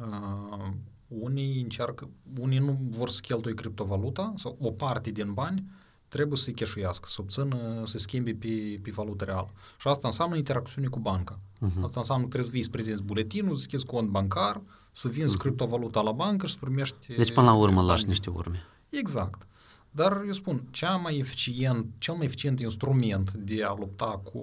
[0.00, 0.72] uh,
[1.08, 2.08] unii încearcă,
[2.40, 5.64] unii nu vor să cheltuie criptovaluta sau o parte din bani
[6.08, 9.48] trebuie să-i cheșuiască, să obțină, să schimbe pe, pe valută reală.
[9.78, 11.38] Și asta înseamnă interacțiune cu banca.
[11.38, 11.82] Uh-huh.
[11.82, 14.62] Asta înseamnă că trebuie să vii să prezinți buletinul, să schizi cont bancar,
[14.92, 15.40] să vinzi uh-huh.
[15.40, 17.14] criptovaluta la bancă și să primești...
[17.16, 18.62] Deci până la urmă lași niște urme.
[18.88, 19.46] Exact.
[19.90, 24.42] Dar eu spun, cea mai eficient, cel mai eficient instrument de a lupta cu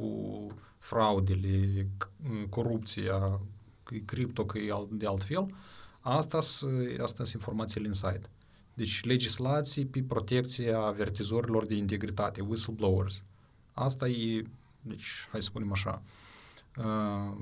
[0.78, 1.88] fraudele,
[2.50, 3.40] corupția,
[3.84, 5.46] că e cripto, că e de altfel,
[6.02, 8.30] asta sunt informațiile inside.
[8.74, 13.24] Deci legislații pe protecția avertizorilor de integritate, whistleblowers.
[13.74, 14.44] Asta e,
[14.82, 16.02] deci, hai să spunem așa,
[16.78, 17.38] uh,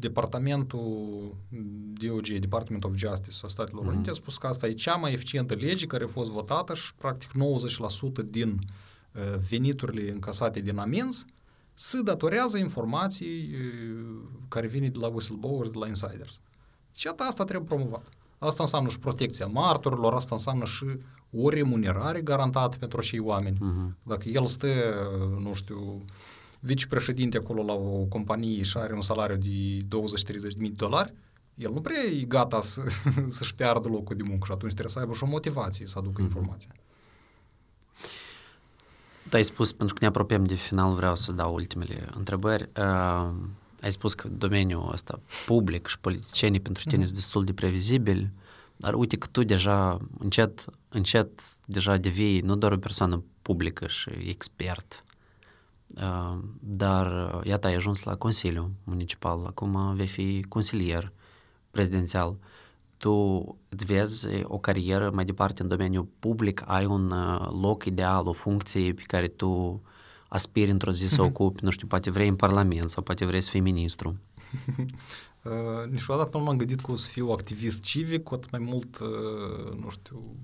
[0.00, 1.36] Departamentul
[1.92, 3.94] DOJ, Department of Justice a Statelor mm-hmm.
[3.94, 6.94] Unite a spus că asta e cea mai eficientă lege care a fost votată și
[6.94, 8.58] practic 90% din
[9.12, 11.24] uh, veniturile încasate din amenzi
[11.74, 16.40] se datorează informații uh, care vin de la whistleblowers, de la insiders.
[16.96, 18.06] Și asta trebuie promovat.
[18.42, 20.84] Asta înseamnă și protecția martorilor, asta înseamnă și
[21.30, 23.56] o remunerare garantată pentru acei oameni.
[23.56, 23.94] Uh-huh.
[24.02, 24.66] Dacă el stă,
[25.38, 26.00] nu știu,
[26.60, 31.14] vicepreședinte acolo la o companie și are un salariu de 20-30 de dolari,
[31.54, 32.82] el nu prea e gata să,
[33.36, 36.20] să-și piardă locul de muncă și atunci trebuie să aibă și o motivație să aducă
[36.20, 36.24] uh-huh.
[36.24, 36.70] informația.
[39.30, 42.68] Da, ai spus, pentru că ne apropiem de final, vreau să dau ultimele întrebări.
[42.76, 43.30] Uh,
[43.82, 47.06] ai spus că domeniul ăsta public și politicienii pentru tine mm-hmm.
[47.06, 48.30] sunt destul de previzibili,
[48.76, 54.10] dar uite că tu deja încet, încet deja devii nu doar o persoană publică și
[54.10, 55.04] expert,
[55.96, 61.12] uh, dar uh, iată ai ajuns la Consiliu Municipal, acum vei fi consilier
[61.70, 62.36] prezidențial.
[62.96, 68.26] Tu îți vezi o carieră mai departe în domeniul public, ai un uh, loc ideal,
[68.26, 69.82] o funcție pe care tu
[70.30, 73.50] aspiri într-o zi să ocupi, nu știu, poate vrei în Parlament sau poate vrei să
[73.50, 74.18] fii ministru?
[75.42, 78.98] uh, niciodată nu m-am gândit că o să fiu activist civic, cu atât mai mult,
[78.98, 80.36] uh, nu știu,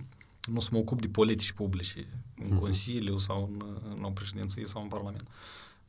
[0.44, 2.06] nu să mă ocup de politici publice
[2.36, 2.60] în uh-huh.
[2.60, 3.64] Consiliu sau în,
[3.96, 5.28] în o președinție sau în Parlament.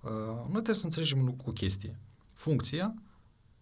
[0.02, 2.00] Uh, noi trebuie să înțelegem o chestie.
[2.34, 2.94] Funcția,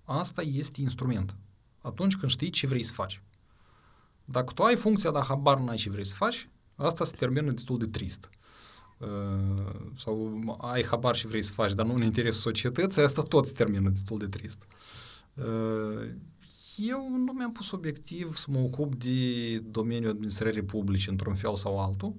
[0.03, 1.35] asta este instrument.
[1.81, 3.21] Atunci când știi ce vrei să faci.
[4.25, 7.77] Dacă tu ai funcția, dar habar n-ai ce vrei să faci, asta se termină destul
[7.77, 8.29] de trist.
[8.29, 8.44] Uh, Uh,
[9.93, 13.53] sau ai habar și vrei să faci, dar nu în interesul societății, asta tot se
[13.53, 14.67] termină destul de trist.
[15.33, 16.09] Uh,
[16.77, 21.79] eu nu mi-am pus obiectiv să mă ocup de domeniul administrării publice într-un fel sau
[21.79, 22.15] altul.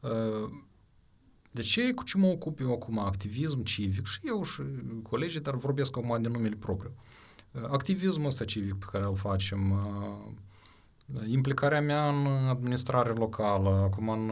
[0.00, 0.50] Uh,
[1.50, 1.92] de ce?
[1.92, 2.98] Cu ce mă ocup eu acum?
[2.98, 4.62] Activism civic și eu și
[5.02, 6.94] colegii, dar vorbesc acum de numele propriu.
[7.70, 9.70] Activismul ăsta civic pe care îl facem,
[11.26, 14.30] Implicarea mea în administrare locală, acum în,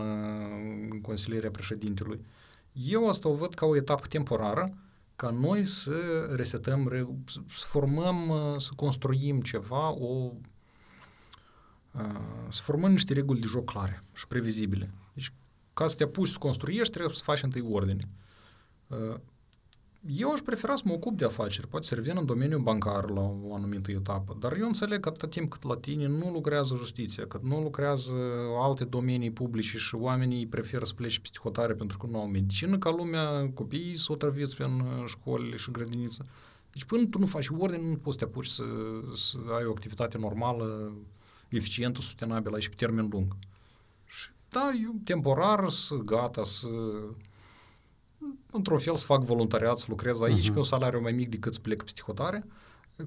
[0.91, 2.25] în consilierea președintelui,
[2.73, 4.75] eu asta o văd ca o etapă temporară,
[5.17, 5.95] ca noi să
[6.37, 6.93] resetăm,
[7.49, 10.33] să formăm, să construim ceva, o,
[12.49, 14.91] să formăm niște reguli de joc clare și previzibile.
[15.13, 15.33] Deci,
[15.73, 18.09] ca să te apuci să construiești, trebuie să faci întâi ordine.
[20.07, 23.21] Eu aș prefera să mă ocup de afaceri, poate să revin în domeniul bancar la
[23.21, 27.27] o anumită etapă, dar eu înțeleg că atât timp cât la tine nu lucrează justiția,
[27.27, 28.15] cât nu lucrează
[28.61, 32.79] alte domenii publice și oamenii preferă să plece peste hotare pentru că nu au medicină
[32.79, 36.27] ca lumea, copiii să o trăviți în uh, școli și grădiniță.
[36.73, 38.65] Deci până tu nu faci ordine, nu poți să te apuci să,
[39.15, 40.93] să ai o activitate normală,
[41.49, 43.37] eficientă, sustenabilă și pe termen lung.
[44.07, 46.69] Și da, eu temporar să gata să
[48.51, 50.53] într-un fel să fac voluntariat, să lucrez aici uh-huh.
[50.53, 52.47] pe un salariu mai mic decât să plec peste hotare,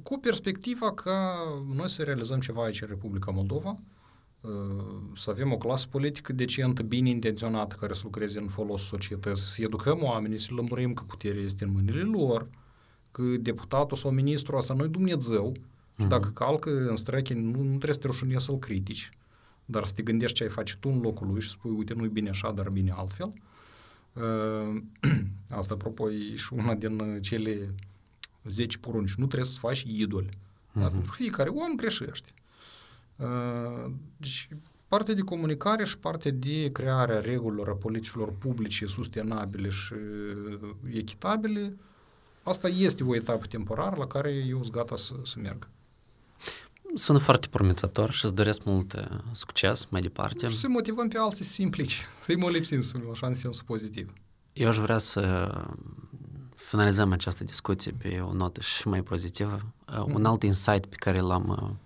[0.04, 1.36] cu perspectiva ca
[1.74, 3.78] noi să realizăm ceva aici în Republica Moldova,
[4.42, 4.52] uh,
[5.16, 9.62] să avem o clasă politică decentă, bine intenționată, care să lucreze în folos societății, să
[9.62, 12.48] educăm oamenii, să lămurim că puterea este în mâinile lor,
[13.12, 16.00] că deputatul sau ministrul asta nu e Dumnezeu, uh-huh.
[16.00, 19.10] și dacă calcă în străchi, nu, nu trebuie să te rușine să-l critici,
[19.66, 22.08] dar să te gândești ce ai face tu în locul lui și spui, uite, nu-i
[22.08, 23.28] bine așa, dar bine altfel.
[23.28, 23.42] Uh,
[25.60, 27.74] Asta, apropo, e și una din cele
[28.44, 29.14] 10 porunci.
[29.14, 30.30] Nu trebuie să faci idoli.
[30.30, 30.92] Uh-huh.
[30.92, 32.30] Pentru fiecare om greșește.
[34.18, 34.50] Deci,
[34.88, 39.94] partea de comunicare și partea de crearea regulilor, a politicilor publice sustenabile și
[40.94, 41.78] echitabile,
[42.44, 45.68] asta este o etapă temporară la care eu sunt gata să, să merg.
[46.98, 50.48] Sună foarte promițător și îți doresc mult succes mai departe.
[50.48, 54.14] Și să motivăm pe alții simplici, să-i molipsim așa în sensul pozitiv.
[54.54, 55.52] Eu aș vrea să
[56.56, 59.60] finalizăm această discuție pe o notă și mai pozitivă.
[59.92, 60.14] Mm.
[60.14, 61.78] Un alt insight pe care l-am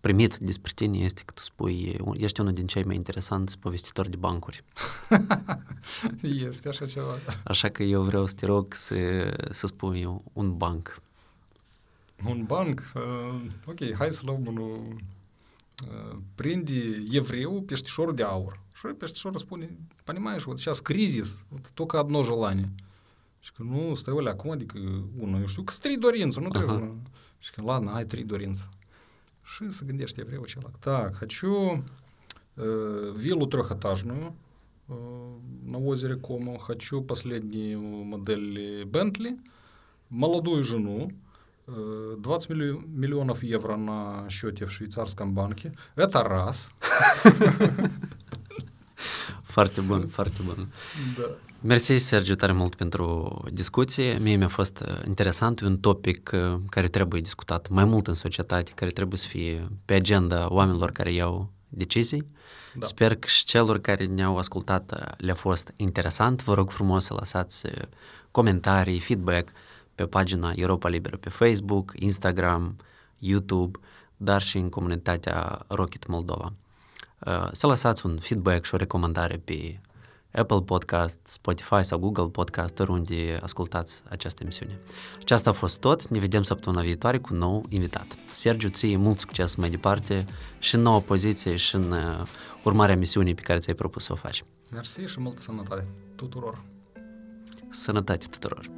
[0.00, 4.16] primit despre tine este că tu spui, ești unul din cei mai interesanți povestitori de
[4.16, 4.64] bancuri.
[6.48, 7.16] este așa ceva.
[7.44, 8.94] Așa că eu vreau să te rog să,
[9.50, 11.00] să spui un banc.
[12.24, 12.92] Un banc?
[12.94, 14.96] Uh, ok, hai să luăm unul
[16.34, 18.60] prinde evreu peștișorul de aur.
[18.74, 22.72] Și peștișorul spune, понимаешь, вот сейчас кризис, вот только одно желание.
[23.40, 24.78] Și că nu, stai olea, acum adică
[25.18, 26.88] unul, eu știu că trei dorințe, nu trebuie să...
[27.38, 28.68] Și că, ладно, ai trei dorințe.
[29.44, 30.76] Și se gândește evreul celălalt.
[30.76, 31.84] Так, хочу
[32.56, 34.34] э, виллу трехэтажную
[34.88, 34.94] э,
[35.64, 39.38] на озере Комо, хочу последнюю модель Bentley,
[40.08, 41.10] молодую жену,
[42.17, 42.49] 20
[42.95, 45.71] миллионов евро на счете в швейцарском банке.
[45.95, 46.71] Это раз.
[49.43, 50.67] Foarte bun, foarte bun.
[51.17, 51.37] Da.
[51.61, 54.17] Mersi, Sergiu, tare mult pentru discuție.
[54.17, 56.29] Mie mi-a fost interesant, un topic
[56.69, 61.13] care trebuie discutat mai mult în societate, care trebuie să fie pe agenda oamenilor care
[61.13, 62.25] iau decizii.
[62.73, 62.85] Da.
[62.85, 66.43] Sper că și celor care ne-au ascultat le-a fost interesant.
[66.43, 67.67] Vă rog frumos să lăsați
[68.31, 69.49] comentarii, feedback
[69.96, 72.76] pe pagina Europa Liberă pe Facebook, Instagram,
[73.18, 73.78] YouTube,
[74.16, 76.52] dar și în comunitatea Rocket Moldova.
[77.52, 79.80] Să lăsați un feedback și o recomandare pe
[80.32, 84.78] Apple Podcast, Spotify sau Google Podcast, oriunde ascultați această emisiune.
[85.20, 86.08] Aceasta a fost tot.
[86.08, 88.06] Ne vedem săptămâna viitoare cu un nou invitat.
[88.32, 90.26] Sergiu, ție mult succes mai departe
[90.58, 91.94] și în nouă poziție și în
[92.62, 94.42] urmarea misiunii pe care ți-ai propus să o faci.
[94.70, 96.62] Mersi și multă sănătate tuturor!
[97.68, 98.70] Sănătate tuturor!